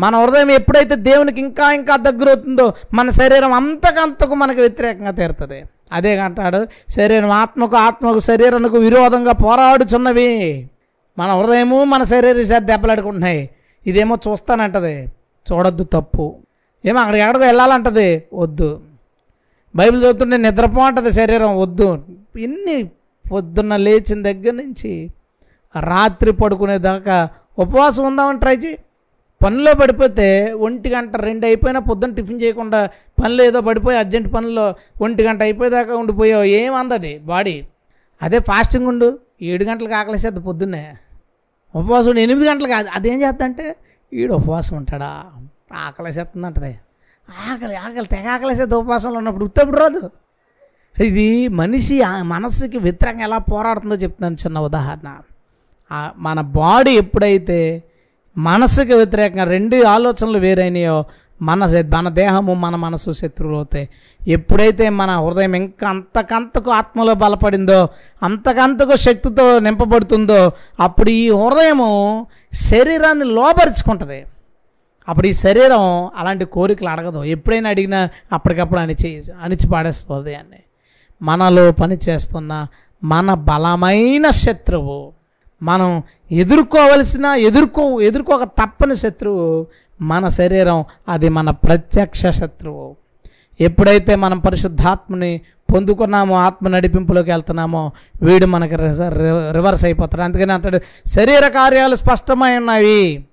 మన 0.00 0.16
హృదయం 0.16 0.50
ఎప్పుడైతే 0.50 0.96
దేవునికి 0.96 1.40
ఇంకా 1.40 1.72
ఇంకా 1.72 1.96
దగ్గర 1.96 2.28
అవుతుందో 2.28 2.74
మన 2.94 3.10
శరీరం 3.10 3.52
అంతకంతకు 3.52 4.34
మనకు 4.34 4.60
వ్యతిరేకంగా 4.60 5.10
తీరుతుంది. 5.10 5.62
అదే 5.92 6.18
అంటాడు 6.18 6.66
శరీరం 6.90 7.30
ఆత్మకు 7.30 7.76
ఆత్మకు 7.76 8.18
శరీరానికి 8.18 8.78
విరోధంగా 8.78 9.32
పోరాడుచున్నవి. 9.32 10.68
మన 11.18 11.32
హృదయము 11.32 11.84
మన 11.84 12.02
శరీరం 12.02 12.66
దెబ్బలాడుకుంటున్నాయి. 12.66 13.50
ఇదేమో 13.86 14.18
చూస్తానంటది. 14.28 15.06
చూడొద్దు 15.52 15.84
తప్పు. 15.84 16.36
ఏమో 16.86 17.00
అక్కడికి 17.00 17.22
ఎక్కడికో 17.22 17.44
వెళ్ళాలంటది. 17.44 18.22
వద్దు. 18.34 18.80
బైబిల్ 19.76 20.02
చదువుతుంటే 20.02 20.36
నిద్రపో 20.36 20.80
అంటది 20.80 21.12
శరీరం. 21.12 21.58
వద్దు. 21.58 22.04
ఇన్ని 22.38 22.90
పొద్దున్న 23.32 23.76
లేచిన 23.76 24.22
దగ్గర 24.22 24.52
నుంచి 24.52 25.10
రాత్రి 25.80 26.32
పడుకునేదాకా 26.32 27.28
ఉపవాసం 27.58 28.04
ఉందామని 28.06 28.38
ట్రై 28.38 28.56
చేయి. 28.56 28.78
పనిలో 29.44 29.74
పడిపోతే 29.74 30.52
ఒంటి 30.52 30.88
గంట 30.90 31.16
రెండు 31.16 31.46
అయిపోయినా 31.46 31.80
పొద్దున్న 31.80 32.14
టిఫిన్ 32.14 32.42
చేయకుండా 32.42 32.86
పనులు 33.22 33.42
ఏదో 33.42 33.60
పడిపోయి 33.60 33.98
అర్జెంట్ 33.98 34.34
పనుల్లో 34.34 34.74
ఒంటి 35.02 35.22
గంట 35.22 35.42
అయిపోయేదాకా 35.42 35.96
ఉండిపోయావు. 35.96 36.44
ఏం 36.44 36.74
అందది 36.74 37.18
బాడీ? 37.18 37.68
అదే 38.22 38.38
ఫాస్టింగ్ 38.38 38.86
ఉండు. 38.86 39.18
ఏడు 39.42 39.64
గంటలకు 39.64 39.94
ఆకలిసేద్ది 39.94 40.40
పొద్దున్నే. 40.40 40.96
ఉపవాసం 41.74 42.08
ఉండి. 42.10 42.22
ఎనిమిది 42.22 42.48
గంటలకు 42.48 42.72
అదేం 42.72 43.22
చేద్దంటే 43.22 43.76
ఈడు 44.12 44.34
ఉపవాసం 44.34 44.76
ఉంటాడా? 44.76 45.24
ఆకలేసేస్తుంది 45.72 46.46
అంటది 46.46 46.78
ఆకలి 47.52 47.76
ఆకలి 47.76 48.06
తెగ 48.06 48.28
ఆకలిసేది 48.28 48.74
ఉపవాసంలో 48.74 49.18
ఉన్నప్పుడు 49.18 49.44
ఉత్తప్పుడు 49.44 49.78
రాదు. 49.80 50.10
ఇది 51.04 51.48
మనిషి 51.48 52.02
ఆ 52.02 52.22
మనస్సుకి 52.22 52.78
వ్యతిరేకంగా 52.78 53.24
ఎలా 53.24 53.38
పోరాడుతుందో 53.38 53.94
చెప్తున్నాను 53.94 54.34
చిన్న 54.34 54.58
ఉదాహరణ. 54.58 55.16
మన 56.16 56.40
బాడీ 56.40 56.90
ఎప్పుడైతే 56.90 57.82
మనసుకి 58.38 58.94
వ్యతిరేకంగా 58.94 59.44
రెండు 59.44 59.84
ఆలోచనలు 59.84 60.38
వేరైనాయో 60.38 61.04
మన 61.42 61.84
మన 61.94 62.08
దేహము 62.08 62.54
మన 62.54 62.76
మనసు 62.76 63.12
శత్రువులు 63.12 63.56
అవుతాయి. 63.56 63.88
ఎప్పుడైతే 64.28 64.88
మన 64.88 65.10
హృదయం 65.20 65.54
ఇంకా 65.54 65.88
అంతకంతకు 65.88 66.70
ఆత్మలో 66.70 67.14
బలపడిందో 67.14 67.88
అంతకంతకు 68.22 68.96
శక్తితో 68.96 69.58
నింపబడుతుందో 69.58 70.52
అప్పుడు 70.80 71.10
ఈ 71.10 71.30
హృదయము 71.30 72.26
శరీరాన్ని 72.52 73.24
లోపరుచుకుంటుంది 73.24 74.24
అప్పుడు 75.08 75.26
ఈ 75.26 75.32
శరీరం 75.32 76.10
అలాంటి 76.16 76.44
కోరికలు 76.44 76.88
అడగదు. 76.88 77.24
ఎప్పుడైనా 77.24 77.70
అడిగినా 77.70 78.08
అప్పటికప్పుడు 78.32 78.80
అణిచి 78.80 79.22
అణిచి 79.42 79.68
పాడేస్తుంది 79.68 80.20
హృదయాన్ని 80.20 80.58
మనలో 81.22 81.72
పనిచేస్తున్న 81.72 82.66
మన 83.04 83.34
బలమైన 83.34 84.30
శత్రువు. 84.30 85.12
మనం 85.62 86.02
ఎదుర్కోవలసిన 86.32 87.26
ఎదుర్కో 87.26 88.00
ఎదుర్కోక 88.00 88.44
తప్పని 88.44 88.96
శత్రువు 88.96 89.66
మన 90.00 90.28
శరీరం 90.28 90.84
అది 91.08 91.28
మన 91.28 91.50
ప్రత్యక్ష 91.50 92.26
శత్రువు. 92.26 92.96
ఎప్పుడైతే 93.60 94.16
మనం 94.16 94.38
పరిశుద్ధాత్మని 94.38 95.40
పొందుకున్నామో 95.74 96.34
ఆత్మ 96.34 96.68
నడిపింపులోకి 96.68 97.30
వెళ్తున్నామో 97.30 97.90
వీడు 98.22 98.46
మనకి 98.46 98.76
రివర్స్ 99.52 99.84
అయిపోతాడు. 99.84 100.22
అందుకని 100.22 100.52
అంటాడు 100.52 100.78
శరీర 101.06 101.48
కార్యాలు 101.48 101.96
స్పష్టమై 101.96 102.56
ఉన్నవి. 102.56 103.24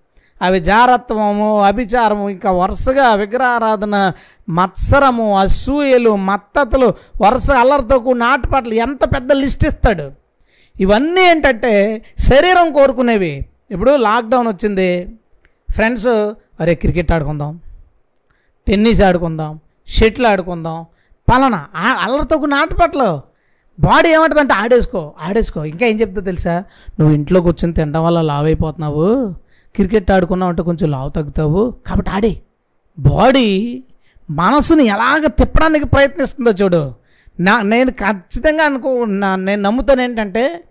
అవి 0.43 0.59
జారత్వము 0.59 1.61
అభిచారము 1.61 2.29
ఇంకా 2.29 2.51
వరుసగా 2.51 3.13
విగ్రహారాధన 3.13 4.11
మత్సరము 4.49 5.39
అసూయలు 5.39 6.15
మత్తతలు 6.15 6.93
వరుస 7.21 7.51
అల్లరితో 7.51 7.99
కూడిన 7.99 8.23
ఆటపాటలు 8.23 8.73
ఎంత 8.73 9.03
పెద్ద 9.03 9.31
లిస్ట్ 9.31 9.67
ఇస్తాడు? 9.67 10.11
ఇవన్నీ 10.79 11.21
ఏంటంటే 11.21 12.05
శరీరం 12.19 12.73
కోరుకునేవి. 12.73 13.45
ఇప్పుడు 13.71 13.91
లాక్డౌన్ 13.91 14.47
వచ్చింది. 14.47 15.17
ఫ్రెండ్స్ 15.71 16.07
అరే 16.59 16.75
క్రికెట్ 16.75 17.11
ఆడుకుందాం 17.11 17.59
టెన్నిస్ 18.67 19.01
ఆడుకుందాం 19.01 19.59
షటిల్ 19.87 20.25
ఆడుకుందాం 20.25 20.85
పలానా 21.33 21.65
ఆ- 21.75 21.99
అల్లరితో 22.01 22.37
కూడిన 22.37 22.53
ఆటపాటలు. 22.53 23.21
బాడీ 23.79 24.09
ఏమంటుందంటే 24.09 24.53
ఆడేసుకో 24.53 25.13
ఆడేసుకో. 25.21 25.63
ఇంకా 25.63 25.85
ఏం 25.85 26.01
చెప్తా 26.01 26.21
తెలుసా? 26.21 26.63
నువ్వు 26.99 27.15
ఇంట్లో 27.15 27.41
కూర్చొని 27.41 27.73
తినడం 27.73 28.03
వల్ల 28.03 28.21
లావ్ 28.21 28.45
అయిపోతున్నావు 28.45 29.35
క్రికెట్ 29.75 30.11
ఆడుకున్నావు 30.11 30.49
అంటే 30.51 30.61
కొంచెం 30.61 30.91
లావు 30.91 31.09
తగ్గుతావు. 31.09 31.73
కాబట్టి 31.87 32.11
ఆడే. 32.11 32.33
బాడీ 32.99 33.83
మనసుని 34.29 34.85
ఎలాగ 34.85 35.27
తిప్పడానికి 35.27 35.85
ప్రయత్నిస్తుందో 35.85 36.51
చూడు. 36.51 36.93
నా 37.39 37.61
నేను 37.61 37.91
ఖచ్చితంగా 37.91 38.63
అనుకో 38.63 39.05
నా 39.05 39.35
నేను 39.35 39.61
నమ్ముతాను 39.61 40.01
ఏంటంటే 40.01 40.63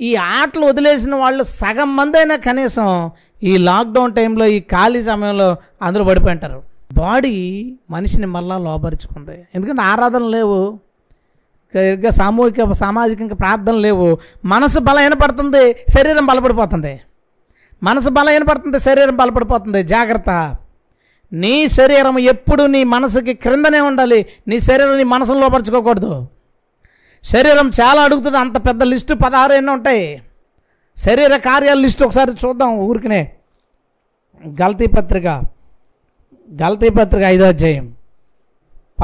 ఈ 0.00 0.14
ఆటలు 0.16 0.66
వదిలేసిన 0.66 1.14
వాళ్ళు 1.14 1.42
సగం 1.42 1.96
మంది 1.96 2.18
అయినా 2.18 2.36
కనీసం 2.36 3.10
ఈ 3.42 3.56
లాక్డౌన్ 3.56 4.14
టైంలో 4.14 4.46
ఈ 4.46 4.60
ఖాళీ 4.60 5.02
సమయంలో 5.02 5.56
అందరూ 5.82 6.04
పడిపోయింటారు 6.04 6.62
బాడీ 6.94 7.34
మనిషిని 7.90 8.26
మళ్ళా 8.26 8.58
లోపరుచుకుంది 8.58 9.46
ఎందుకంటే 9.54 9.82
ఆరాధన 9.82 10.24
లేవు. 10.24 10.78
ఇంకా 11.74 12.10
సామూహిక 12.10 12.72
సామాజిక 12.72 13.38
ప్రార్థన 13.40 13.74
లేవు. 13.74 14.18
మనసు 14.44 14.78
బలహీనపడుతుంది 14.78 15.72
శరీరం 15.72 16.26
బలపడిపోతుంది. 16.26 17.00
మనసు 17.84 18.10
బలహీనపడుతుంది 18.10 18.80
శరీరం 18.80 19.16
బలపడిపోతుంది. 19.16 19.82
జాగ్రత్త. 19.82 20.56
నీ 21.32 21.68
శరీరం 21.68 22.18
ఎప్పుడు 22.18 22.62
నీ 22.62 22.84
మనసుకి 22.84 23.34
క్రిందనే 23.34 23.80
ఉండాలి. 23.80 24.26
నీ 24.48 24.60
శరీరం 24.60 24.96
నీ 24.96 25.04
మనసులో 25.04 25.40
లోపరుచుకోకూడదు. 25.40 26.26
శరీరం 27.24 27.68
చాలా 27.68 28.02
అడుగుతుంది. 28.02 28.38
అంత 28.38 28.56
పెద్ద 28.56 28.82
లిస్టు 28.82 29.14
పదహారు 29.14 29.52
ఎన్నో 29.52 29.72
ఉంటాయి. 29.72 30.22
శరీర 30.96 31.36
కార్యాల 31.36 31.78
లిస్టు 31.78 32.04
ఒకసారి 32.04 32.30
చూద్దాం 32.30 32.78
ఊరికనే. 32.78 33.32
గల్తీ 34.46 34.86
పత్రిక. 34.86 35.26
గల్తీ 36.62 36.88
పత్రిక 36.88 37.24
ఐదో 37.24 37.44
అధ్యాయం. 37.44 37.94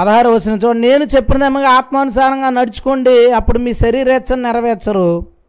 పదహారు 0.01 0.29
వచ్చిన 0.29 0.59
చూడండి. 0.59 0.89
నేను 0.89 1.05
చెప్పినదేమో 1.05 1.63
ఆత్మానుసారంగా 1.63 2.51
నడుచుకోండి. 2.51 3.33
అప్పుడు 3.33 3.59
మీ 3.59 3.73
శరీరేచ్ఛను 3.73 4.43
నెరవేర్చరు. 4.43 5.40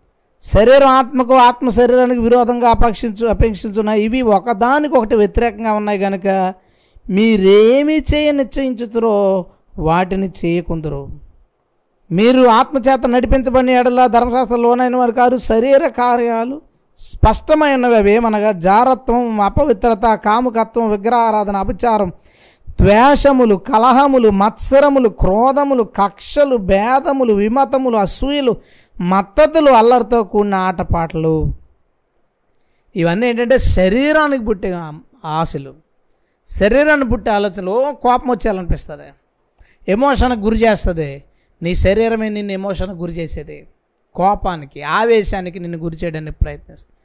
శరీరం 0.44 0.88
ఆత్మకు 0.88 1.34
ఆత్మ 1.34 1.70
శరీరానికి 1.70 2.20
విరోధంగా 2.20 2.70
అపేక్షించు 2.70 3.28
అపేక్షించున్నాయి 3.28 4.04
ఇవి 4.04 4.22
ఒకదానికి 4.22 4.94
ఒకటి 4.98 5.16
వ్యతిరేకంగా 5.16 5.74
ఉన్నాయి 5.74 6.00
కనుక 6.00 6.28
మీరేమి 7.10 7.98
చేయ 8.14 8.32
నిశ్చయించుతురో 8.32 9.46
వాటిని 9.78 10.30
చేయకుందరు. 10.46 11.08
మీరు 12.12 12.48
ఆత్మచేత 12.48 13.06
నడిపించబడిన 13.06 13.70
ఎడల 13.70 14.08
ధర్మశాస్త్రంలోనైన 14.08 14.96
వారు 14.96 15.12
కాదు 15.12 15.38
శరీర 15.38 15.88
కార్యాలు 15.88 16.62
స్పష్టమైనవి 17.00 17.96
అవి 17.96 18.12
ఏమనగా 18.12 18.52
జారత్వం 18.52 19.42
అపవిత్రత 19.42 20.16
కాముకత్వం 20.26 20.92
విగ్రహారాధన 20.92 21.56
అపచారం 21.56 22.10
ద్వేషములు 22.82 23.56
కలహములు 23.56 24.30
మత్సరములు 24.30 25.10
క్రోధములు 25.10 25.84
కక్షలు 25.84 26.58
భేదములు 26.58 27.34
విమతములు 27.34 27.98
అసూయలు 27.98 28.58
మత్తతులు 29.02 29.72
అల్లరితో 29.72 30.24
కూడిన 30.24 30.56
ఆటపాటలు. 30.56 31.54
ఇవన్నీ 32.96 33.28
ఏంటంటే 33.28 33.58
శరీరానికి 33.58 34.44
పుట్టే 34.44 34.82
ఆశలు. 35.26 35.74
శరీరాన్ని 36.48 37.10
పుట్టే 37.10 37.32
ఆలోచనలు 37.32 37.98
కోపం 38.02 38.30
వచ్చేయాలనిపిస్తుంది. 38.30 39.04
ఎమోషన్కి 39.88 40.40
గురి 40.40 40.56
చేస్తుంది. 40.56 41.24
నీ 41.64 41.76
శరీరమే 41.76 42.30
నిన్ను 42.30 42.52
ఎమోషన్కి 42.52 42.96
గురి 42.96 43.14
చేసేది. 43.14 43.68
కోపానికి 44.16 44.84
ఆవేశానికి 44.84 45.60
నిన్ను 45.60 45.78
గురి 45.78 45.98
చేయడానికి 46.04 46.38
ప్రయత్నిస్తుంది. 46.42 46.98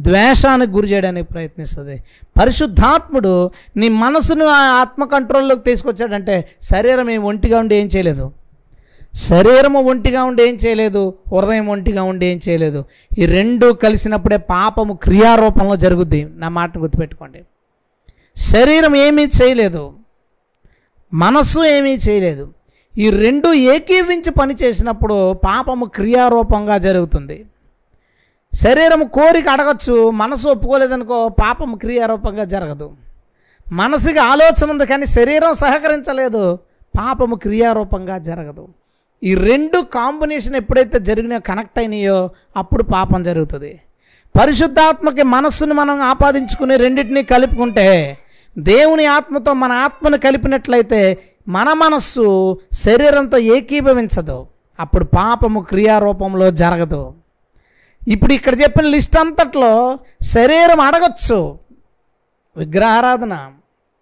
ద్వేషానికి 0.00 0.72
గురి 0.72 0.88
చేయడానికి 0.88 1.32
ప్రయత్నిస్తుంది. 1.32 2.02
పరిశుద్ధాత్ముడు 2.40 3.50
నీ 3.76 3.88
మనసును 3.88 4.46
ఆ 4.46 4.80
ఆత్మ 4.80 5.04
కంట్రోల్లోకి 5.04 5.62
తీసుకొచ్చాడంటే 5.62 6.48
శరీరం 6.62 7.10
ఏం 7.10 7.24
ఒంటిగా 7.24 7.58
ఉండి 7.58 7.74
ఏం 7.74 7.86
చేయలేదు. 7.86 8.32
శరీరము 9.14 9.82
ఒంటిగా 9.82 10.24
ఉండి 10.24 10.42
ఏం 10.42 10.54
చేయలేదు 10.54 11.14
హృదయం 11.36 11.66
ఒంటిగా 11.66 12.02
ఉండి 12.02 12.26
ఏం 12.26 12.40
చేయలేదు. 12.48 12.84
ఈ 13.18 13.26
రెండు 13.26 13.72
కలిసినప్పుడే 13.72 14.36
పాపము 14.36 14.94
క్రియారూపంలో 14.94 15.76
జరుగుద్ది. 15.76 16.24
నా 16.24 16.48
మాటను 16.48 16.80
గుర్తుపెట్టుకోండి. 16.80 17.44
శరీరం 18.36 18.96
ఏమీ 18.96 19.24
చేయలేదు 19.24 19.92
మనస్సు 21.14 21.60
ఏమీ 21.60 21.94
చేయలేదు. 21.94 22.54
ఈ 22.98 23.10
రెండు 23.10 23.52
ఏకీవించి 23.52 24.30
పని 24.30 24.56
చేసినప్పుడు 24.62 25.32
పాపము 25.32 25.84
క్రియారూపంగా 25.84 26.78
జరుగుతుంది. 26.78 27.46
శరీరం 28.54 29.06
కోరిక 29.06 29.48
అడగచ్చు 29.48 30.10
మనసు 30.10 30.48
ఒప్పుకోలేదనుకో 30.48 31.28
పాపం 31.28 31.74
క్రియారూపంగా 31.74 32.44
జరగదు. 32.44 32.92
మనసుకి 33.72 34.18
ఆలోచన 34.18 34.70
ఉంది 34.70 34.86
కానీ 34.86 35.06
శరీరం 35.06 35.54
సహకరించలేదు 35.54 36.58
పాపము 36.98 37.34
క్రియారూపంగా 37.34 38.18
జరగదు. 38.18 38.68
ఈ 39.22 39.34
రెండు 39.34 39.80
కాంబినేషన్ 39.80 40.56
ఎప్పుడైతే 40.56 40.98
జరిగినాయో 40.98 41.40
కనెక్ట్ 41.40 41.78
అయినాయో 41.78 42.30
అప్పుడు 42.56 42.82
పాపం 42.82 43.22
జరుగుతుంది. 43.22 43.80
పరిశుద్ధాత్మకి 44.40 45.22
మనస్సును 45.22 45.74
మనం 45.74 46.00
ఆపాదించుకుని 46.00 46.76
రెండింటినీ 46.76 47.22
కలుపుకుంటే 47.22 48.18
దేవుని 48.58 49.06
ఆత్మతో 49.06 49.52
మన 49.52 49.72
ఆత్మను 49.72 50.18
కలిపినట్లయితే 50.18 51.18
మన 51.48 51.72
మనస్సు 51.72 52.58
శరీరంతో 52.72 53.38
ఏకీభవించదు. 53.38 54.46
అప్పుడు 54.80 55.04
పాపము 55.04 55.60
క్రియారూపంలో 55.60 56.50
జరగదు. 56.50 57.14
ఇప్పుడు 58.08 58.32
ఇక్కడ 58.32 58.60
చెప్పిన 58.60 58.86
లిస్ట్ 58.86 59.16
అంతట్లో 59.16 59.98
శరీరం 60.22 60.80
అడగచ్చు. 60.80 61.58
విగ్రహారాధన. 62.56 63.52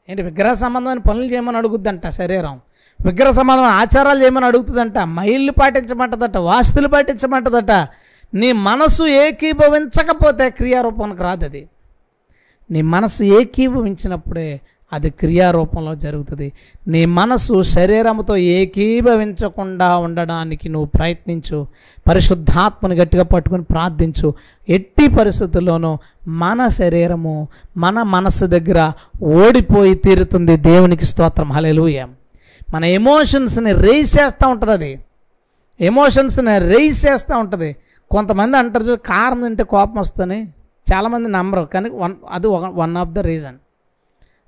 ఏంటి 0.08 0.22
విగ్రహ 0.22 0.52
సంబంధమైన 0.52 0.98
పనులు 0.98 1.24
చేయమని 1.24 1.56
అడుగుద్దంట 1.56 2.08
శరీరం. 2.08 2.60
విగ్రహ 3.04 3.30
సమాధానం 3.30 3.68
ఆచారాలు 3.68 4.22
చేయమని 4.22 4.46
అడుగుతుందంట. 4.46 4.98
మైళ్ళు 4.98 5.52
పాటించమంటదట 5.52 6.36
వాస్తులు 6.36 6.88
పాటించమంటదట. 6.88 7.88
నీ 8.34 8.52
మనసు 8.52 9.04
ఏకీభవించకపోతే 9.04 10.50
క్రియారూపానికి 10.50 11.22
రాదు 11.22 11.44
అది. 11.44 11.68
నీ 12.70 12.82
మనసు 12.82 13.22
ఏకీభవించినప్పుడే 13.22 14.60
అది 14.92 15.10
క్రియారూపంలో 15.10 15.94
జరుగుతుంది. 15.94 16.52
నీ 16.88 17.04
మనసు 17.04 17.62
శరీరంతో 17.62 18.36
ఏకీభవించకుండా 18.36 19.96
ఉండడానికి 19.96 20.68
నువ్వు 20.68 20.86
ప్రయత్నించు. 20.86 21.66
పరిశుద్ధాత్మని 22.08 22.94
గట్టిగా 22.94 23.22
పట్టుకొని 23.22 23.62
ప్రార్థించు. 23.62 24.34
ఎట్టి 24.68 25.08
పరిస్థితుల్లోనూ 25.08 25.98
మన 26.28 26.68
శరీరము 26.68 27.48
మన 27.76 28.02
మనసు 28.02 28.44
దగ్గర 28.44 28.92
ఓడిపోయి 29.22 29.94
తీరుతుంది 29.94 30.56
దేవునికి 30.56 31.04
స్తోత్రం. 31.04 31.52
హలెలూయ 31.52 32.04
మన 32.74 32.84
ఎమోషన్స్ని 32.98 33.72
రేస్ 33.72 34.12
చేస్తూ 34.18 34.48
ఉంటుంది 34.48 34.72
అది 34.72 34.92
ఎమోషన్స్ని 35.80 36.54
రేస్ 36.58 37.06
చేస్తూ 37.06 37.34
ఉంటుంది. 37.38 37.76
కొంతమంది 38.10 38.56
అంటారు 38.56 38.84
చూ 38.84 38.96
కారం 38.96 39.40
తింటే 39.42 39.64
కోపం 39.64 39.98
వస్తుంది 40.00 40.38
చాలామంది 40.92 41.28
నమ్మరు 41.28 41.62
కానీ 41.74 41.88
వన్ 42.02 42.14
అది 42.30 42.46
వన్ 42.82 42.96
ఆఫ్ 42.96 43.10
ద 43.10 43.18
రీజన్ 43.18 43.56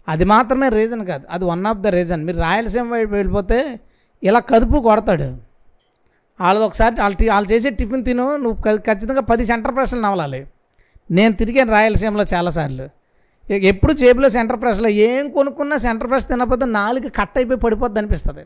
అది 0.09 0.25
మాత్రమే 0.25 0.69
రీజన్ 0.69 1.07
కాదు 1.07 1.25
అది 1.31 1.45
వన్ 1.45 1.67
ఆఫ్ 1.67 1.79
ద 1.79 1.87
రీజన్ 1.87 2.25
మీరు 2.25 2.39
రాయలసీమ 2.39 2.93
వైపు 2.93 3.13
వెళ్ళిపోతే 3.15 3.81
ఇలా 4.23 4.41
కదుపు 4.41 4.79
కొడతాడు. 4.79 5.29
వాళ్ళది 6.41 6.65
ఒకసారి 6.65 6.95
వాళ్ళు 7.01 7.31
వాళ్ళు 7.31 7.49
చేసే 7.53 7.71
టిఫిన్ 7.71 8.05
తిను 8.05 8.37
నువ్వు 8.37 8.77
ఖచ్చితంగా 8.77 9.21
పది 9.21 9.45
సెంటర్ 9.45 9.75
ప్రశ్నలు 9.75 10.03
నవలాలి. 10.03 10.41
నేను 11.11 11.33
తిరిగాను 11.35 11.73
రాయలసీమలో 11.73 12.25
చాలాసార్లు. 12.35 12.87
ఎప్పుడు 13.55 13.93
జేబులో 13.93 14.29
సెంటర్ 14.29 14.61
ప్రెస్లో 14.61 14.89
ఏం 14.89 15.31
కొనుక్కున్నా 15.31 15.77
సెంటర్ 15.77 16.09
ప్రెస్ 16.09 16.29
తినకపోతే 16.29 16.67
నాలుగు 16.67 17.09
కట్ 17.09 17.31
అయిపోయి 17.37 17.59
పడిపోద్ది 17.59 17.99
అనిపిస్తుంది. 17.99 18.41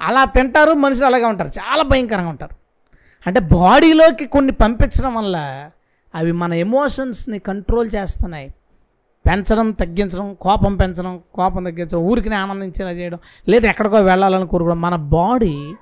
అలా 0.00 0.24
తింటారు 0.24 0.72
మనుషులు 0.72 1.06
అలాగే 1.06 1.24
ఉంటారు. 1.24 1.48
చాలా 1.48 1.82
భయంకరంగా 1.82 2.28
ఉంటారు. 2.28 2.56
అంటే 3.26 3.40
బాడీలోకి 3.40 4.26
కొన్ని 4.26 4.52
పంపించడం 4.52 5.14
వల్ల 5.14 5.70
అవి 6.14 6.32
మన 6.32 6.52
ఎమోషన్స్ని 6.52 7.38
కంట్రోల్ 7.38 7.90
చేస్తున్నాయి. 7.94 8.54
పెంచడం 9.26 9.70
తగ్గించడం 9.70 10.34
కోపం 10.34 10.76
పెంచడం 10.76 11.20
కోపం 11.34 11.64
తగ్గించడం 11.64 11.98
ఊరికి 11.98 12.34
ఆనందించేలా 12.34 12.90
చేయడం 12.90 13.18
లేదా 13.48 13.68
ఎక్కడికో 13.68 13.96
వెళ్ళాలని 13.96 14.46
కోరుకోవడం. 14.46 14.80
మన 14.80 14.96
బాడీ 14.96 15.74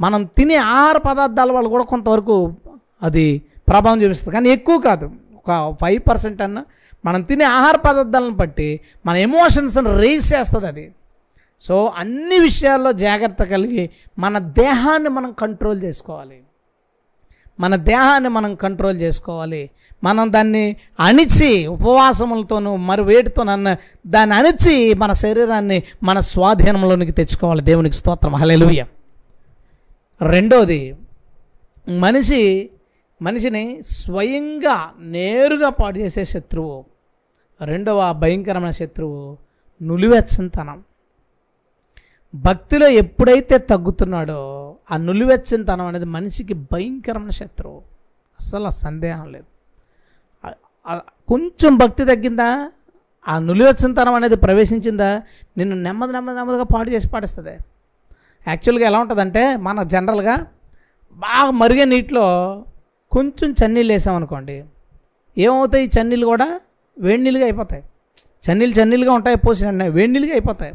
మనం 0.00 0.24
తినే 0.24 0.56
ఆహార 0.56 0.98
పదార్థాల 0.98 1.52
వల్ల 1.52 1.68
కూడా 1.68 1.84
కొంతవరకు 1.84 2.54
అది 3.02 3.42
ప్రభావం 3.68 4.02
చూపిస్తుంది. 4.02 4.34
కానీ 4.34 4.48
ఎక్కువ 4.48 4.78
కాదు. 4.78 5.10
ఒక 5.34 5.76
ఫైవ్ 5.80 6.00
పర్సెంట్ 6.10 6.42
అన్న 6.42 6.64
మనం 7.06 7.22
తినే 7.22 7.44
ఆహార 7.44 7.76
పదార్థాలను 7.76 8.30
బట్టి 8.30 8.80
మన 9.06 9.16
ఎమోషన్స్ని 9.16 10.00
రేస్ 10.00 10.34
చేస్తుంది 10.34 10.66
అది. 10.66 10.92
సో 11.60 11.92
అన్ని 11.96 12.38
విషయాల్లో 12.38 12.92
జాగ్రత్త 12.92 13.44
కలిగి 13.44 13.90
మన 14.18 14.38
దేహాన్ని 14.38 15.08
మనం 15.08 15.32
కంట్రోల్ 15.32 15.82
చేసుకోవాలి. 15.82 16.40
మన 17.60 17.76
దేహాన్ని 17.76 18.28
మనం 18.28 18.54
కంట్రోల్ 18.54 19.00
చేసుకోవాలి. 19.00 19.70
మనం 20.04 20.32
దాన్ని 20.32 20.76
అణిచి 21.00 21.66
ఉపవాసములతోనూ 21.66 22.76
మరి 22.76 23.02
వేటితోనన్న 23.02 23.76
దాన్ని 24.06 24.36
అణిచి 24.36 24.94
మన 24.94 25.12
శరీరాన్ని 25.12 25.82
మన 26.02 26.20
స్వాధీనంలోనికి 26.20 27.12
తెచ్చుకోవాలి. 27.12 27.62
దేవునికి 27.62 27.96
స్తోత్రం. 27.96 28.34
హలెలుయ 28.34 28.84
రెండోది 30.22 30.96
మనిషి 31.88 32.70
మనిషిని 33.22 33.82
స్వయంగా 33.82 34.90
నేరుగా 34.98 35.68
పాడు 35.68 35.98
చేసే 35.98 36.24
శత్రువు. 36.24 36.95
రెండవ 37.60 38.12
భయంకరమైన 38.12 38.70
శత్రువు 38.70 39.36
నులివెచ్చనితనం 39.82 40.84
భక్తిలో 42.34 42.88
ఎప్పుడైతే 42.88 43.58
తగ్గుతున్నాడో 43.58 44.40
ఆ 44.92 44.96
నులివెచ్చనితనం 44.96 45.86
అనేది 45.86 46.04
మనిషికి 46.04 46.54
భయంకరమైన 46.54 47.30
శత్రువు. 47.30 47.82
అసలు 48.40 48.70
సందేహం 48.70 49.32
లేదు. 49.32 49.44
కొంచెం 51.28 51.76
భక్తి 51.76 52.04
తగ్గిందా? 52.04 52.70
ఆ 53.28 53.38
నులివెచ్చనితనం 53.38 54.14
అనేది 54.14 54.36
ప్రవేశించిందా? 54.36 55.22
నిన్ను 55.58 55.76
నెమ్మది 55.76 56.12
నెమ్మది 56.12 56.36
నెమ్మదిగా 56.36 56.62
పాడు 56.62 56.90
చేసి 56.90 57.08
పాడేస్తుంది. 57.08 57.58
యాక్చువల్గా 58.48 58.86
ఎలా 58.86 58.98
ఉంటుందంటే 58.98 59.56
మన 59.56 59.82
జనరల్గా 59.82 60.46
బాగా 61.12 61.50
మరిగే 61.50 61.84
నీటిలో 61.84 62.26
కొంచెం 63.12 63.50
చన్నీళ్ళు 63.50 63.92
వేసామనుకోండి 63.92 64.64
ఏమవుతాయి 65.38 65.84
ఈ 65.84 65.90
చన్నీళ్ళు 66.00 66.26
కూడా? 66.26 66.60
వేడి 66.98 67.22
నీళ్ళుగా 67.22 67.44
అయిపోతాయి. 67.44 67.84
చన్నీళ్ళు 68.50 68.82
చన్నీలుగా 68.82 69.12
ఉంటాయి 69.12 69.36
పోసిన 69.36 69.88
వేడి 69.88 70.12
నీళ్ళుగా 70.12 70.32
అయిపోతాయి. 70.32 70.74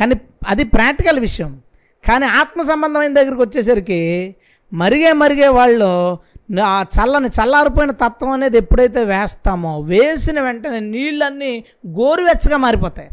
కానీ 0.00 0.14
అది 0.48 0.64
ప్రాక్టికల్ 0.64 1.20
విషయం. 1.20 1.60
కానీ 2.08 2.26
ఆత్మ 2.26 2.62
సంబంధమైన 2.62 3.14
దగ్గరికి 3.14 3.40
వచ్చేసరికి 3.40 4.34
మరిగే 4.72 5.12
మరిగే 5.12 5.48
వాళ్ళు 5.48 6.18
ఆ 6.64 6.82
చల్లని 6.82 7.28
చల్లారిపోయిన 7.28 7.90
తత్వం 7.90 8.30
అనేది 8.30 8.56
ఎప్పుడైతే 8.56 9.04
వేస్తామో 9.04 9.80
వేసిన 9.80 10.40
వెంటనే 10.40 10.80
నీళ్ళన్నీ 10.80 11.64
గోరువెచ్చగా 11.86 12.56
మారిపోతాయి. 12.56 13.08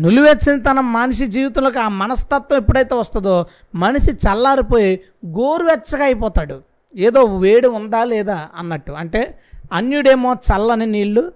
నులివెచ్చనితనం 0.00 0.92
మనిషి 0.92 1.26
జీవితంలోకి 1.26 1.78
ఆ 1.78 1.88
మనస్తత్వం 1.88 2.58
ఎప్పుడైతే 2.58 2.94
వస్తుందో 2.94 3.46
మనిషి 3.74 4.10
చల్లారిపోయి 4.10 5.00
గోరువెచ్చగా 5.26 6.04
అయిపోతాడు. 6.04 6.62
ఏదో 6.96 7.24
వేడి 7.24 7.66
ఉందా 7.66 8.04
లేదా 8.04 8.48
అన్నట్టు. 8.54 8.92
అంటే 8.92 9.38
అన్యుడేమో 9.72 10.34
చల్లని 10.34 10.86
నీళ్ళు 10.86 11.32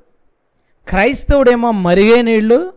క్రైస్తవుడేమో 0.89 1.70
మరిగే 1.70 2.22
నీళ్ళు 2.22 2.72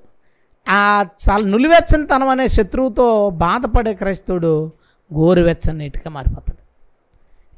ఆ 0.70 1.06
చల్ 1.26 1.52
నులివెచ్చనితనం 1.52 2.30
అనే 2.30 2.48
శత్రువుతో 2.48 3.30
బాధపడే 3.30 3.94
క్రైస్తవుడు 3.94 4.72
గోరువెచ్చని 5.14 5.78
నీటిగా 5.78 6.10
మారిపోతాడు. 6.10 6.58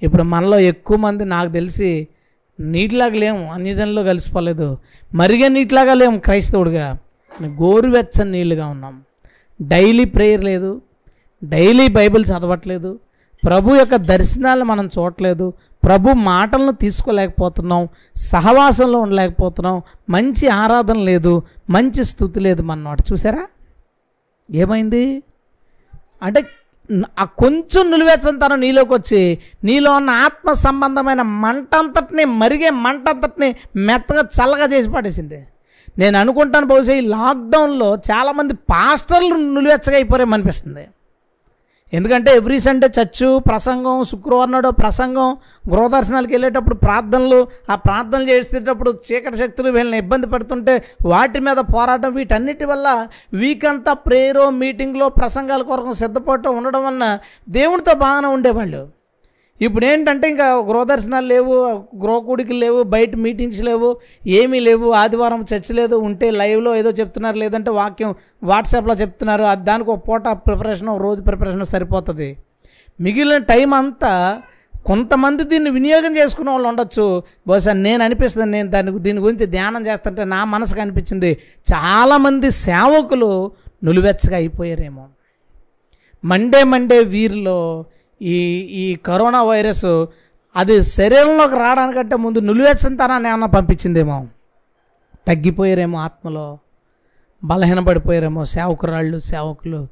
ఇప్పుడు 0.06 0.24
మనలో 0.24 0.60
ఎక్కువ 0.60 0.98
మంది 0.98 1.26
నాకు 1.26 1.52
తెలిసి 1.52 2.08
నీటిలాగా 2.60 3.14
లేము 3.14 3.54
అన్యజనులు 3.54 4.02
కలిసిపోలేదు. 4.02 4.78
మరిగే 5.14 5.48
నీటిలాగా 5.48 5.94
లేము 5.94 6.20
క్రైస్తవుడిగా. 6.20 6.98
గోరువెచ్చని 7.46 8.32
నీళ్ళుగా 8.32 8.68
ఉన్నాం. 8.68 9.02
డైలీ 9.62 10.06
ప్రేయర్ 10.06 10.44
లేదు 10.44 10.82
డైలీ 11.44 11.88
బైబిల్ 11.88 12.26
చదవట్లేదు 12.26 13.00
ప్రభు 13.46 13.76
యొక్క 13.76 13.96
దర్శనాలు 13.96 14.64
మనం 14.64 14.90
చూడట్లేదు 14.98 15.54
ప్రభు 15.90 16.10
మాటలను 16.14 16.72
తీసుకోలేకపోతున్నాం 16.72 17.88
సహవాసంలో 18.16 19.00
ఉండలేకపోతున్నాం 19.00 19.82
మంచి 20.10 20.48
ఆరాధన 20.48 20.98
లేదు 20.98 21.42
మంచి 21.70 22.04
స్థుతి 22.04 22.40
లేదు 22.40 22.62
మనవాడు 22.62 23.04
చూసారా? 23.12 23.48
ఏమైంది? 24.52 25.24
అంటే 26.24 26.46
ఆ 27.20 27.24
కొంచెం 27.24 27.92
నిలువెచ్చంతనం 27.92 28.60
నీలోకి 28.60 28.94
వచ్చి 28.94 29.38
నీలో 29.64 29.92
ఉన్న 29.96 30.10
ఆత్మ 30.10 30.52
సంబంధమైన 30.52 31.22
మంట 31.22 31.76
అంతటిని 31.76 32.26
మరిగే 32.26 32.70
మంట 32.70 33.10
అంతటిని 33.10 33.56
మెత్తగా 33.76 34.22
చల్లగా 34.22 34.66
చేసి 34.66 34.90
పడేసింది. 34.90 35.48
నేను 35.98 36.18
అనుకుంటాను 36.18 36.66
బహుశా 36.66 36.94
ఈ 36.94 37.02
లాక్డౌన్లో 37.02 37.96
చాలామంది 37.96 38.54
పాస్టర్లు 38.54 39.36
నిలువెచ్చగా 39.36 39.96
అయిపోయారేమో 39.96 40.34
అనిపిస్తుంది. 40.34 40.88
ఎందుకంటే 41.94 42.32
ఎవ్రీ 42.36 42.58
సండే 42.60 42.88
చర్చు 42.98 43.40
ప్రసంగం 43.40 44.04
శుక్రవారం 44.04 44.52
నాడు 44.52 44.70
ప్రసంగం 44.82 45.30
గృహదర్శనాలకు 45.72 46.34
వెళ్ళేటప్పుడు 46.34 46.76
ప్రార్థనలు 46.76 47.40
ఆ 47.70 47.76
ప్రార్థనలు 47.76 48.28
చేసేటప్పుడు 48.32 48.92
చీకటి 49.08 49.38
శక్తులు 49.38 49.70
వీళ్ళని 49.70 49.98
ఇబ్బంది 49.98 50.28
పెడుతుంటే 50.28 50.76
వాటి 51.06 51.40
మీద 51.40 51.58
పోరాటం 51.74 52.14
వీటన్నిటి 52.14 52.66
వల్ల 52.66 52.88
వీక్ 53.34 53.66
అంతా 53.66 53.94
ప్రేయరో 54.08 54.46
మీటింగ్లో 54.62 55.10
ప్రసంగాల 55.20 55.62
కొరకు 55.62 55.94
సిద్ధపడటం 55.94 56.56
ఉండడం 56.58 56.84
వలన 56.84 57.08
దేవునితో 57.50 57.96
బాగానే 58.06 58.28
ఉండేవాళ్ళు. 58.28 58.82
ఇప్పుడు 59.62 59.86
ఏంటంటే 59.86 60.26
ఇంకా 60.34 60.46
గృహదర్శనాలు 60.70 61.28
లేవు 61.34 61.54
గృహకూడికలు 62.04 62.60
లేవు 62.66 62.80
బయట 62.94 63.16
మీటింగ్స్ 63.26 63.62
లేవు 63.70 63.90
ఏమీ 64.40 64.60
లేవు. 64.68 64.88
ఆదివారం 65.02 65.42
చర్చ 65.52 65.74
లేదు 65.80 65.96
ఉంటే 66.08 66.28
లైవ్లో 66.42 66.76
ఏదో 66.82 66.92
చెప్తున్నారు 67.00 67.38
లేదంటే 67.44 67.72
వాక్యం 67.80 68.12
వాట్సాప్లో 68.52 68.96
చెప్తున్నారు. 69.02 69.44
దానికి 69.70 69.92
ఒక 69.96 70.02
పూట 70.08 70.24
ప్రిపరేషన్ 70.48 70.90
ఒక 70.90 71.02
రోజు 71.08 71.22
ప్రిపరేషన్ 71.22 71.66
సరిపోతుంది. 71.74 72.30
మిగిలిన 73.00 73.42
టైం 73.52 73.74
అంతా 73.82 74.14
కొంతమంది 74.86 75.44
దీన్ని 75.44 75.70
వినియోగం 75.70 76.12
చేసుకునే 76.18 76.50
వాళ్ళు 76.52 76.68
ఉండొచ్చు. 76.68 77.06
బహుశా 77.48 77.72
నేను 77.74 78.02
అనిపిస్తుంది 78.04 78.50
నేను 78.58 78.70
దాని 78.70 78.92
దీని 79.06 79.20
గురించి 79.20 79.46
ధ్యానం 79.46 79.82
చేస్తుంటే 79.88 80.24
నా 80.36 80.42
మనసుకు 80.54 80.82
అనిపించింది. 80.82 81.32
చాలామంది 81.74 82.50
సేవకులు 82.66 83.32
నులివెచ్చగా 83.88 84.36
అయిపోయారేమో. 84.36 85.06
మండే 86.24 86.62
మండే 86.64 87.00
వీరిలో 87.14 87.60
ఈ 88.22 88.38
ఈ 88.82 88.96
కరోనా 88.96 89.44
వైరస్ 89.44 89.86
అది 90.56 90.84
శరీరంలోకి 90.84 91.56
రావడానికంటే 91.56 92.16
ముందు 92.16 92.40
నులివెచ్చనితనాన్ని 92.40 93.30
ఏమన్నా 93.30 93.48
పంపించిందేమో? 93.48 94.28
తగ్గిపోయారేమో 95.28 95.98
ఆత్మలో 95.98 96.58
బలహీనపడిపోయారేమో 97.44 98.46
సేవకురాళ్ళు 98.46 99.20
సేవకులు 99.20 99.88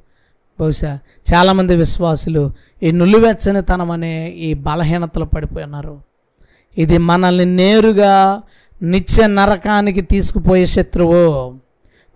బహుశా 0.60 0.98
చాలామంది 1.34 1.76
విశ్వాసులు 1.76 2.52
ఈ 2.82 2.90
నులివెచ్చనితనం 2.90 3.90
అనే 3.90 4.28
ఈ 4.28 4.54
బలహీనతలో 4.54 5.26
పడిపోయినారు 5.26 6.00
ఇది 6.78 6.98
మనల్ని 6.98 7.44
నేరుగా 7.44 8.42
నిత్య 8.82 9.26
నరకానికి 9.26 10.00
తీసుకుపోయే 10.00 10.66
శత్రువు. 10.66 11.54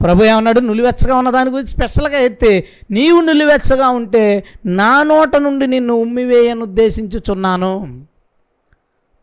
ప్రభు 0.02 0.24
ఏమన్నాడు? 0.24 0.60
నులివెచ్చగా 0.60 1.16
ఉన్న 1.16 1.30
దాని 1.30 1.50
గురించి 1.50 1.66
స్పెషల్గా 1.66 2.18
ఎత్తే 2.18 2.68
నీవు 2.90 3.20
నులివెచ్చగా 3.20 3.88
ఉంటే 3.88 4.44
నా 4.66 5.02
నోట 5.02 5.36
నుండి 5.36 5.66
నిన్ను 5.66 5.94
ఉమ్మివేయని 5.94 6.62
ఉద్దేశించుచున్నాను. 6.62 8.06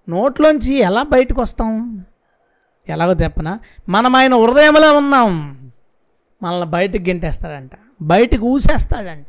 నోట్లోంచి 0.09 0.77
ఎలా 0.77 1.03
బయటకు 1.03 1.41
వస్తాం 1.41 2.05
ఎలాగో 2.89 3.13
చెప్పనా? 3.13 3.59
మనం 3.89 4.15
ఆయన 4.15 4.35
హృదయంలో 4.35 4.97
ఉన్నాం. 4.97 5.59
మనల్ని 6.43 6.65
బయటకు 6.65 7.01
గెంటేస్తాడంట. 7.01 7.71
బయటకు 8.01 8.45
ఊసేస్తాడంట. 8.45 9.25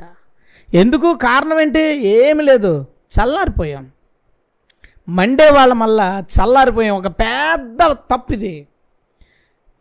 ఎందుకు? 0.75 1.15
కారణం 1.15 1.61
ఏంటి? 1.61 1.81
ఏమి 2.07 2.43
లేదు. 2.43 2.87
చల్లారిపోయాం. 3.21 3.91
మండే 5.09 5.51
వాళ్ళ 5.51 5.73
మళ్ళా 5.73 6.25
చల్లారిపోయాం. 6.41 6.97
ఒక 6.97 7.07
పెద్ద 7.07 7.79
తప్పిది. 7.93 8.67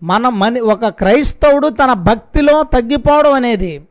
మన 0.03 0.29
మని 0.29 0.59
ఒక 0.59 0.87
క్రైస్తవుడు 0.87 1.67
తన 1.67 1.93
భక్తిలో 1.93 2.63
తగ్గిపోవడం 2.63 3.33
అనేది 3.33 3.85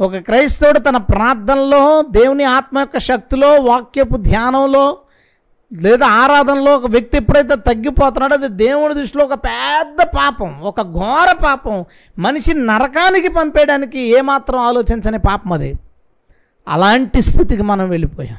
ఒక 0.00 0.16
క్రైస్తవుడు 0.16 0.78
తన 0.78 0.96
ప్రార్థనలో 0.96 2.02
దేవుని 2.02 2.44
ఆత్మ 2.44 2.78
యొక్క 2.78 2.98
శక్తిలో 2.98 3.60
వాక్యపు 3.60 4.16
ధ్యానంలో 4.16 4.96
లేదా 5.72 6.06
ఆరాధనలో 6.06 6.76
ఒక 6.76 6.86
వ్యక్తి 6.86 7.16
ఎప్పుడైతే 7.16 7.56
తగ్గిపోతున్నాడో 7.56 8.34
అది 8.34 8.48
దేవుని 8.48 8.94
దృష్టిలో 8.94 9.24
ఒక 9.24 9.34
పెద్ద 9.34 10.02
పాపం 10.02 10.60
ఒక 10.60 10.82
ఘోర 10.82 11.32
పాపం. 11.44 11.84
మనిషి 12.18 12.54
నరకానికి 12.54 13.28
పంపేయడానికి 13.28 14.00
ఏమాత్రం 14.00 14.58
ఆలోచించని 14.58 15.18
పాపం 15.18 15.52
అది. 15.52 15.74
అలాంటి 16.68 17.20
స్థితికి 17.20 17.62
మనం 17.62 17.88
వెళ్ళిపోయాం. 17.88 18.36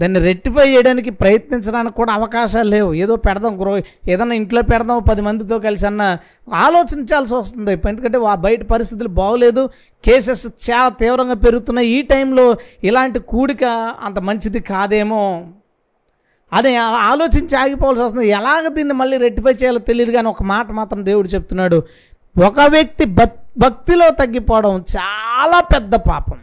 దాన్ని 0.00 0.20
రెట్టిఫై 0.20 0.66
చేయడానికి 0.68 1.10
ప్రయత్నించడానికి 1.10 1.94
కూడా 1.96 2.12
అవకాశాలు 2.12 2.68
లేవు. 2.68 2.94
ఏదో 2.94 3.16
పెడదాం 3.16 3.60
గ్రో 3.60 3.72
ఏదన్నా 4.08 4.34
ఇంట్లో 4.34 4.62
పెడదాం 4.62 5.02
పది 5.02 5.20
మందితో 5.20 5.58
కలిసి 5.58 5.86
అన్న 5.86 6.18
ఆలోచించాల్సి 6.54 7.34
వస్తుంది. 7.34 7.72
ఎందుకంటే 7.88 8.18
ఆ 8.18 8.34
బయట 8.34 8.62
పరిస్థితులు 8.62 9.08
బాగోలేదు 9.08 9.70
కేసెస్ 10.04 10.46
చాలా 10.70 10.88
తీవ్రంగా 10.88 11.34
పెరుగుతున్నాయి. 11.34 11.88
ఈ 11.88 12.02
టైంలో 12.02 12.56
ఇలాంటి 12.84 13.18
కూడిక 13.18 13.64
అంత 14.02 14.18
మంచిది 14.18 14.60
కాదేమో. 14.60 15.46
అదే 16.52 16.76
ఆలోచించి 17.10 17.54
ఆగిపోవాల్సి 17.56 18.02
వస్తుంది. 18.02 18.28
ఎలాగ 18.28 18.68
దీన్ని 18.68 18.94
మళ్ళీ 18.94 19.16
రెట్టిఫై 19.16 19.52
చేయాలో 19.52 19.78
తెలియదు 19.78 20.10
కానీ 20.10 20.28
ఒక 20.28 20.42
మాట 20.42 20.70
మాత్రం 20.70 21.04
దేవుడు 21.04 21.28
చెప్తున్నాడు. 21.28 21.82
ఒక 22.46 22.60
వ్యక్తి 22.60 23.04
భక్తిలో 23.58 24.10
తగ్గిపోవడం 24.10 24.84
చాలా 24.96 25.60
పెద్ద 25.60 25.94
పాపం. 25.94 26.38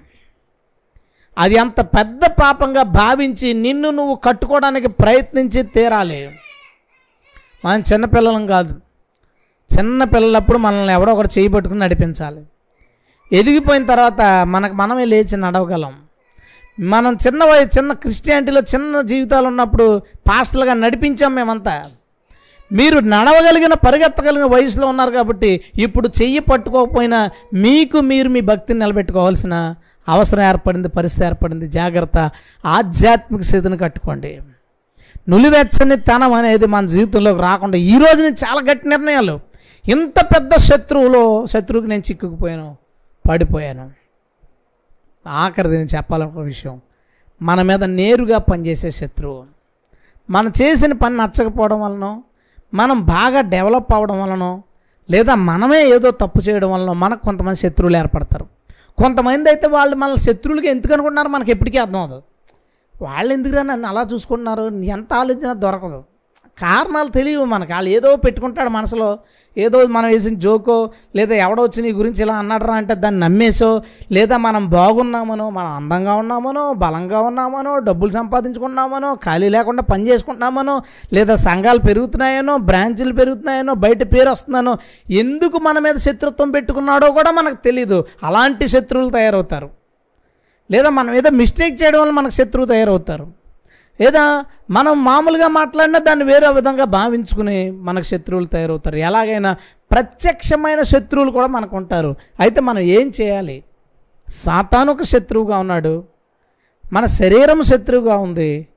అది 1.40 1.58
అంత 1.58 1.82
పెద్ద 1.82 2.26
పాపంగా 2.26 2.84
భావించి 2.84 3.54
నిన్ను 3.54 3.90
నువ్వు 3.90 4.16
కట్టుకోవడానికి 4.16 4.88
ప్రయత్నించి 4.88 5.64
తీరాలి. 5.64 6.30
మనం 7.66 7.84
చిన్నపిల్లలం 7.94 8.48
కాదు. 8.48 8.74
చిన్న 9.78 10.04
పిల్లలప్పుడు 10.04 10.58
మనల్ని 10.58 10.94
ఎవడో 10.94 11.14
ఒకటి 11.14 11.30
చేయి 11.38 11.48
పట్టుకుని 11.48 11.80
నడిపించాలి. 11.80 12.42
ఎదిగిపోయిన 13.34 13.86
తర్వాత 13.86 14.22
మనకు 14.22 14.74
మనమే 14.74 15.06
లేచి 15.06 15.38
నడవగలం. 15.38 15.96
మనం 16.80 17.18
చిన్న 17.28 17.44
చిన్న 17.78 17.94
క్రిస్టియానిటీలో 17.94 18.62
చిన్న 18.62 19.02
జీవితాలు 19.02 19.48
ఉన్నప్పుడు 19.48 20.00
పాస్టర్లుగా 20.00 20.74
నడిపించాం 20.74 21.36
మేమంతా. 21.36 21.84
మీరు 22.72 23.00
నడవగలిగిన 23.00 23.74
పరిగెత్తగలిగిన 23.74 24.46
వయసులో 24.46 24.88
ఉన్నారు 24.88 25.12
కాబట్టి 25.12 25.62
ఇప్పుడు 25.80 26.08
చెయ్యి 26.08 26.40
పట్టుకోకపోయినా 26.40 27.30
మీకు 27.54 27.98
మీరు 27.98 28.30
మీ 28.30 28.42
భక్తిని 28.42 28.80
నిలబెట్టుకోవాల్సిన 28.80 29.76
అవసరం 30.10 30.42
ఏర్పడింది 30.42 30.88
పరిస్థితి 30.88 31.26
ఏర్పడింది 31.26 31.68
జాగ్రత్త. 31.68 32.32
ఆధ్యాత్మిక 32.66 33.42
స్థితిని 33.42 33.78
కట్టుకోండి. 33.78 34.40
నులివెచ్చని 35.30 35.96
తనం 35.96 36.34
అనేది 36.34 36.66
మన 36.66 36.88
జీవితంలోకి 36.88 37.42
రాకుండా 37.42 37.78
ఈ 37.78 37.98
రోజు 37.98 38.24
నేను 38.24 38.36
చాలా 38.48 38.72
గట్టి 38.72 38.90
నిర్ణయాలు. 38.90 39.40
ఇంత 39.90 40.22
పెద్ద 40.22 40.56
శత్రువులో 40.56 41.46
శత్రువుకి 41.46 41.90
నేను 41.90 42.02
చిక్కుకుపోయాను 42.02 42.78
పడిపోయాను. 43.30 43.92
ఆఖరిది 45.28 45.78
నేను 45.78 45.96
చెప్పాలనుకున్న 45.96 46.46
విషయం 46.46 46.82
మన 47.42 47.62
మీద 47.62 47.84
నేరుగా 47.84 48.38
పనిచేసే 48.38 48.92
శత్రువు. 48.92 49.44
మనం 50.30 50.52
చేసిన 50.62 50.94
పని 50.94 51.18
నచ్చకపోవడం 51.18 51.82
వలనో 51.82 52.24
మనం 52.74 53.06
బాగా 53.06 53.42
డెవలప్ 53.42 53.94
అవ్వడం 53.94 54.22
వలనో 54.22 54.64
లేదా 55.10 55.36
మనమే 55.36 55.90
ఏదో 55.90 56.12
తప్పు 56.12 56.42
చేయడం 56.50 56.72
వలన 56.72 56.92
మనకు 56.92 57.22
కొంతమంది 57.22 57.60
శత్రువులు 57.60 57.98
ఏర్పడతారు. 57.98 58.59
కొంతమంది 58.98 59.50
అయితే 59.50 59.68
వాళ్ళు 59.68 59.96
మన 59.96 60.16
శత్రువులకి 60.16 60.68
ఎందుకు 60.68 60.94
అనుకుంటున్నారు? 60.94 61.28
మనకి 61.28 61.52
ఎప్పటికీ 61.52 61.78
అర్థం 61.78 62.00
అవదు 62.00 62.24
వాళ్ళు 63.02 63.34
ఎందుకురా 63.34 63.62
నన్ను 63.62 63.88
అలా 63.88 64.08
చూసుకుంటున్నారు? 64.14 64.66
ఎంత 64.70 65.14
ఆలోచన 65.14 65.54
దొరకదు. 65.54 66.04
కారణాలు 66.62 67.10
తెలియవు 67.10 67.46
మనకు. 67.46 67.72
వాళ్ళు 67.72 67.90
ఏదో 67.90 68.16
పెట్టుకుంటాడు 68.16 68.70
మనసులో. 68.70 69.20
ఏదో 69.58 69.88
మనం 69.88 70.10
వేసిన 70.10 70.36
జోకో 70.36 70.90
లేదా 71.16 71.36
ఎవడో 71.36 71.64
వచ్చి 71.64 71.82
నీ 71.84 71.92
గురించి 71.92 72.22
ఇలా 72.24 72.36
అన్నాడరా 72.36 72.74
అంటే 72.74 72.94
దాన్ని 72.94 73.20
నమ్మేసో 73.20 73.84
లేదా 74.12 74.38
మనం 74.38 74.70
బాగున్నామనో 74.70 75.50
మనం 75.50 75.72
అందంగా 75.72 76.16
ఉన్నామనో 76.16 76.74
బలంగా 76.74 77.22
ఉన్నామనో 77.22 77.80
డబ్బులు 77.80 78.12
సంపాదించుకున్నామనో 78.12 79.14
ఖాళీ 79.16 79.50
లేకుండా 79.50 79.82
పని 79.82 80.08
చేసుకుంటున్నామనో 80.10 80.82
లేదా 81.14 81.36
సంఘాలు 81.36 81.80
పెరుగుతున్నాయనో 81.80 82.58
బ్రాంచీలు 82.58 83.14
పెరుగుతున్నాయనో 83.14 83.74
బయట 83.74 84.04
పేరు 84.04 84.30
వస్తుందనో 84.30 84.78
ఎందుకు 85.10 85.58
మన 85.58 85.80
మీద 85.80 85.96
శత్రుత్వం 85.96 86.52
పెట్టుకున్నాడో 86.52 87.12
కూడా 87.12 87.32
మనకు 87.32 87.56
తెలియదు 87.56 88.06
అలాంటి 88.24 88.68
శత్రువులు 88.68 89.10
తయారవుతారు. 89.10 89.70
లేదా 90.72 90.90
మనం 90.90 91.14
ఏదో 91.14 91.30
మిస్టేక్ 91.30 91.84
చేయడం 91.84 92.00
వల్ల 92.00 92.12
మనకు 92.12 92.30
శత్రువు 92.30 92.68
తయారవుతారు. 92.68 93.39
లేదా 94.02 94.46
మనం 94.70 95.04
మామూలుగా 95.04 95.48
మాట్లాడినా 95.48 96.00
దాన్ని 96.00 96.26
వేరే 96.26 96.48
విధంగా 96.48 96.84
భావించుకుని 96.84 97.72
మనకు 97.72 98.06
శత్రువులు 98.06 98.46
తయారవుతారు. 98.46 98.96
ఎలాగైనా 98.96 99.56
ప్రత్యక్షమైన 99.92 100.82
శత్రువులు 100.82 101.32
కూడా 101.32 101.48
మనకు 101.48 101.78
ఉంటారు 101.78 102.16
అయితే 102.40 102.62
మనం 102.62 102.80
ఏం 102.80 103.12
చేయాలి? 103.22 103.64
సాతాను 104.28 104.92
ఒక 104.92 105.04
శత్రువుగా 105.04 105.58
ఉన్నాడు. 105.58 106.04
మన 106.94 107.06
శరీరం 107.06 107.64
శత్రువుగా 107.64 108.18
ఉంది. 108.18 108.68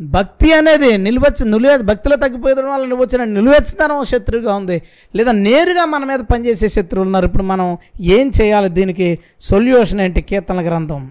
భక్తి 0.00 0.52
అనేది 0.52 0.98
నిలువెచ్చ 0.98 1.50
నిలువ 1.50 1.76
భక్తిలో 1.76 2.16
తగ్గిపోయడం 2.16 2.72
వల్ల 2.72 2.84
నిలువచ్చిన 2.84 3.24
నిలువెచ్చదనం 3.24 4.04
శత్రువుగా 4.04 4.54
ఉంది. 4.54 4.82
లేదా 5.16 5.32
నేరుగా 5.32 5.84
మన 5.84 6.04
మీద 6.04 6.20
పనిచేసే 6.20 6.68
శత్రువులు 6.68 7.08
ఉన్నారు. 7.08 7.26
ఇప్పుడు 7.26 7.42
మనం 7.42 7.78
ఏం 8.00 8.30
చేయాలి? 8.42 8.68
దీనికి 8.68 9.18
సొల్యూషన్ 9.40 10.00
ఏంటి? 10.00 10.22
కీర్తన 10.22 10.66
గ్రంథం 10.66 11.10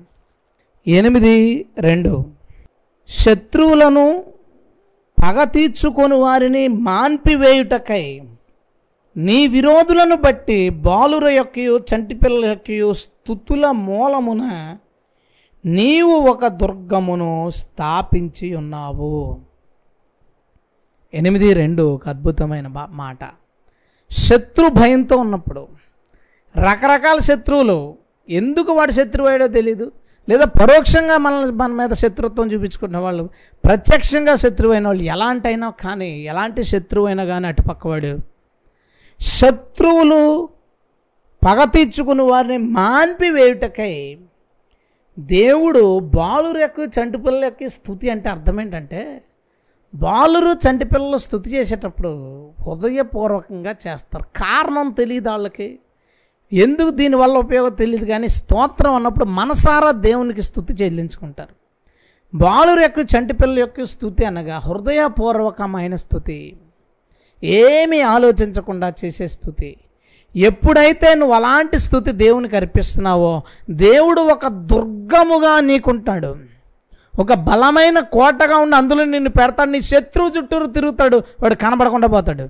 ఎనిమిది 0.87 1.65
రెండు. 1.79 2.38
శత్రువులను 3.09 4.23
పగ 5.17 5.43
తీర్చుకొని 5.43 6.15
వారిని 6.15 6.67
మాన్పివేయుటకై 6.67 8.21
నీ 9.17 9.47
విరోధులను 9.47 10.15
బట్టి 10.15 10.69
బాలుర 10.69 11.29
యొక్కయు 11.29 11.85
చంటిపిల్లల 11.89 12.45
యొక్కయు 12.45 12.93
స్థుతుల 12.93 13.71
మూలమున 13.71 14.77
నీవు 15.65 16.11
ఒక 16.11 16.47
దుర్గమును 16.47 17.49
స్థాపించి 17.49 18.55
ఉన్నావు. 18.55 19.39
ఎనిమిది 21.13 21.53
రెండు 21.53 21.83
ఒక 21.83 22.09
అద్భుతమైన 22.09 22.67
మాట. 22.89 23.17
శత్రు 24.11 24.67
భయంతో 24.69 25.17
ఉన్నప్పుడు 25.17 25.67
రకరకాల 26.55 27.19
శత్రువులు 27.19 27.95
ఎందుకు 28.29 28.71
వాడు 28.71 28.91
శత్రువు 28.91 29.27
అయ్యాడో 29.27 29.47
తెలియదు 29.47 29.91
లేదా 30.29 30.45
పరోక్షంగా 30.45 31.17
మనల్ని 31.17 31.51
మన 31.51 31.71
మీద 31.71 31.89
శత్రుత్వం 31.89 32.51
చూపించుకున్న 32.51 32.97
వాళ్ళు 32.97 33.29
ప్రత్యక్షంగా 33.63 34.35
శత్రువైన 34.35 34.87
వాళ్ళు 34.87 35.03
ఎలాంటైనా 35.03 35.69
కానీ 35.69 36.21
ఎలాంటి 36.21 36.63
శత్రువు 36.63 37.07
అయినా 37.07 37.25
కానీ 37.25 37.47
అటుపక్కవాడు 37.47 38.17
శత్రువులు 39.19 40.49
పగ 41.43 41.63
తీర్చుకుని 41.63 42.21
వారిని 42.21 42.57
మాన్పివేయుటకై 42.57 44.17
దేవుడు 45.19 45.99
బాలురు 45.99 46.59
యొక్క 46.59 46.79
యొక్క 47.43 47.67
స్థుతి 47.67 48.09
అంటే 48.09 48.29
అర్థం 48.29 48.61
ఏంటంటే 48.61 49.21
బాలురు 49.95 50.53
చంటిపిల్లలు 50.53 51.17
స్థుతి 51.17 51.49
చేసేటప్పుడు 51.49 52.09
హృదయపూర్వకంగా 52.61 53.75
చేస్తారు. 53.87 54.23
కారణం 54.23 54.91
తెలియదు 54.91 55.29
వాళ్ళకి. 55.29 55.79
ఎందుకు 56.53 56.89
దీనివల్ల 56.89 57.37
ఉపయోగం 57.37 57.73
తెలియదు 57.73 58.05
కానీ 58.05 58.27
స్తోత్రం 58.27 58.95
అన్నప్పుడు 58.95 59.25
మనసారా 59.25 59.91
దేవునికి 59.91 60.41
స్థుతి 60.41 60.73
చెల్లించుకుంటారు. 60.73 61.59
బాలురు 62.37 62.79
యొక్క 62.79 62.99
చంటిపిల్లల 62.99 63.59
యొక్క 63.59 63.83
స్థుతి 63.83 64.25
అనగా 64.25 64.57
హృదయపూర్వకమైన 64.57 65.95
స్థుతి. 65.95 66.57
ఏమీ 67.43 68.01
ఆలోచించకుండా 68.01 68.93
చేసే 69.05 69.27
స్థుతి. 69.27 69.77
ఎప్పుడైతే 70.35 71.15
నువ్వు 71.15 71.35
అలాంటి 71.35 71.79
స్థుతి 71.79 72.11
దేవునికి 72.11 72.55
అర్పిస్తున్నావో 72.55 73.41
దేవుడు 73.69 74.21
ఒక 74.21 74.47
దుర్గముగా 74.47 75.59
నీకుంటాడు. 75.59 76.35
ఒక 77.19 77.33
బలమైన 77.33 77.99
కోటగా 77.99 78.57
ఉండి 78.57 78.75
అందులో 78.75 79.05
నిన్ను 79.05 79.29
పెడతాడు. 79.29 79.69
నీ 79.69 79.81
శత్రువు 79.81 80.31
చుట్టూరు 80.37 80.65
తిరుగుతాడు. 80.65 81.17
వాడు 81.17 81.55
కనబడకుండా 81.55 82.07
పోతాడు. 82.07 82.49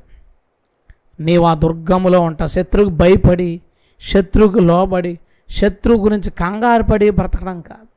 నీవు 1.19 1.45
ఆ 1.45 1.53
దుర్గములో 1.53 2.21
ఉంటావు. 2.21 2.49
శత్రువుకి 2.49 2.95
భయపడి 2.95 3.61
శత్రువుకు 4.01 4.59
లోబడి 4.59 5.19
శత్రువు 5.49 6.03
గురించి 6.03 6.31
కంగారు 6.31 6.83
పడి 6.83 7.09
బ్రతకడం 7.09 7.61
కాదు. 7.61 7.87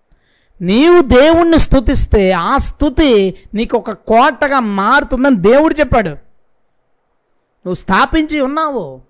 నీవు 0.65 1.03
దేవుణ్ణి 1.03 1.59
స్తుతిస్తే 1.59 2.33
ఆ 2.33 2.57
స్థుతి 2.57 3.39
నీకు 3.55 3.77
ఒక 3.77 3.91
కోటగా 3.91 4.61
మారుతుందని 4.61 5.37
దేవుడు 5.37 5.75
చెప్పాడు. 5.75 6.09
నువ్వు 6.09 7.75
స్థాపించి 7.75 8.41
ఉన్నావు. 8.41 9.01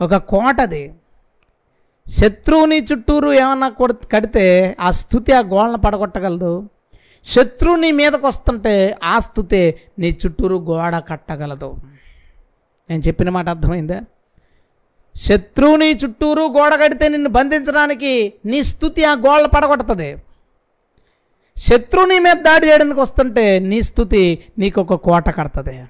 ఒక 0.00 0.16
కోటది. 0.16 0.94
శత్రువుని 2.08 2.84
చుట్టూరు 2.84 3.32
ఏమన్నా 3.32 3.68
కొడ 3.68 3.94
కడితే 4.12 4.76
ఆ 4.80 4.90
స్థుతి 4.90 5.32
ఆ 5.32 5.40
గోడను 5.40 5.78
పడగొట్టగలదు. 5.78 6.68
శత్రువు 7.26 7.76
నీ 7.76 7.90
మీదకు 7.90 8.26
వస్తుంటే 8.26 8.98
ఆ 9.04 9.18
స్థుతే 9.18 9.80
నీ 9.98 10.18
చుట్టూరు 10.26 10.56
గోడ 10.56 10.96
కట్టగలదు. 11.08 11.76
నేను 12.90 13.02
చెప్పిన 13.02 13.30
మాట 13.30 13.48
అర్థమైందా? 13.48 14.00
శత్రువుని 15.26 15.94
చుట్టూరు 15.94 16.42
గోడ 16.42 16.74
కడితే 16.74 17.08
నిన్ను 17.08 17.28
బంధించడానికి 17.28 18.32
నీ 18.46 18.62
స్థుతి 18.62 19.04
ఆ 19.04 19.12
గోడలు 19.12 19.48
పడగొడుతుంది 19.48 20.16
శత్రువు 21.56 22.06
నీ 22.06 22.18
మీద 22.18 22.34
దాడి 22.34 22.66
చేయడానికి 22.66 23.00
వస్తుంటే 23.00 23.58
నీ 23.58 23.82
స్థుతి 23.82 24.44
నీకు 24.58 24.80
ఒక 24.80 24.94
కోట 24.94 25.36
కడుతుంది. 25.36 25.84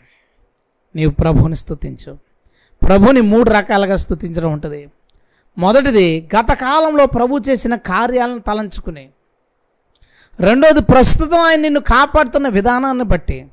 నీవు 0.96 1.10
ప్రభువుని 1.10 1.56
స్థుతించు. 1.56 2.18
ప్రభుని 2.86 3.20
మూడు 3.20 3.50
రకాలుగా 3.50 3.96
స్థుతించడం 3.96 4.52
ఉంటుంది. 4.52 4.88
మొదటిది 5.58 6.28
గత 6.36 6.52
కాలంలో 6.52 7.06
ప్రభు 7.06 7.40
చేసిన 7.48 7.74
కార్యాలను 7.74 8.38
తలంచుకుని. 8.38 9.08
రెండోది 10.40 10.80
ప్రస్తుతం 10.80 11.38
ఆయన 11.38 11.60
నిన్ను 11.60 11.80
కాపాడుతున్న 11.80 12.48
విధానాన్ని 12.48 13.04
బట్టి. 13.04 13.46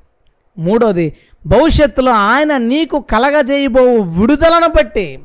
మూడోది 0.58 1.18
భవిష్యత్తులో 1.46 2.12
ఆయన 2.12 2.58
నీకు 2.58 3.00
కలగజేయబో 3.00 3.82
విడుదలను 3.96 4.68
బట్టి. 4.68 5.20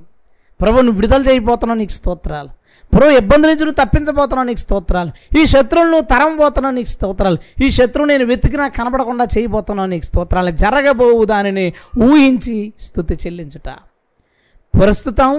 ప్రభు 0.61 0.81
నువ్వు 0.81 0.93
విడుదల 0.93 1.23
చేయబోతున్నావు 1.29 1.79
నీకు 1.79 1.93
స్తోత్రాలు. 1.93 2.51
ప్రభు 2.93 3.11
ఇబ్బంది 3.11 3.47
నుంచి 3.49 3.65
నువ్వు 3.65 3.85
తప్పించబోతున్నావు 3.85 4.47
నీకు 4.47 4.61
స్తోత్రాలు. 4.61 5.11
ఈ 5.41 5.47
శత్రువులు 5.47 5.91
నువ్వు 5.91 6.07
తరంబోతున్నావు 6.07 6.75
నీకు 6.75 6.89
స్తోత్రాలు. 6.89 7.39
ఈ 7.65 7.71
శత్రువు 7.71 8.09
నేను 8.09 8.25
వెతికినా 8.25 8.69
కనబడకుండా 8.69 9.25
చేయబోతున్నావు 9.25 9.89
నీకు 9.89 10.05
స్తోత్రాలు. 10.05 10.51
జరగబోవు 10.51 11.25
దానిని 11.25 11.73
ఊహించి 11.99 12.73
స్థుతి 12.81 13.15
చెల్లించుట. 13.15 13.69
ప్రస్తుతం 14.75 15.31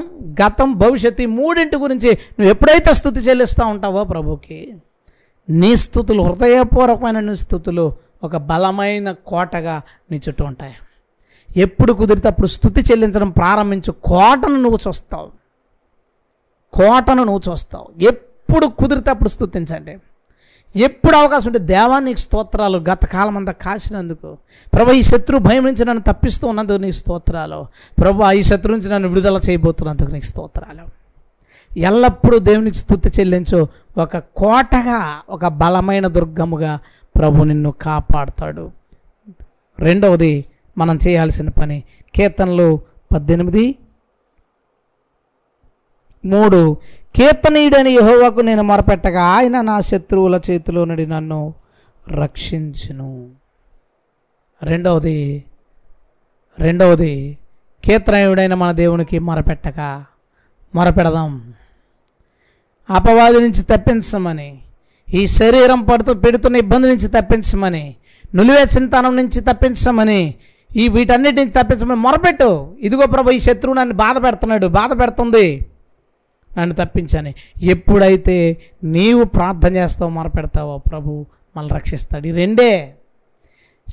గతం 0.43 0.73
భవిష్యత్తు 0.73 1.23
మూడింటి 1.23 1.75
గురించి 1.75 2.09
నువ్వు 2.09 2.49
ఎప్పుడైతే 2.49 2.93
స్థుతి 2.93 3.19
చెల్లిస్తూ 3.19 3.67
ఉంటావో 3.67 4.03
ప్రభుకి 4.03 4.75
నీ 5.49 5.75
స్థుతులు 5.75 6.23
హృదయపూర్వకమైన 6.23 7.19
నీ 7.19 7.35
స్థుతులు 7.35 7.85
ఒక 8.23 8.37
బలమైన 8.37 9.11
కోటగా 9.11 9.81
నీ 10.11 10.21
చుట్టూ 10.29 10.45
ఉంటాయి. 10.45 10.73
ఎప్పుడు 11.57 11.93
కుదిరితే 11.93 12.27
అప్పుడు 12.27 12.47
స్థుతి 12.47 12.81
చెల్లించడం 12.81 13.29
ప్రారంభించు. 13.29 13.91
కోటను 13.91 14.55
నువ్వు 14.55 14.79
చూస్తావు. 14.87 15.27
కోటను 16.73 17.23
నువ్వు 17.23 17.51
చూస్తావు. 17.51 17.87
ఎప్పుడు 18.01 18.65
కుదిరితే 18.65 19.09
అప్పుడు 19.09 19.29
స్థుతించండి. 19.29 19.97
ఎప్పుడు 20.75 21.15
అవకాశం 21.15 21.47
ఉంటే 21.47 21.59
దేవానికి 21.59 22.19
స్తోత్రాలు. 22.19 22.77
గత 22.77 23.05
కాలం 23.05 23.37
అంతా 23.37 23.51
కాసినందుకు 23.51 24.37
ప్రభు 24.73 24.91
ఈ 24.91 25.01
శత్రు 25.01 25.37
భయం 25.37 25.65
నుంచి 25.65 25.85
నన్ను 25.85 26.03
తప్పిస్తూ 26.07 26.47
ఉన్నందుకు 26.47 26.77
నీకు 26.77 26.95
స్తోత్రాలు. 26.95 27.65
ప్రభు 27.99 28.31
ఈ 28.31 28.43
శత్రు 28.43 28.71
నుంచి 28.71 28.89
నన్ను 28.89 29.09
విడుదల 29.09 29.39
చేయబోతున్నందుకు 29.49 30.11
నీకు 30.11 30.25
స్తోత్రాలు. 30.25 31.01
ఎల్లప్పుడూ 31.79 32.39
దేవునికి 32.39 32.77
స్థుతి 32.77 33.09
చెల్లించు. 33.19 33.67
ఒక 33.97 34.17
కోటగా 34.17 35.21
ఒక 35.29 35.47
బలమైన 35.47 36.07
దుర్గముగా 36.07 36.79
ప్రభు 37.15 37.43
నిన్ను 37.43 37.71
కాపాడుతాడు. 37.71 38.71
రెండవది 39.79 40.45
మనం 40.77 40.99
చేయాల్సిన 41.07 41.49
పని. 41.49 41.83
కీర్తనలు 42.15 42.81
పద్దెనిమిది. 43.13 43.75
మూడు 46.25 46.77
కీర్తనీయుడని 47.15 47.91
యహోవాకు 47.91 48.39
నేను 48.39 48.63
మొరపెట్టగా 48.63 49.23
ఆయన 49.23 49.61
నా 49.61 49.81
శత్రువుల 49.81 50.41
చేతిలో 50.49 50.85
నుండి 50.85 51.07
నన్ను 51.07 51.53
రక్షించును. 52.09 53.29
రెండవది 54.63 55.43
రెండవది 56.59 57.37
కీర్తనీయుడైన 57.83 58.53
మన 58.53 58.71
దేవునికి 58.71 59.19
మొరపెట్టగా 59.19 60.05
మొరపెడదాం. 60.75 61.53
అపవాది 62.89 63.39
నుంచి 63.39 63.63
తప్పించమని 63.63 64.59
ఈ 65.13 65.27
శరీరం 65.27 65.81
పడుతూ 65.81 66.13
పెడుతున్న 66.13 66.55
ఇబ్బంది 66.55 66.87
నుంచి 66.87 67.07
తప్పించమని 67.07 67.95
నులివే 68.35 68.63
చింతనం 68.63 69.15
నుంచి 69.15 69.41
తప్పించమని 69.41 70.35
ఈ 70.75 70.87
వీటన్నిటిని 70.87 71.51
తప్పించమని 71.51 71.99
మొరపెట్టు. 71.99 72.67
ఇదిగో 72.79 73.05
ప్రభు 73.05 73.31
ఈ 73.31 73.39
శత్రువు 73.39 73.75
నన్ను 73.75 73.95
బాధ 73.95 74.23
పెడుతున్నాడు 74.23 74.67
బాధ 74.67 75.01
పెడుతుంది. 75.01 75.65
నన్ను 76.57 76.75
తప్పించని. 76.75 77.35
ఎప్పుడైతే 77.61 78.57
నీవు 78.83 79.23
ప్రార్థన 79.23 79.75
చేస్తావో 79.75 80.11
మొరపెడతావో 80.11 80.77
ప్రభు 80.77 81.25
మనల్ని 81.57 81.75
రక్షిస్తాడు. 81.75 82.27
ఈ 82.27 82.31
రెండే. 82.31 82.93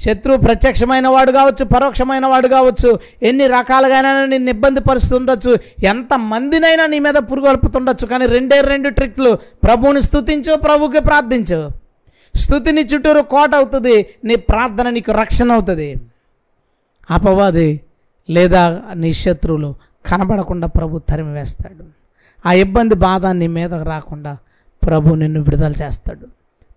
శత్రువు 0.01 0.37
ప్రత్యక్షమైన 0.37 1.09
వాడు 1.09 1.33
కావచ్చు 1.33 1.65
పరోక్షమైన 1.65 2.27
వాడు 2.27 2.49
కావచ్చు 2.49 2.99
ఎన్ని 3.23 3.47
రకాలుగానైనా 3.47 4.25
నిన్ను 4.25 4.51
ఇబ్బంది 4.51 4.81
పరుస్తుండొచ్చు 4.81 5.59
ఎంత 5.85 6.19
మందినైనా 6.19 6.87
నీ 6.87 6.99
మీద 6.99 7.15
పురుగొల్పుతుండొచ్చు 7.15 8.07
కానీ 8.07 8.27
రెండే 8.27 8.61
రెండు 8.61 8.89
ట్రిక్లు. 8.89 9.35
ప్రభువుని 9.37 10.03
స్తుతించు 10.03 10.57
ప్రభుకి 10.57 11.01
ప్రార్థించు. 11.01 11.69
స్థుతిని 12.37 12.81
చుట్టూరు 12.81 13.21
కోట 13.21 13.55
అవుతుంది 13.55 14.07
నీ 14.25 14.37
ప్రార్థన 14.37 14.91
నీకు 14.91 15.13
రక్షణ 15.13 15.53
అవుతుంది. 15.53 15.95
అపవాది 17.11 17.81
లేదా 18.31 18.83
నీ 18.95 19.13
శత్రువులు 19.13 19.75
కనబడకుండా 20.07 20.67
ప్రభు 20.67 20.99
తరిమి 20.99 21.33
వేస్తాడు 21.33 21.85
ఆ 22.49 22.53
ఇబ్బంది 22.53 22.95
బాధ 22.95 23.27
నీ 23.27 23.47
మీదకు 23.47 23.83
రాకుండా 23.83 24.39
ప్రభు 24.87 25.15
నిన్ను 25.15 25.41
విడుదల 25.41 25.73
చేస్తాడు. 25.73 26.27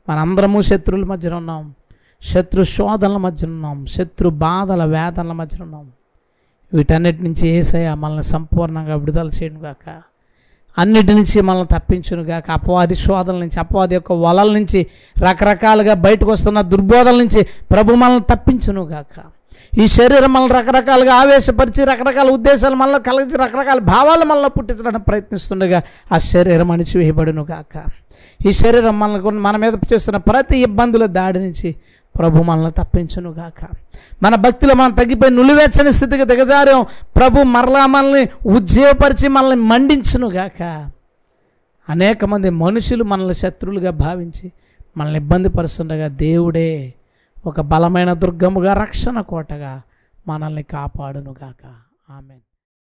మనందరము 0.10 0.62
శత్రువుల 0.62 1.06
మధ్యన 1.06 1.34
ఉన్నాం. 1.34 1.74
శత్రు 2.22 2.64
శోధనల 2.64 3.18
మధ్య 3.18 3.48
ఉన్నాం. 3.48 3.86
శత్రు 3.86 4.30
బాధల 4.30 4.86
వేదనల 4.86 5.32
మధ్య 5.32 5.64
ఉన్నాం. 5.64 5.92
వీటన్నిటి 6.74 7.24
నుంచి 7.24 7.48
ఏసయ్య 7.48 7.94
మనల్ని 7.94 8.24
సంపూర్ణంగా 8.24 8.96
విడుదల 8.96 9.30
చేయను 9.30 9.60
కాక 9.60 10.02
అన్నిటి 10.78 11.14
నుంచి 11.14 11.42
మనల్ని 11.42 11.80
తప్పించును 11.80 12.24
గాక. 12.24 12.52
అపవాది 12.52 12.96
శోధనల 12.96 13.40
నుంచి 13.40 13.60
అపవాది 13.60 13.96
యొక్క 13.96 14.12
వలల 14.12 14.54
నుంచి 14.54 14.88
రకరకాలుగా 15.20 15.94
బయటకు 15.94 16.32
వస్తున్న 16.32 16.62
దుర్బోధల 16.62 17.18
నుంచి 17.18 17.42
ప్రభు 17.72 17.94
మనల్ని 17.94 18.36
తప్పించును 18.36 18.84
గాక. 18.84 19.18
ఈ 19.80 19.88
శరీరం 19.88 20.34
మనల్ని 20.34 20.56
రకరకాలుగా 20.60 21.16
ఆవేశపరిచి 21.16 21.86
రకరకాల 21.86 22.30
ఉద్దేశాలు 22.30 22.76
మనలో 22.76 23.00
కలిగించి 23.00 23.38
రకరకాల 23.38 23.80
భావాలు 23.80 24.26
మనలో 24.26 24.50
పుట్టించడానికి 24.50 25.04
ప్రయత్నిస్తుండగా 25.04 25.82
ఆ 26.12 26.18
శరీరం 26.18 26.72
అణిచివేయబడును 26.72 27.48
గాక. 27.52 27.84
ఈ 28.46 28.52
శరీరం 28.54 29.00
మనకు 29.00 29.30
మన 29.30 29.56
మీద 29.58 29.74
చేస్తున్న 29.94 30.18
ప్రతి 30.18 30.58
ఇబ్బందుల 30.58 31.06
దాడి 31.06 31.40
నుంచి 31.40 31.76
ప్రభు 32.20 32.44
మనల్ని 32.44 32.72
తప్పించును 32.72 33.30
గాక 33.30 33.68
మన 34.24 34.36
భక్తిలో 34.36 34.76
మనం 34.76 34.92
తగ్గిపోయి 34.92 35.34
నులివెచ్చని 35.34 35.92
స్థితికి 35.92 36.26
దిగజారాం. 36.26 36.86
ప్రభు 37.16 37.42
మరలా 37.42 37.86
మనల్ని 37.86 38.30
ఉజ్జీవపరిచి 38.46 39.28
మనల్ని 39.28 39.56
మండించును 39.56 40.30
గాక 40.30 40.90
అనేక 41.90 42.26
మంది 42.26 42.50
మనుషులు 42.50 43.04
మనల్ని 43.04 43.34
శత్రువులుగా 43.34 43.92
భావించి 43.92 44.52
మనల్ని 44.98 45.20
ఇబ్బంది 45.20 45.50
పరుస్తుండగా 45.50 46.08
దేవుడే 46.08 46.94
ఒక 47.46 47.62
బలమైన 47.62 48.14
దుర్గముగా 48.14 48.74
రక్షణ 48.74 49.22
కోటగా 49.22 49.82
మనల్ని 50.28 50.64
కాపాడునుగాక. 50.64 51.64
ఆమె 52.10 52.36